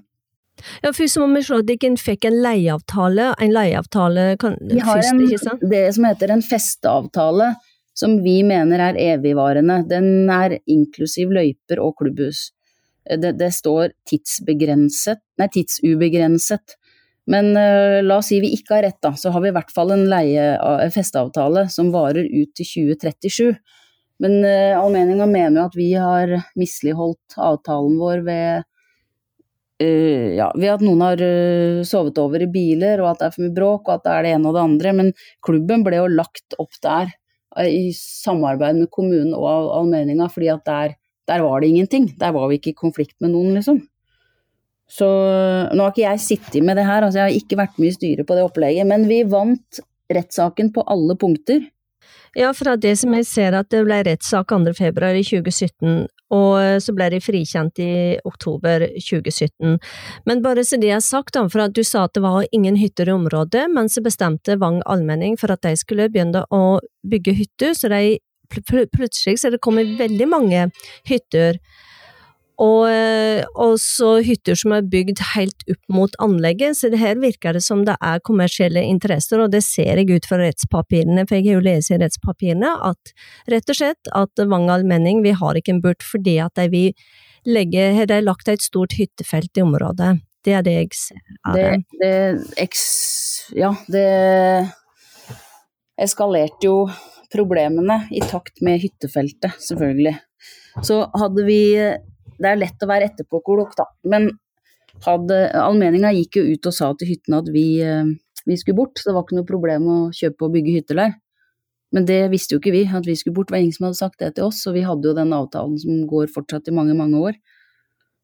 Ja, 0.83 0.91
først 0.95 1.21
må 1.21 1.29
vi 1.33 1.45
se 1.47 1.55
at 1.55 1.69
dere 1.69 1.95
fikk 2.01 2.27
en 2.29 2.41
leieavtale. 2.43 3.31
En 3.39 3.55
leieavtale 3.55 4.29
kan, 4.43 4.57
Vi 4.61 4.81
har 4.83 5.01
først, 5.01 5.15
en, 5.15 5.39
sant? 5.39 5.65
det 5.71 5.85
som 5.95 6.07
heter 6.09 6.35
en 6.35 6.43
festeavtale, 6.43 7.53
som 7.99 8.19
vi 8.25 8.41
mener 8.47 8.83
er 8.91 8.99
evigvarende. 9.15 9.83
Den 9.91 10.31
er 10.31 10.59
inklusiv 10.67 11.33
løyper 11.35 11.83
og 11.83 11.97
klubbhus. 12.03 12.49
Det, 13.09 13.33
det 13.41 13.53
står 13.57 13.95
tidsbegrenset, 14.09 15.23
nei, 15.41 15.49
tidsubegrenset. 15.55 16.77
Men 17.29 17.53
uh, 17.57 18.01
la 18.05 18.19
oss 18.21 18.31
si 18.33 18.41
vi 18.41 18.53
ikke 18.57 18.77
har 18.77 18.87
rett, 18.89 19.01
da, 19.05 19.15
så 19.17 19.33
har 19.33 19.45
vi 19.45 19.51
i 19.51 19.57
hvert 19.57 19.73
fall 19.73 19.93
en 19.95 20.07
leie, 20.11 20.45
festeavtale 20.93 21.67
som 21.73 21.93
varer 21.95 22.29
ut 22.29 22.53
til 22.57 22.69
2037. 22.99 23.51
Men 24.23 24.41
uh, 24.43 24.79
allmenninga 24.81 25.29
mener 25.31 25.61
jo 25.61 25.67
at 25.69 25.79
vi 25.79 25.93
har 25.95 26.35
misligholdt 26.59 27.39
avtalen 27.39 27.99
vår 28.01 28.25
ved, 28.27 28.67
uh, 29.83 30.29
ja, 30.39 30.49
ved 30.57 30.73
at 30.75 30.85
noen 30.85 31.05
har 31.07 31.23
uh, 31.23 31.85
sovet 31.87 32.19
over 32.23 32.43
i 32.43 32.51
biler, 32.51 33.03
og 33.03 33.13
at 33.13 33.23
det 33.23 33.29
er 33.29 33.37
for 33.37 33.47
mye 33.47 33.57
bråk, 33.61 33.87
og 33.87 33.95
at 33.97 34.07
det 34.07 34.15
er 34.15 34.27
det 34.27 34.35
ene 34.37 34.51
og 34.51 34.59
det 34.59 34.65
andre. 34.65 34.95
Men 35.01 35.13
klubben 35.47 35.87
ble 35.87 36.01
jo 36.01 36.09
lagt 36.13 36.59
opp 36.59 36.81
der 36.85 37.15
i 37.59 37.89
samarbeid 37.97 38.77
med 38.79 38.91
kommunen 38.95 39.33
og 39.35 39.47
allmenninga, 39.75 40.29
fordi 40.31 40.51
at 40.53 40.67
der, 40.69 40.99
der, 41.31 41.45
var 41.45 41.63
det 41.63 41.71
ingenting. 41.73 42.11
Der 42.19 42.35
var 42.35 42.51
vi 42.51 42.59
ikke 42.59 42.75
i 42.75 42.81
konflikt 42.83 43.17
med 43.25 43.33
noen, 43.33 43.55
liksom. 43.57 43.81
Så 44.89 45.07
nå 45.07 45.85
har 45.85 45.93
ikke 45.93 46.07
jeg 46.07 46.25
sittet 46.25 46.65
med 46.65 46.79
det 46.81 46.87
her, 46.89 47.05
altså 47.05 47.21
jeg 47.21 47.27
har 47.27 47.41
ikke 47.43 47.59
vært 47.61 47.81
med 47.81 47.91
i 47.91 47.97
styret 47.97 48.29
på 48.29 48.37
det 48.37 48.45
opplegget, 48.47 48.89
men 48.89 49.05
vi 49.11 49.21
vant 49.29 49.81
rettssaken 50.13 50.71
på 50.73 50.85
alle 50.89 51.17
punkter. 51.21 51.67
Ja, 52.37 52.53
fra 52.55 52.77
det 52.77 52.95
som 53.01 53.15
jeg 53.17 53.27
ser 53.27 53.57
at 53.57 53.71
det 53.73 53.83
ble 53.87 54.03
rettssak 54.07 54.53
2. 54.53 54.75
februar 54.79 55.17
i 55.17 55.25
2017, 55.25 56.07
og 56.35 56.83
så 56.85 56.93
ble 56.93 57.09
de 57.15 57.21
frikjent 57.25 57.81
i 57.81 57.93
oktober 58.29 58.85
2017. 59.01 59.79
Men 60.29 60.43
bare 60.45 60.65
så 60.67 60.77
det 60.81 60.93
er 60.93 61.03
sagt, 61.05 61.39
for 61.39 61.65
at 61.65 61.75
du 61.77 61.83
sa 61.87 62.05
at 62.05 62.15
det 62.15 62.23
var 62.25 62.45
ingen 62.53 62.77
hytter 62.77 63.09
i 63.09 63.17
området, 63.17 63.67
men 63.73 63.89
så 63.89 64.05
bestemte 64.05 64.59
Vang 64.61 64.83
allmenning 64.87 65.39
for 65.41 65.53
at 65.55 65.65
de 65.65 65.75
skulle 65.81 66.11
begynne 66.13 66.45
å 66.53 66.79
bygge 67.09 67.37
hytter, 67.39 67.75
så 67.75 67.91
de 67.93 68.19
plutselig 68.49 69.39
så 69.41 69.51
det 69.53 69.61
kommet 69.65 69.99
veldig 69.99 70.29
mange 70.29 70.69
hytter 71.09 71.59
og 72.59 72.89
og, 73.55 73.77
så 73.79 74.17
hytter 74.25 74.59
som 74.59 74.73
er 74.75 74.87
bygd 74.91 75.21
helt 75.35 75.65
opp 75.71 75.95
mot 75.95 76.15
anlegget, 76.23 76.79
så 76.79 76.91
det 76.93 77.01
her 77.03 77.19
virker 77.21 77.55
det 77.55 77.63
som 77.65 77.85
det 77.87 77.95
er 78.05 78.23
kommersielle 78.25 78.83
interesser, 78.83 79.43
og 79.45 79.53
det 79.55 79.63
ser 79.67 80.01
jeg 80.01 80.11
ut 80.11 80.27
fra 80.29 80.41
rettspapirene, 80.41 81.27
for 81.29 81.39
jeg 81.39 81.49
har 81.49 81.59
jo 81.59 81.67
lest 81.69 81.95
i 81.95 82.01
rettspapirene 82.03 82.73
at 82.91 83.13
rett 83.53 83.71
og 83.71 83.79
slett 83.79 84.13
at 84.17 84.45
Vang 84.49 84.69
allmenning, 84.73 85.23
vi 85.23 85.35
har 85.37 85.59
ikke 85.59 85.77
en 85.77 85.83
burt 85.85 86.05
fordi 86.07 86.39
at 86.43 86.59
de 86.59 86.69
vil 86.73 86.93
legge, 87.49 87.93
har 87.95 88.09
de 88.11 88.21
lagt 88.25 88.51
et 88.51 88.65
stort 88.65 88.97
hyttefelt 88.99 89.59
i 89.59 89.65
området. 89.65 90.17
Det 90.45 90.55
er 90.55 90.65
det 90.65 90.75
jeg 90.75 90.91
ser 90.97 91.23
av 91.47 91.59
det. 91.59 91.69
Det, 92.01 92.13
eks, 92.63 92.85
ja, 93.59 93.73
det 93.91 94.09
eskalerte 95.99 96.69
jo 96.69 96.77
problemene 97.33 98.05
i 98.15 98.23
takt 98.25 98.63
med 98.65 98.81
hyttefeltet, 98.81 99.59
selvfølgelig. 99.61 100.15
Så 100.87 101.03
hadde 101.19 101.45
vi 101.45 101.61
det 102.39 102.51
er 102.51 102.61
lett 102.61 102.85
å 102.85 102.91
være 102.91 103.11
etterpåklok, 103.11 103.75
da. 103.79 103.89
Men 104.09 104.31
hadde, 105.05 105.39
allmenninga 105.59 106.13
gikk 106.17 106.41
jo 106.41 106.47
ut 106.49 106.69
og 106.71 106.75
sa 106.75 106.91
til 106.99 107.13
hyttene 107.13 107.43
at 107.43 107.51
vi, 107.55 107.67
eh, 107.85 108.13
vi 108.47 108.59
skulle 108.59 108.79
bort, 108.79 109.01
det 109.05 109.15
var 109.15 109.27
ikke 109.27 109.39
noe 109.39 109.49
problem 109.49 109.89
å 109.89 109.99
kjøpe 110.15 110.47
og 110.47 110.55
bygge 110.57 110.79
hytter 110.79 111.03
der. 111.03 111.15
Men 111.95 112.05
det 112.09 112.21
visste 112.33 112.55
jo 112.55 112.61
ikke 112.61 112.75
vi, 112.75 112.83
at 112.85 113.07
vi 113.09 113.17
skulle 113.17 113.37
bort. 113.37 113.49
Det 113.49 113.57
var 113.57 113.63
ingen 113.63 113.77
som 113.77 113.89
hadde 113.89 114.01
sagt 114.01 114.19
det 114.21 114.35
til 114.37 114.49
oss, 114.51 114.61
og 114.69 114.77
vi 114.77 114.85
hadde 114.85 115.09
jo 115.09 115.17
den 115.17 115.33
avtalen 115.33 115.79
som 115.81 116.03
går 116.11 116.29
fortsatt 116.35 116.69
i 116.69 116.75
mange, 116.77 116.97
mange 116.99 117.21
år. 117.31 117.39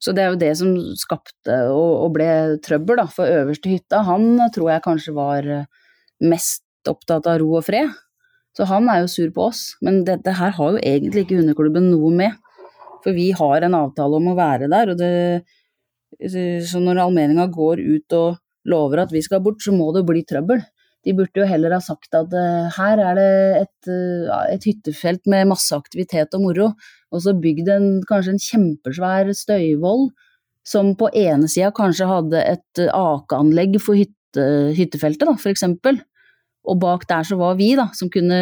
Så 0.03 0.12
det 0.12 0.21
er 0.21 0.35
jo 0.35 0.41
det 0.41 0.51
som 0.59 0.75
skapte 1.01 1.55
og, 1.73 1.93
og 2.05 2.11
ble 2.19 2.29
trøbbel, 2.65 3.01
da. 3.01 3.07
For 3.09 3.31
øverste 3.41 3.73
hytta, 3.73 4.03
han 4.05 4.37
tror 4.53 4.75
jeg 4.75 4.85
kanskje 4.85 5.17
var 5.17 5.49
mest 6.21 6.65
opptatt 6.91 7.25
av 7.31 7.39
ro 7.41 7.55
og 7.57 7.65
fred. 7.65 7.95
Så 8.55 8.69
han 8.71 8.91
er 8.93 9.03
jo 9.03 9.11
sur 9.11 9.31
på 9.35 9.49
oss. 9.49 9.62
Men 9.83 10.05
dette 10.07 10.37
her 10.37 10.53
har 10.59 10.75
jo 10.75 10.83
egentlig 10.83 11.25
ikke 11.25 11.41
hundeklubben 11.41 11.89
noe 11.91 12.12
med. 12.15 12.37
For 13.05 13.17
vi 13.17 13.29
har 13.37 13.67
en 13.67 13.77
avtale 13.77 14.17
om 14.19 14.33
å 14.33 14.39
være 14.39 14.71
der, 14.73 14.95
og 14.95 15.01
det 15.03 15.13
Så 16.31 16.79
når 16.79 17.01
allmenninga 17.03 17.49
går 17.51 17.81
ut 17.83 18.15
og 18.15 18.37
lover 18.71 19.03
at 19.03 19.13
vi 19.13 19.21
skal 19.25 19.43
bort, 19.43 19.61
så 19.61 19.75
må 19.75 19.91
det 19.93 20.05
bli 20.07 20.23
trøbbel. 20.25 20.63
De 21.05 21.13
burde 21.13 21.43
jo 21.43 21.49
heller 21.49 21.75
ha 21.75 21.81
sagt 21.85 22.15
at 22.17 22.33
uh, 22.33 22.71
her 22.79 23.03
er 23.03 23.19
det 23.19 23.33
et, 23.59 23.89
uh, 23.91 24.45
et, 24.49 24.65
hyttefelt 24.65 25.27
med 25.29 25.51
masse 25.51 25.75
aktivitet 25.77 26.33
og 26.39 26.45
moro, 26.47 26.71
og 27.13 27.25
så 27.25 27.35
bygd 27.37 27.69
en, 27.75 27.89
kanskje 28.09 28.37
en 28.37 28.45
kjempesvær 28.47 29.33
støyvoll 29.37 30.09
som 30.65 30.95
på 30.97 31.11
ene 31.19 31.51
sida 31.51 31.75
kanskje 31.77 32.09
hadde 32.09 32.41
et 32.55 32.85
uh, 32.87 32.95
akeanlegg 33.19 33.77
for 33.85 34.01
hytte, 34.01 34.49
hyttefeltet, 34.79 35.27
da, 35.29 35.37
for 35.37 35.53
eksempel. 35.53 36.01
Og 36.65 36.81
bak 36.81 37.05
der 37.11 37.27
så 37.29 37.37
var 37.37 37.59
vi, 37.59 37.75
da, 37.77 37.91
som 37.93 38.09
kunne 38.09 38.39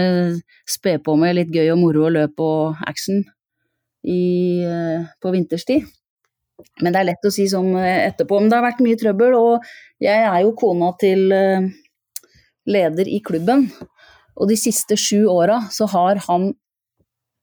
spe 0.68 1.00
på 1.02 1.16
med 1.18 1.40
litt 1.40 1.50
gøy 1.50 1.72
og 1.72 1.80
moro 1.80 2.06
og 2.06 2.14
løp 2.20 2.44
og 2.44 2.84
action 2.86 3.24
i, 4.04 4.62
på 5.22 5.32
vinterstid. 5.34 5.86
Men 6.82 6.94
det 6.94 7.00
er 7.00 7.08
lett 7.10 7.26
å 7.26 7.32
si 7.34 7.48
sånn 7.50 7.74
etterpå. 7.78 8.38
Men 8.40 8.50
det 8.50 8.58
har 8.58 8.66
vært 8.66 8.82
mye 8.84 8.98
trøbbel, 8.98 9.34
og 9.38 9.72
jeg 10.02 10.26
er 10.28 10.40
jo 10.44 10.54
kona 10.58 10.92
til 11.00 11.26
leder 12.68 13.08
i 13.08 13.20
klubben. 13.24 13.66
Og 14.38 14.48
de 14.50 14.58
siste 14.58 14.96
sju 14.98 15.26
åra 15.30 15.60
så 15.72 15.88
har 15.92 16.22
han 16.28 16.52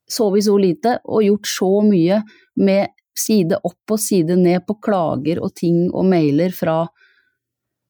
sovet 0.09 0.47
så 0.47 0.55
lite 0.57 0.97
og 1.05 1.25
gjort 1.25 1.49
så 1.49 1.69
mye 1.85 2.23
med 2.59 2.95
side 3.19 3.59
opp 3.67 3.93
og 3.93 4.01
side 4.01 4.37
ned 4.39 4.65
på 4.67 4.77
klager 4.83 5.41
og 5.43 5.53
ting 5.59 5.87
og 5.89 6.07
mailer 6.09 6.53
fra, 6.55 6.81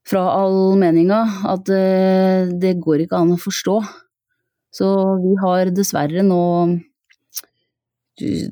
fra 0.08 0.26
allmenninga 0.42 1.22
at 1.54 1.72
eh, 1.74 2.52
det 2.60 2.76
går 2.82 3.06
ikke 3.06 3.20
an 3.20 3.36
å 3.36 3.42
forstå. 3.42 3.80
Så 4.76 4.88
vi 5.24 5.34
har 5.42 5.72
dessverre 5.74 6.26
nå 6.26 6.44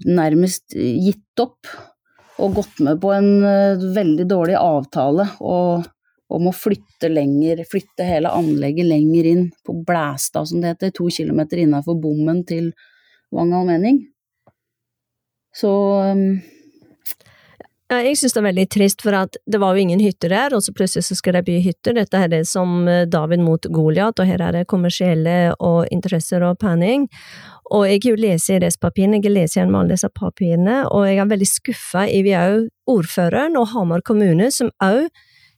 nærmest 0.07 0.75
gitt 0.77 1.43
opp 1.43 1.69
og 2.37 2.59
gått 2.59 2.81
med 2.85 2.99
på 3.01 3.11
en 3.15 3.29
eh, 3.45 3.85
veldig 3.97 4.27
dårlig 4.29 4.57
avtale. 4.59 5.29
og 5.39 5.87
om 6.27 6.49
å 6.49 6.51
flytte 6.51 7.07
lenger, 7.07 7.61
flytte 7.71 8.03
hele 8.03 8.31
anlegget 8.35 8.87
lenger 8.89 9.29
inn 9.29 9.45
på 9.63 9.77
Blæstad, 9.87 10.49
som 10.49 10.59
det 10.59 10.73
heter, 10.73 10.91
to 10.95 11.07
kilometer 11.13 11.61
innafor 11.63 11.95
bommen 12.03 12.43
til 12.47 12.73
Vang 13.31 13.53
allmenning. 13.55 14.01
Så 15.55 15.69
ja, 16.03 16.15
jeg 17.87 18.17
synes 18.19 18.33
det 18.35 18.39
er 18.41 18.45
veldig 18.49 18.65
trist, 18.67 19.03
for 19.05 19.15
at 19.15 19.37
det 19.47 19.59
var 19.63 19.75
jo 19.75 19.83
ingen 19.85 20.01
hytter 20.03 20.33
der, 20.33 20.55
og 20.55 20.63
så 20.63 20.73
plutselig 20.75 21.05
så 21.07 21.15
skal 21.15 21.37
det 21.37 21.45
bli 21.47 21.61
hytter. 21.63 21.95
Dette 21.95 22.19
er 22.19 22.31
det 22.33 22.41
som 22.49 22.81
eh, 22.87 23.05
David 23.07 23.39
mot 23.45 23.63
Goliat, 23.71 24.19
og 24.19 24.27
her 24.27 24.43
er 24.43 24.57
det 24.57 24.65
kommersielle 24.67 25.53
og 25.63 25.87
interesser 25.95 26.43
og 26.43 26.59
penning. 26.59 27.07
Og 27.71 27.85
jeg 27.87 28.01
har 28.03 28.09
jo 28.11 28.19
lest 28.19 28.51
i 28.51 28.59
disse 28.63 28.81
papirene, 28.83 29.21
jeg 29.21 29.29
har 29.29 29.37
lest 29.37 29.55
gjennom 29.55 29.79
alle 29.79 29.95
disse 29.95 30.09
papirene, 30.11 30.81
og 30.91 31.07
jeg 31.07 31.21
er 31.23 31.31
veldig 31.31 31.47
skuffa 31.47 32.03
over 32.19 32.59
ordføreren 32.91 33.55
og 33.59 33.71
Hamar 33.71 34.03
kommune, 34.03 34.51
som 34.51 34.73
òg 34.83 35.07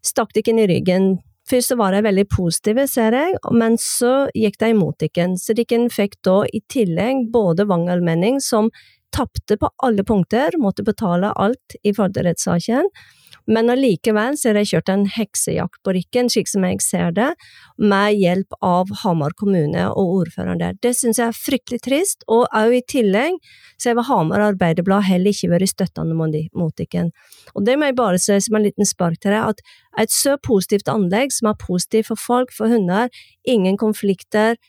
stakk 0.05 0.37
dere 0.37 0.67
i 0.67 0.69
ryggen. 0.69 1.09
Først 1.49 1.73
så 1.73 1.79
var 1.79 1.95
de 1.95 2.03
veldig 2.05 2.27
positive, 2.29 2.85
ser 2.85 3.15
jeg, 3.17 3.37
men 3.57 3.77
så 3.81 4.27
gikk 4.37 4.59
de 4.61 4.69
imot 4.75 5.01
dere. 5.01 5.31
Så 5.41 5.57
dere 5.57 5.87
fikk 5.89 6.19
da 6.25 6.43
i 6.45 6.61
tillegg 6.69 7.25
både 7.33 7.65
Vang 7.69 7.87
allmenning, 7.89 8.37
som 8.37 8.69
tapte 9.15 9.57
på 9.59 9.69
alle 9.85 10.03
punkter, 10.07 10.57
måtte 10.61 10.85
betale 10.85 11.31
alt 11.35 11.79
i 11.83 11.93
forhold 11.93 12.15
til 12.17 12.29
rettssaken, 12.29 12.91
men 13.49 13.71
allikevel 13.73 14.35
har 14.37 14.57
de 14.57 14.61
kjørt 14.67 14.91
en 14.93 15.05
heksejakt 15.09 15.79
på 15.85 15.93
Rikken, 15.95 16.27
slik 16.29 16.49
som 16.51 16.65
jeg 16.67 16.83
ser 16.85 17.13
det, 17.17 17.29
med 17.81 18.19
hjelp 18.19 18.53
av 18.65 18.91
Hamar 19.01 19.33
kommune 19.39 19.87
og 19.89 20.11
ordføreren 20.19 20.61
der. 20.61 20.77
Det 20.83 20.93
synes 20.97 21.17
jeg 21.17 21.31
er 21.31 21.37
fryktelig 21.37 21.81
trist, 21.87 22.25
og 22.27 22.45
også 22.45 22.77
i 22.77 22.83
tillegg 22.93 23.39
så 23.81 23.95
har 23.97 24.09
Hamar 24.11 24.45
Arbeiderblad 24.51 25.07
heller 25.09 25.33
ikke 25.33 25.49
vært 25.55 25.73
støttende 25.73 26.17
mot 26.17 26.83
Rikken. 26.83 27.09
Og 27.55 27.65
det 27.65 27.79
må 27.79 27.89
jeg 27.89 27.97
bare 27.97 28.21
si 28.21 28.37
som 28.45 28.59
en 28.59 28.67
liten 28.67 28.85
spark 28.85 29.17
til 29.23 29.33
deg, 29.33 29.55
at 29.55 30.03
et 30.05 30.13
så 30.13 30.37
positivt 30.37 30.91
anlegg 30.91 31.33
som 31.33 31.49
er 31.49 31.57
positivt 31.57 32.11
for 32.11 32.21
folk, 32.21 32.53
for 32.53 32.69
hunder, 32.69 33.09
ingen 33.49 33.81
konflikter, 33.81 34.59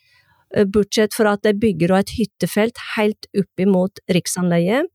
bortsett 0.75 1.15
fra 1.17 1.37
at 1.37 1.45
de 1.47 1.55
bygger 1.57 1.95
et 1.99 2.15
hyttefelt 2.19 2.81
helt 2.97 3.29
opp 3.39 3.63
imot 3.63 4.03
riksanlegget, 4.11 4.89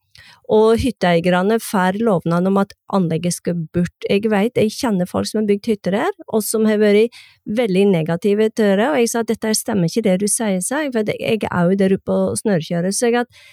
og 0.49 0.80
hytteeierne 0.80 1.58
får 1.60 1.99
lovnad 1.99 2.47
om 2.47 2.60
at 2.62 2.74
anlegget 2.93 3.36
skal 3.36 3.58
bort. 3.76 4.08
Jeg 4.10 4.30
vet, 4.32 4.58
jeg 4.58 4.74
kjenner 4.74 5.10
folk 5.10 5.28
som 5.30 5.41
har 5.41 5.49
bygd 5.49 5.70
hytter 5.74 5.97
her, 5.99 6.18
og 6.28 6.43
som 6.45 6.68
har 6.70 6.80
vært 6.82 7.16
veldig 7.45 7.86
negative 7.91 8.49
til 8.56 8.76
det, 8.80 8.89
og 8.89 8.99
jeg 9.01 9.12
sa 9.12 9.24
at 9.26 9.32
dette 9.34 9.53
stemmer 9.58 9.91
ikke 9.91 10.06
det 10.08 10.20
du 10.24 10.28
sier, 10.32 10.62
seg, 10.64 10.91
for 10.95 11.08
jeg 11.12 11.43
er 11.49 11.70
jo 11.70 11.80
der 11.80 11.97
oppe 11.97 12.20
og 12.30 12.39
snørrkjører. 12.41 12.95
Så 12.95 13.12
jeg 13.12 13.26
at 13.26 13.43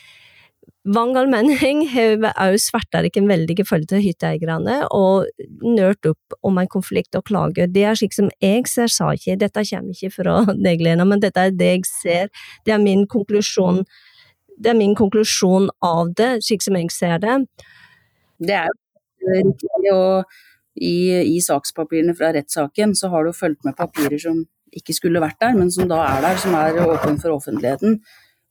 Vang 0.83 1.13
allmenning 1.15 1.85
har 1.93 2.25
òg 2.43 3.17
en 3.17 3.29
veldig 3.31 3.65
følge 3.69 3.87
til 3.87 4.03
hytteeierne, 4.03 4.81
og 4.91 5.29
nørt 5.63 6.09
opp 6.11 6.35
om 6.43 6.59
en 6.59 6.67
konflikt 6.67 7.15
og 7.15 7.25
klager. 7.31 7.71
Det 7.71 7.85
er 7.87 7.95
slik 7.95 8.17
som 8.17 8.31
jeg 8.43 8.67
ser 8.67 8.91
saken, 8.91 9.39
dette 9.39 9.63
kommer 9.63 9.95
ikke 9.95 10.11
fra 10.11 10.41
deg, 10.67 10.83
Lena, 10.83 11.05
men 11.05 11.23
dette 11.23 11.39
er 11.39 11.55
det 11.55 11.71
jeg 11.77 11.85
ser, 11.87 12.33
det 12.67 12.75
er 12.75 12.83
min 12.83 13.07
konklusjon 13.07 13.85
det 14.63 14.71
er 14.73 14.79
min 14.79 14.95
konklusjon 14.99 15.69
av 15.85 16.13
det, 16.19 16.31
slik 16.47 16.65
som 16.65 16.77
jeg 16.79 16.91
ser 16.95 17.21
det. 17.23 17.37
Det 18.43 18.57
er 18.59 18.69
jo 18.71 19.37
riktig, 19.39 19.93
og 19.93 20.25
i, 20.79 20.95
i 21.35 21.39
sakspapirene 21.45 22.15
fra 22.19 22.33
rettssaken 22.37 22.95
så 22.99 23.11
har 23.13 23.27
du 23.27 23.37
fulgt 23.37 23.65
med 23.67 23.77
papirer 23.79 24.19
som 24.23 24.45
ikke 24.73 24.95
skulle 24.97 25.21
vært 25.23 25.41
der, 25.43 25.57
men 25.59 25.71
som 25.73 25.89
da 25.91 26.01
er 26.07 26.23
der, 26.25 26.39
som 26.41 26.55
er 26.57 26.79
åpne 26.85 27.19
for 27.21 27.37
offentligheten. 27.37 27.99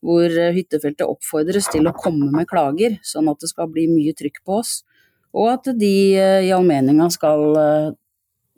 Hvor 0.02 0.26
hyttefeltet 0.56 1.06
oppfordres 1.06 1.68
til 1.70 1.86
å 1.86 1.94
komme 1.94 2.32
med 2.34 2.48
klager, 2.50 2.96
sånn 3.06 3.30
at 3.30 3.38
det 3.42 3.52
skal 3.52 3.70
bli 3.70 3.86
mye 3.86 4.14
trykk 4.18 4.40
på 4.42 4.56
oss. 4.58 4.80
Og 5.32 5.46
at 5.52 5.70
de 5.78 5.92
i 6.18 6.50
allmenninga 6.52 7.06
skal 7.14 7.44
eh, 7.56 7.92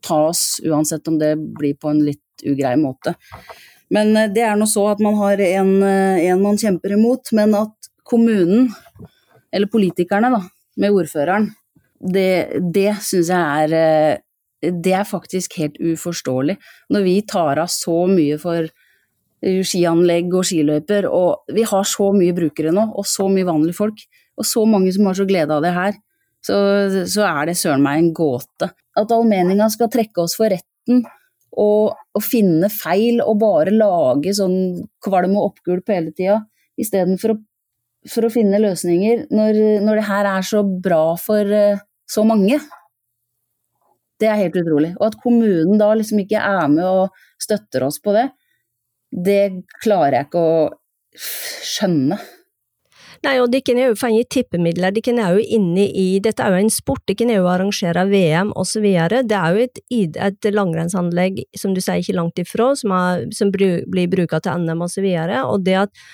tas, 0.04 0.60
uansett 0.64 1.08
om 1.08 1.18
det 1.20 1.34
blir 1.36 1.76
på 1.80 1.92
en 1.92 2.02
litt 2.04 2.44
ugrei 2.48 2.74
måte. 2.80 3.14
Men 3.94 4.14
eh, 4.16 4.30
det 4.32 4.44
er 4.46 4.58
nå 4.58 4.68
så 4.70 4.88
at 4.92 5.02
man 5.04 5.18
har 5.20 5.40
en, 5.40 5.74
eh, 5.82 6.26
en, 6.28 6.42
man 6.42 6.60
kjemper 6.60 6.96
imot, 6.96 7.32
men 7.36 7.54
at 7.58 7.90
kommunen, 8.04 8.70
eller 9.54 9.70
politikerne 9.72 10.32
da, 10.34 10.42
med 10.80 10.96
ordføreren, 10.96 11.50
det, 12.04 12.60
det 12.74 12.90
syns 13.04 13.30
jeg 13.32 13.64
er 13.64 13.76
eh, 13.78 14.20
Det 14.64 14.92
er 14.96 15.04
faktisk 15.04 15.58
helt 15.60 15.76
uforståelig. 15.76 16.54
Når 16.88 17.02
vi 17.04 17.18
tar 17.28 17.58
av 17.60 17.68
så 17.68 18.06
mye 18.08 18.38
for 18.40 18.70
skianlegg 19.44 20.32
og 20.34 20.46
skiløyper, 20.48 21.08
og 21.10 21.54
vi 21.54 21.66
har 21.68 21.88
så 21.88 22.10
mye 22.16 22.34
brukere 22.36 22.72
nå, 22.74 22.86
og 22.96 23.06
så 23.08 23.28
mye 23.30 23.46
vanlige 23.48 23.76
folk, 23.76 24.04
og 24.38 24.48
så 24.48 24.64
mange 24.68 24.92
som 24.94 25.08
har 25.08 25.18
så 25.18 25.26
glede 25.28 25.54
av 25.54 25.64
det 25.64 25.74
her, 25.74 25.98
så, 26.44 26.56
så 27.08 27.24
er 27.28 27.48
det 27.48 27.58
søren 27.58 27.84
meg 27.84 28.00
en 28.00 28.12
gåte. 28.16 28.70
At 28.98 29.12
allmenninga 29.14 29.68
skal 29.72 29.90
trekke 29.92 30.24
oss 30.24 30.36
for 30.38 30.52
retten 30.52 31.04
og, 31.54 31.94
og, 31.94 32.22
finne 32.24 32.68
feil 32.72 33.22
og 33.24 33.38
bare 33.42 33.74
lage 33.74 34.34
sånn 34.36 34.84
kvalm 35.04 35.36
og 35.38 35.52
oppgulp 35.52 35.92
hele 35.92 36.12
tida, 36.16 36.40
istedenfor 36.80 37.34
å, 37.34 37.40
for 38.10 38.26
å 38.26 38.32
finne 38.32 38.60
løsninger 38.60 39.28
når, 39.32 39.60
når, 39.84 40.00
det 40.00 40.08
her 40.08 40.30
er 40.34 40.46
så 40.46 40.64
bra 40.64 41.04
for 41.20 41.48
uh, 41.48 41.82
så 42.10 42.24
mange. 42.26 42.58
Det 44.20 44.28
er 44.30 44.40
helt 44.42 44.58
utrolig. 44.58 44.92
Og 44.98 45.08
at 45.08 45.20
kommunen 45.22 45.78
da 45.80 45.92
liksom 45.96 46.20
ikke 46.22 46.42
er 46.42 46.66
med 46.72 46.84
og 46.84 47.24
støtter 47.42 47.86
oss 47.86 48.00
på 48.02 48.14
det, 48.16 48.28
det 49.14 49.64
klarer 49.82 50.18
jeg 50.18 50.28
ikke 50.28 50.42
å 50.42 50.56
skjønne. 51.14 52.18
Nei, 53.24 53.38
og 53.40 53.48
dere 53.54 53.72
er 53.78 53.86
jo 53.88 53.96
fått 53.96 54.28
tippemidler, 54.34 54.92
dere 54.92 55.14
er 55.22 55.38
jo 55.38 55.44
inne 55.56 55.86
i 55.86 56.18
Dette 56.20 56.44
er 56.44 56.52
jo 56.52 56.64
en 56.66 56.72
sport, 56.72 57.00
dere 57.08 57.30
er 57.32 57.40
jo 57.40 57.48
arrangerer 57.48 58.10
VM 58.10 58.50
osv. 58.60 58.84
Det 58.84 59.38
er 59.38 59.54
jo 59.54 59.64
et, 59.64 59.80
et 60.26 60.50
langrennsanlegg, 60.52 61.40
som 61.56 61.72
du 61.72 61.80
sier, 61.80 62.02
ikke 62.02 62.18
langt 62.18 62.42
ifra, 62.42 62.74
som, 62.76 62.92
er, 62.92 63.24
som 63.32 63.52
blir 63.54 64.10
brukt 64.12 64.36
til 64.44 64.66
NM 64.66 64.84
osv. 64.84 65.08
Og, 65.08 65.32
så 65.32 65.42
og 65.54 65.64
det 65.64 65.78
at 65.86 66.04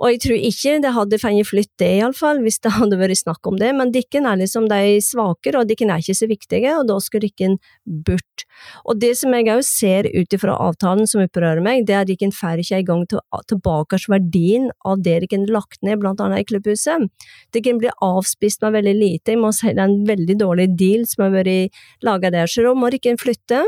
og 0.00 0.10
jeg 0.10 0.20
tror 0.24 0.46
ikke 0.48 0.76
det 0.82 0.92
hadde 0.96 1.18
fått 1.22 1.48
flytt 1.48 1.72
det, 1.80 1.90
iallfall, 2.00 2.40
hvis 2.44 2.60
det 2.64 2.74
hadde 2.76 2.98
vært 2.98 3.20
snakk 3.20 3.46
om 3.46 3.58
det, 3.60 3.70
men 3.76 3.92
dikken 3.94 4.26
er 4.26 4.40
liksom 4.40 4.66
de 4.70 4.98
svakere, 5.04 5.60
og 5.60 5.70
dikken 5.70 5.92
er 5.92 6.02
ikke 6.02 6.16
så 6.18 6.28
viktige, 6.30 6.72
og 6.78 6.88
da 6.90 6.98
skal 7.02 7.22
dikken 7.24 7.58
bort. 7.84 8.46
Og 8.84 8.98
det 9.02 9.14
som 9.20 9.34
jeg 9.34 9.50
òg 9.52 9.62
ser 9.66 10.08
ut 10.10 10.36
ifra 10.36 10.56
avtalen 10.66 11.08
som 11.10 11.22
opprører 11.24 11.62
meg, 11.64 11.86
det 11.86 11.96
er 11.96 12.02
at 12.04 12.10
dikken 12.10 12.34
får 12.34 12.62
ikke 12.62 12.82
engang 12.82 13.06
tilbake 13.50 14.00
verdien 14.10 14.70
av 14.84 15.02
det 15.04 15.20
dikken 15.24 15.46
har 15.46 15.54
lagt 15.60 15.80
ned, 15.86 16.00
blant 16.02 16.20
annet 16.22 16.44
i 16.44 16.48
klubbhuset. 16.48 17.08
Dikken 17.54 17.80
blir 17.82 17.94
avspist 18.04 18.62
med 18.64 18.76
veldig 18.78 18.96
lite, 18.98 19.34
jeg 19.34 19.42
må 19.42 19.52
si 19.54 19.70
det 19.70 19.80
er 19.80 19.88
en 19.88 20.04
veldig 20.08 20.38
dårlig 20.40 20.68
deal 20.78 21.06
som 21.08 21.26
har 21.26 21.34
vært 21.38 21.82
laga 22.04 22.32
der, 22.34 22.50
så 22.50 22.66
da 22.66 22.74
må 22.76 22.90
dikken 22.92 23.20
flytte. 23.20 23.64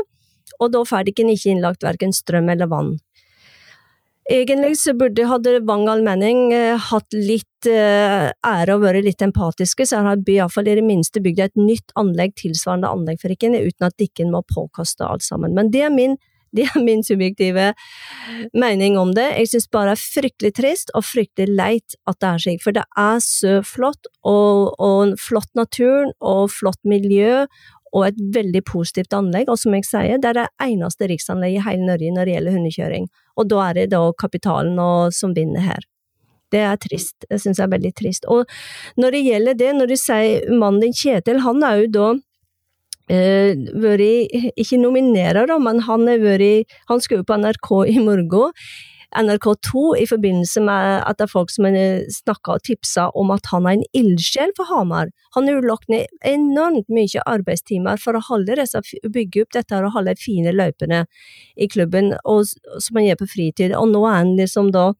og 0.63 0.71
da 0.71 0.79
får 0.87 1.03
de 1.03 1.11
ikke 1.11 1.51
innlagt 1.51 1.83
verken 1.83 2.13
strøm 2.15 2.47
eller 2.49 2.69
vann. 2.71 2.95
Egentlig 4.27 4.75
så 4.81 4.91
burde, 4.93 5.23
hadde 5.23 5.59
Wang 5.63 5.85
Almenning 5.87 6.51
eh, 6.51 6.75
hatt 6.89 7.15
litt 7.15 7.67
eh, 7.71 8.27
ære 8.27 8.75
og 8.75 8.81
vært 8.83 9.05
litt 9.05 9.23
empatiske, 9.23 9.85
så 9.87 10.01
har 10.03 10.19
by 10.19 10.33
iallfall 10.41 10.67
i 10.67 10.73
det 10.75 10.83
minste 10.83 11.21
bygd 11.23 11.45
et 11.45 11.59
nytt 11.59 11.93
anlegg 11.95 12.33
tilsvarende 12.35 12.89
anlegg 12.91 13.21
for 13.21 13.31
Rikken, 13.31 13.55
uten 13.55 13.87
at 13.87 13.95
Dikken 13.95 14.33
må 14.33 14.41
påkoste 14.51 15.07
alt 15.07 15.23
sammen. 15.23 15.55
Men 15.55 15.71
det 15.71 15.85
er 15.87 15.93
min, 15.95 16.17
det 16.57 16.65
er 16.67 16.83
min 16.83 17.05
subjektive 17.07 17.69
mening 18.51 18.97
om 18.99 19.13
det. 19.15 19.29
Jeg 19.37 19.53
synes 19.53 19.69
bare 19.71 19.93
det 19.93 19.95
er 19.95 20.03
fryktelig 20.17 20.51
trist 20.59 20.91
og 20.91 21.05
fryktelig 21.07 21.55
leit 21.55 21.95
at 22.03 22.19
det 22.19 22.29
er 22.33 22.43
slik, 22.43 22.65
for 22.65 22.75
det 22.75 22.83
er 22.99 23.23
så 23.23 23.61
flott, 23.63 24.11
og, 24.27 24.75
og 24.75 25.15
flott 25.23 25.53
natur 25.55 26.11
og 26.19 26.49
flott 26.51 26.83
miljø, 26.83 27.45
og 27.95 28.09
et 28.09 28.19
veldig 28.35 28.59
positivt 28.67 29.15
anlegg, 29.15 29.47
og 29.47 29.55
som 29.61 29.71
jeg 29.77 29.87
sier, 29.87 30.19
det 30.19 30.33
er 30.33 30.41
det 30.41 30.49
eneste 30.67 31.07
riksanlegget 31.07 31.63
i 31.63 31.67
hele 31.69 31.87
Norge 31.87 32.11
når 32.11 32.27
det 32.27 32.35
gjelder 32.35 32.57
hundekjøring, 32.57 33.07
og 33.37 33.49
da 33.51 33.69
er 33.69 33.77
det 33.77 33.91
da 33.93 34.01
kapitalen 34.19 34.79
som 35.13 35.35
vinner 35.37 35.63
her. 35.63 35.85
Det 36.51 36.61
er 36.63 36.79
trist, 36.79 37.15
det 37.27 37.41
synes 37.43 37.59
jeg 37.59 37.67
er 37.67 37.73
veldig 37.75 37.93
trist. 37.97 38.27
Og 38.31 38.47
når 38.99 39.17
det 39.17 39.25
gjelder 39.25 39.57
det, 39.59 39.73
når 39.75 39.91
du 39.91 39.97
sier 39.99 40.47
mannen 40.51 40.81
din 40.85 40.95
Kjetil, 40.95 41.43
han 41.45 41.63
er 41.63 41.83
jo 41.83 41.91
da 41.99 42.07
Uh, 43.07 43.55
vært, 43.79 44.33
ikke 44.59 44.81
nominerer, 44.81 45.45
da, 45.47 45.55
men 45.63 45.77
han, 45.85 46.01
er 46.11 46.17
vært, 46.19 46.73
han 46.89 46.99
skal 46.99 47.21
jo 47.21 47.27
på 47.29 47.37
NRK 47.39 47.69
i 47.93 48.01
morgen. 48.03 48.51
NRK2 49.15 49.95
i 50.01 50.05
forbindelse 50.09 50.61
med 50.67 51.01
at 51.07 51.17
det 51.17 51.27
er 51.27 51.31
folk 51.31 51.51
som 51.53 51.67
har 51.67 52.03
snakka 52.11 52.57
og 52.57 52.63
tipsa 52.67 53.07
om 53.15 53.31
at 53.31 53.47
han 53.53 53.67
er 53.69 53.77
en 53.77 53.85
ildsjel 53.95 54.51
for 54.57 54.67
Hamar. 54.67 55.13
Han 55.35 55.47
har 55.47 55.63
lagt 55.63 55.87
ned 55.89 56.11
enormt 56.27 56.89
mye 56.91 57.23
arbeidstimer 57.23 58.01
for 58.03 58.19
å 58.19 58.41
disse, 58.59 58.81
bygge 59.07 59.45
opp 59.45 59.55
dette 59.55 59.79
og 59.79 59.95
holde 59.95 60.17
fine 60.19 60.51
løypene 60.51 61.05
i 61.55 61.69
klubben, 61.71 62.13
og, 62.25 62.51
som 62.83 62.99
han 62.99 63.07
gjør 63.07 63.21
på 63.23 63.31
fritid. 63.37 63.75
Og 63.77 63.93
nå 63.93 64.03
er 64.09 64.19
han 64.19 64.35
liksom 64.35 64.73
da 64.75 64.91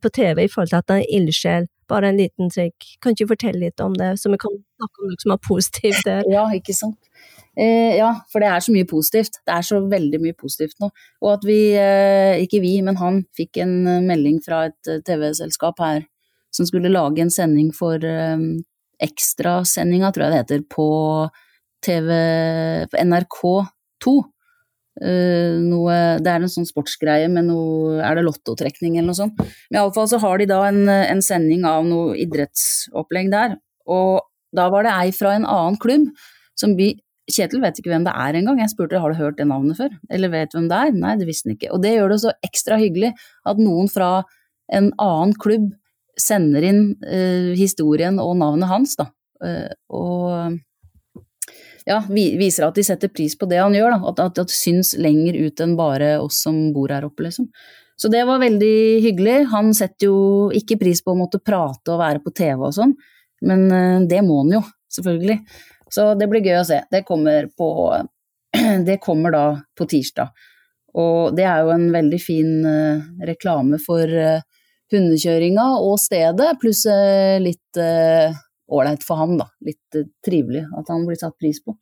på 0.00 0.12
TV 0.12 0.44
i 0.44 0.48
forhold 0.48 0.72
til 0.72 0.80
at 0.80 0.92
han 0.92 1.04
er 1.04 1.14
ildsjel. 1.20 1.68
Bare 1.92 2.08
en 2.08 2.18
liten 2.18 2.48
trikk. 2.52 2.94
Kan 3.04 3.16
ikke 3.16 3.34
fortelle 3.34 3.66
litt 3.66 3.80
om 3.84 3.94
det, 3.98 4.14
så 4.20 4.32
vi 4.32 4.40
kan 4.40 4.54
snakke 4.56 5.02
om 5.02 5.10
noe 5.10 5.20
som 5.20 5.34
er 5.34 5.40
positivt 5.44 6.06
der? 6.08 6.24
Ja, 6.32 6.46
ikke 6.56 6.74
sant. 6.76 6.98
Eh, 7.52 7.98
ja, 7.98 8.08
for 8.32 8.40
det 8.40 8.48
er 8.48 8.64
så 8.64 8.72
mye 8.72 8.88
positivt. 8.88 9.36
Det 9.44 9.52
er 9.52 9.66
så 9.66 9.82
veldig 9.84 10.20
mye 10.22 10.36
positivt 10.38 10.78
nå. 10.80 10.88
Og 11.20 11.30
at 11.34 11.44
vi, 11.44 11.60
eh, 11.76 12.40
ikke 12.46 12.62
vi, 12.64 12.78
men 12.84 12.96
han 13.00 13.22
fikk 13.36 13.60
en 13.64 13.74
eh, 13.86 14.04
melding 14.08 14.40
fra 14.44 14.64
et 14.70 14.88
eh, 14.90 15.02
TV-selskap 15.04 15.82
her 15.84 16.06
som 16.52 16.68
skulle 16.68 16.92
lage 16.92 17.20
en 17.24 17.32
sending 17.32 17.70
for 17.76 18.00
eh, 18.04 18.46
ekstrasendinga, 19.04 20.12
tror 20.12 20.26
jeg 20.26 20.32
det 20.32 20.42
heter, 20.42 20.64
på 20.70 20.88
TV 21.84 22.08
på 22.88 23.02
NRK2. 23.02 24.16
Uh, 25.00 25.56
noe, 25.56 25.94
det 26.20 26.28
er 26.28 26.42
en 26.42 26.50
sånn 26.52 26.66
sportsgreie 26.68 27.24
med 27.32 27.46
noe 27.46 28.02
Er 28.04 28.18
det 28.18 28.26
lottotrekning 28.26 28.98
eller 28.98 29.08
noe 29.08 29.16
sånt? 29.16 29.38
Men 29.70 29.78
iallfall 29.78 30.10
så 30.10 30.18
har 30.20 30.36
de 30.36 30.46
da 30.50 30.58
en, 30.68 30.82
en 30.84 31.22
sending 31.24 31.64
av 31.64 31.86
noe 31.88 32.12
idrettsopplegg 32.20 33.30
der. 33.32 33.56
Og 33.88 34.20
da 34.52 34.68
var 34.72 34.84
det 34.84 34.92
ei 34.92 35.14
fra 35.16 35.32
en 35.38 35.48
annen 35.48 35.80
klubb 35.80 36.10
som 36.60 36.76
vi 36.76 36.92
Kjetil 37.30 37.62
vet 37.62 37.76
ikke 37.78 37.92
hvem 37.92 38.02
det 38.04 38.12
er 38.18 38.34
engang. 38.34 38.58
Jeg 38.60 38.72
spurte 38.72 38.98
har 39.00 39.12
du 39.12 39.16
hørt 39.16 39.36
det 39.38 39.46
navnet 39.46 39.78
før, 39.78 39.92
eller 40.10 40.32
vet 40.32 40.56
hvem 40.56 40.66
det 40.68 40.78
er? 40.78 40.96
Nei, 40.98 41.12
det 41.20 41.28
visste 41.28 41.48
han 41.48 41.54
ikke. 41.54 41.70
Og 41.72 41.82
det 41.84 41.92
gjør 41.94 42.10
det 42.12 42.18
så 42.24 42.32
ekstra 42.44 42.78
hyggelig 42.80 43.12
at 43.48 43.60
noen 43.62 43.86
fra 43.92 44.08
en 44.74 44.90
annen 45.00 45.34
klubb 45.40 45.70
sender 46.20 46.66
inn 46.66 46.82
uh, 47.06 47.52
historien 47.56 48.18
og 48.20 48.34
navnet 48.40 48.68
hans, 48.68 48.96
da. 48.98 49.06
Uh, 49.42 49.70
og 49.94 50.58
ja, 51.88 51.98
viser 52.08 52.66
at 52.66 52.76
de 52.78 52.84
setter 52.86 53.10
pris 53.12 53.34
på 53.38 53.48
det 53.50 53.60
han 53.60 53.74
gjør, 53.74 53.96
da. 53.96 54.10
At, 54.10 54.20
at, 54.22 54.36
det 54.40 54.54
syns 54.54 54.94
lenger 54.98 55.38
ut 55.46 55.62
enn 55.62 55.76
bare 55.78 56.14
oss 56.22 56.42
som 56.44 56.58
bor 56.74 56.92
her 56.92 57.06
oppe, 57.08 57.26
liksom. 57.26 57.48
Så 57.96 58.10
det 58.10 58.24
var 58.26 58.40
veldig 58.42 59.02
hyggelig. 59.04 59.36
Han 59.52 59.70
setter 59.76 60.08
jo 60.08 60.16
ikke 60.56 60.78
pris 60.80 61.02
på 61.04 61.12
å 61.12 61.18
måtte 61.18 61.42
prate 61.42 61.92
og 61.92 62.00
være 62.00 62.22
på 62.24 62.32
TV 62.34 62.64
og 62.68 62.74
sånn, 62.74 62.94
men 63.46 63.66
uh, 63.70 63.98
det 64.08 64.22
må 64.26 64.40
han 64.42 64.56
jo, 64.56 64.62
selvfølgelig. 64.94 65.38
Så 65.92 66.12
det 66.18 66.28
blir 66.30 66.46
gøy 66.46 66.62
å 66.62 66.66
se. 66.66 66.80
Det 66.90 67.04
kommer, 67.06 67.50
på, 67.58 67.68
det 68.88 68.98
kommer 69.02 69.34
da 69.34 69.44
på 69.78 69.86
tirsdag. 69.90 70.32
Og 70.98 71.36
det 71.36 71.44
er 71.48 71.62
jo 71.64 71.72
en 71.74 71.86
veldig 71.94 72.20
fin 72.20 72.56
uh, 72.66 73.04
reklame 73.28 73.78
for 73.82 74.08
uh, 74.08 74.42
hundekjøringa 74.92 75.66
og 75.80 75.94
stedet, 76.00 76.50
pluss 76.60 76.82
litt 77.40 77.78
ålreit 78.72 79.04
for 79.06 79.20
ham, 79.20 79.36
da. 79.40 79.48
Litt 79.64 80.02
trivelig 80.24 80.64
at 80.78 80.90
han 80.92 81.06
blir 81.08 81.20
satt 81.20 81.36
pris 81.40 81.60
på. 81.62 81.76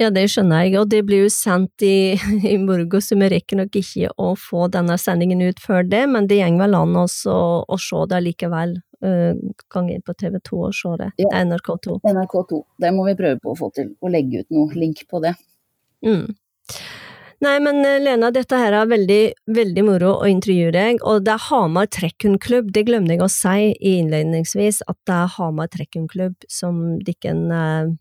Ja, 0.00 0.08
det 0.08 0.22
skjønner 0.32 0.62
jeg, 0.64 0.78
og 0.80 0.86
det 0.88 1.02
blir 1.04 1.26
jo 1.26 1.32
sendt 1.32 1.84
i, 1.84 2.16
i 2.54 2.56
morgen, 2.60 3.02
så 3.04 3.18
vi 3.20 3.28
rekker 3.34 3.60
nok 3.60 3.74
ikke 3.76 4.12
å 4.16 4.30
få 4.38 4.70
denne 4.72 4.96
sendingen 5.00 5.42
ut 5.44 5.60
før 5.60 5.84
det, 5.84 6.06
men 6.08 6.28
det 6.30 6.40
går 6.40 6.56
vel 6.62 6.76
an 6.78 6.96
å 7.02 7.04
se 7.10 8.00
det 8.08 8.22
likevel 8.24 8.78
uh, 9.04 9.34
kan 9.68 9.90
inn 9.92 10.04
på 10.06 10.16
TV2 10.16 10.62
og 10.70 10.72
se 10.76 10.94
det. 11.02 11.10
Ja. 11.20 11.34
NRK2. 11.44 12.00
NRK2. 12.08 12.62
Det 12.80 12.94
må 12.96 13.04
vi 13.10 13.16
prøve 13.18 13.42
på 13.44 13.52
å 13.52 13.58
få 13.58 13.68
til, 13.76 13.92
å 14.00 14.12
legge 14.12 14.40
ut 14.40 14.56
noe 14.56 14.72
link 14.78 15.04
på 15.10 15.20
det. 15.26 15.34
Mm. 16.06 16.30
Nei, 17.40 17.56
men 17.64 17.80
eh, 17.88 17.96
Lena, 18.02 18.28
dette 18.34 18.58
her 18.60 18.74
er 18.76 18.90
veldig, 18.90 19.20
veldig 19.56 19.84
moro 19.86 20.10
å 20.20 20.28
intervjue 20.28 20.74
deg, 20.76 21.00
og 21.08 21.24
det 21.24 21.32
er 21.32 21.46
Hamar 21.46 21.88
trekkhundklubb, 21.88 22.68
det 22.76 22.84
glemte 22.88 23.16
jeg 23.16 23.24
å 23.24 23.30
si 23.32 23.70
innledningsvis, 23.92 24.82
at 24.84 24.98
det 25.08 25.16
er 25.16 25.34
Hamar 25.38 25.70
trekkhundklubb 25.72 26.36
som 26.52 26.98
Dikken 27.06 27.46
er 27.54 27.94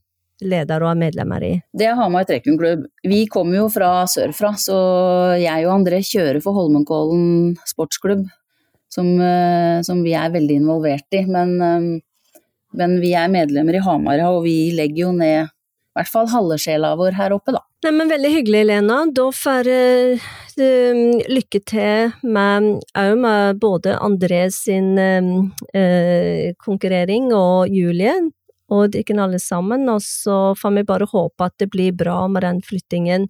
leder 0.43 0.83
og 0.83 0.91
er 0.93 0.99
medlemmer 0.99 1.43
i? 1.43 1.53
Det 1.75 1.87
er 1.87 1.97
Hamar 1.99 2.27
trekkhundklubb. 2.27 2.85
Vi 3.07 3.21
kommer 3.31 3.61
jo 3.61 3.69
fra 3.71 4.03
sørfra, 4.11 4.53
så 4.59 4.77
jeg 5.39 5.67
og 5.67 5.73
André 5.77 6.01
kjører 6.05 6.41
for 6.43 6.55
Holmenkollen 6.57 7.55
sportsklubb 7.67 8.27
som, 8.89 9.09
eh, 9.21 9.81
som, 9.85 10.03
vi 10.03 10.15
er 10.17 10.31
veldig 10.33 10.59
involvert 10.63 11.15
i. 11.15 11.25
Men, 11.25 11.61
eh, 11.61 12.41
men, 12.79 12.99
vi 13.01 13.13
er 13.13 13.31
medlemmer 13.31 13.75
i 13.75 13.83
Hamar, 13.85 14.23
og 14.29 14.43
vi 14.43 14.71
legger 14.75 15.07
jo 15.07 15.11
ned 15.15 15.35
i 15.45 15.47
hvert 15.99 16.11
fall 16.11 16.31
halve 16.31 16.57
sjela 16.61 16.95
vår 16.99 17.17
her 17.19 17.35
oppe, 17.35 17.53
da. 17.55 17.63
Nei, 17.85 17.93
men 17.95 18.11
Veldig 18.11 18.31
hyggelig, 18.33 18.63
Lena. 18.67 18.97
Da 19.15 19.27
får 19.35 19.69
uh, 19.71 20.25
lykke 21.31 21.61
til 21.69 22.11
med, 22.23 22.73
med 23.21 23.61
både 23.61 23.95
André 24.03 24.41
sin 24.51 24.97
uh, 24.99 26.51
konkurrering 26.59 27.31
og 27.35 27.71
Julie, 27.71 28.17
og 28.69 28.91
dere 28.93 29.21
alle 29.23 29.39
sammen. 29.39 29.87
Og 29.93 30.03
så 30.03 30.41
får 30.59 30.75
vi 30.75 30.89
bare 30.91 31.07
håpe 31.09 31.47
at 31.47 31.55
det 31.61 31.69
blir 31.71 31.95
bra 31.95 32.21
med 32.27 32.43
den 32.47 32.61
flyttingen 32.65 33.29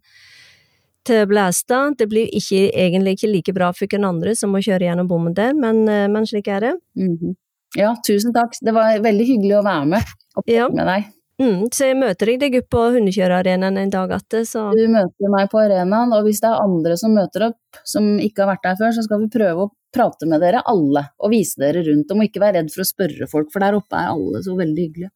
til 1.09 1.27
Blæstad. 1.29 1.97
Det 1.99 2.09
blir 2.09 2.31
ikke, 2.35 2.69
egentlig 2.73 3.17
ikke 3.17 3.31
like 3.33 3.53
bra 3.55 3.71
for 3.75 3.89
hvem 3.89 4.07
andre 4.07 4.35
som 4.37 4.53
må 4.53 4.63
kjøre 4.65 4.89
gjennom 4.89 5.09
bommen 5.09 5.35
der, 5.37 5.53
men, 5.57 5.87
eh, 5.89 6.07
men, 6.11 6.27
slik 6.27 6.47
er 6.47 6.59
det. 6.59 6.73
Mm 6.95 7.17
-hmm. 7.17 7.35
Ja, 7.77 7.95
tusen 8.07 8.33
takk. 8.33 8.53
Det 8.61 8.73
var 8.73 8.99
veldig 8.99 9.25
hyggelig 9.25 9.55
å 9.59 9.63
være 9.63 9.85
med 9.85 10.03
og 10.35 10.43
ja. 10.47 10.69
med 10.69 10.87
deg. 10.87 11.03
Mm, 11.39 11.69
så 11.71 11.87
jeg 11.87 11.95
møter 11.95 12.33
deg 12.41 12.57
opp 12.59 12.65
på 12.73 12.81
hundekjørearenaen 12.97 13.77
en 13.79 13.91
dag 13.93 14.11
etter, 14.17 14.43
så 14.47 14.65
Du 14.75 14.83
møter 14.91 15.31
meg 15.31 15.47
på 15.51 15.61
arenaen, 15.61 16.11
og 16.15 16.25
hvis 16.25 16.41
det 16.43 16.49
er 16.49 16.65
andre 16.65 16.97
som 16.99 17.13
møter 17.15 17.45
opp 17.47 17.79
som 17.87 18.17
ikke 18.19 18.43
har 18.43 18.51
vært 18.51 18.65
der 18.67 18.81
før, 18.81 18.95
så 18.97 19.05
skal 19.05 19.23
vi 19.23 19.29
prøve 19.31 19.67
å 19.67 19.71
prate 19.95 20.27
med 20.29 20.43
dere 20.43 20.65
alle 20.67 21.05
og 21.17 21.31
vise 21.31 21.61
dere 21.61 21.85
rundt. 21.87 22.11
Og 22.11 22.19
må 22.19 22.27
ikke 22.27 22.43
være 22.43 22.59
redd 22.59 22.73
for 22.73 22.83
å 22.83 22.89
spørre 22.89 23.29
folk, 23.31 23.53
for 23.53 23.63
der 23.63 23.77
oppe 23.79 24.01
er 24.01 24.11
alle 24.11 24.43
så 24.43 24.57
veldig 24.59 24.89
hyggelige. 24.89 25.13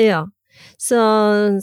Ja, 0.00 0.22
så, 0.76 1.00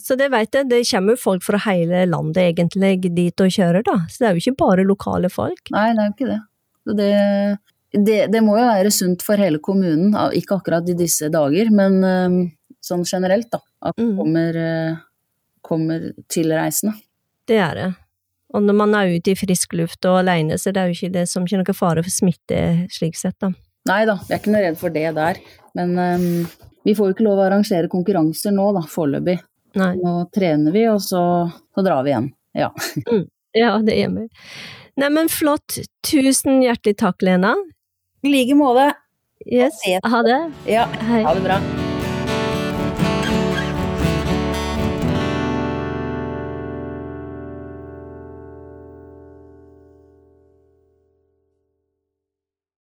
så, 0.01 0.15
det 0.19 0.29
vet 0.33 0.55
jeg, 0.55 0.67
det 0.69 0.83
kommer 0.91 1.15
jo 1.15 1.23
folk 1.23 1.45
fra 1.45 1.63
hele 1.69 2.03
landet 2.09 2.43
egentlig 2.43 2.97
dit 3.07 3.43
og 3.43 3.55
kjører, 3.55 3.85
da. 3.85 3.97
Så 4.09 4.21
det 4.21 4.29
er 4.29 4.35
jo 4.35 4.43
ikke 4.43 4.59
bare 4.65 4.87
lokale 4.87 5.31
folk. 5.31 5.71
Nei, 5.75 5.89
det 5.95 6.03
er 6.03 6.11
jo 6.11 6.15
ikke 6.17 6.29
det. 6.29 6.39
Det, 6.99 7.09
det, 8.05 8.21
det 8.33 8.43
må 8.43 8.57
jo 8.57 8.67
være 8.67 8.93
sunt 8.93 9.23
for 9.25 9.39
hele 9.39 9.61
kommunen, 9.63 10.15
ikke 10.35 10.59
akkurat 10.59 10.89
i 10.89 10.97
disse 10.97 11.29
dager, 11.33 11.71
men 11.71 11.99
sånn 12.83 13.05
generelt, 13.07 13.49
da. 13.51 13.61
At 13.89 13.97
det 13.97 14.09
mm. 14.09 14.17
kommer, 14.19 14.59
til 14.59 14.97
kommer 15.69 16.05
tilreisende. 16.31 16.95
Det 17.49 17.57
er 17.59 17.75
det. 17.75 17.89
Og 18.55 18.63
når 18.65 18.77
man 18.77 18.95
er 18.97 19.11
ute 19.13 19.33
i 19.33 19.37
frisk 19.37 19.75
luft 19.77 20.05
og 20.09 20.21
alene, 20.23 20.57
så 20.57 20.73
det 20.73 20.81
er 20.81 20.89
jo 20.89 20.97
ikke 20.97 21.13
det 21.13 21.25
som 21.29 21.45
ikke 21.45 21.61
noe 21.61 21.75
fare 21.77 22.03
for 22.05 22.13
smitte 22.13 22.61
slik 22.93 23.17
sett, 23.19 23.37
da. 23.41 23.51
Nei 23.89 24.01
da, 24.09 24.17
vi 24.25 24.33
er 24.33 24.41
ikke 24.41 24.53
noe 24.53 24.63
redd 24.63 24.79
for 24.79 24.93
det 24.93 25.05
der. 25.17 25.39
Men 25.77 25.93
um, 25.97 26.25
vi 26.85 26.95
får 26.97 27.11
jo 27.11 27.15
ikke 27.15 27.27
lov 27.27 27.41
å 27.41 27.45
arrangere 27.47 27.91
konkurranser 27.91 28.53
nå, 28.55 28.71
da, 28.77 28.83
foreløpig. 28.89 29.37
Nå 29.77 30.13
trener 30.33 30.73
vi, 30.73 30.85
og 30.89 31.01
så, 31.05 31.23
så 31.75 31.85
drar 31.85 32.05
vi 32.05 32.15
igjen. 32.15 32.31
Ja. 32.57 32.73
Mm. 33.09 33.25
ja, 33.57 33.71
det 33.81 33.95
gjør 33.97 34.11
vi. 34.19 34.27
Neimen, 35.01 35.29
flott. 35.33 35.79
Tusen 36.05 36.61
hjertelig 36.61 36.99
takk, 37.01 37.25
Lena. 37.25 37.55
I 38.21 38.33
like 38.33 38.57
måte. 38.59 38.91
Yes. 39.47 39.81
Ha 40.03 40.23
det. 40.27 40.39
Ja, 40.69 40.85
ha 40.85 41.33
det 41.33 41.45
bra. 41.47 41.61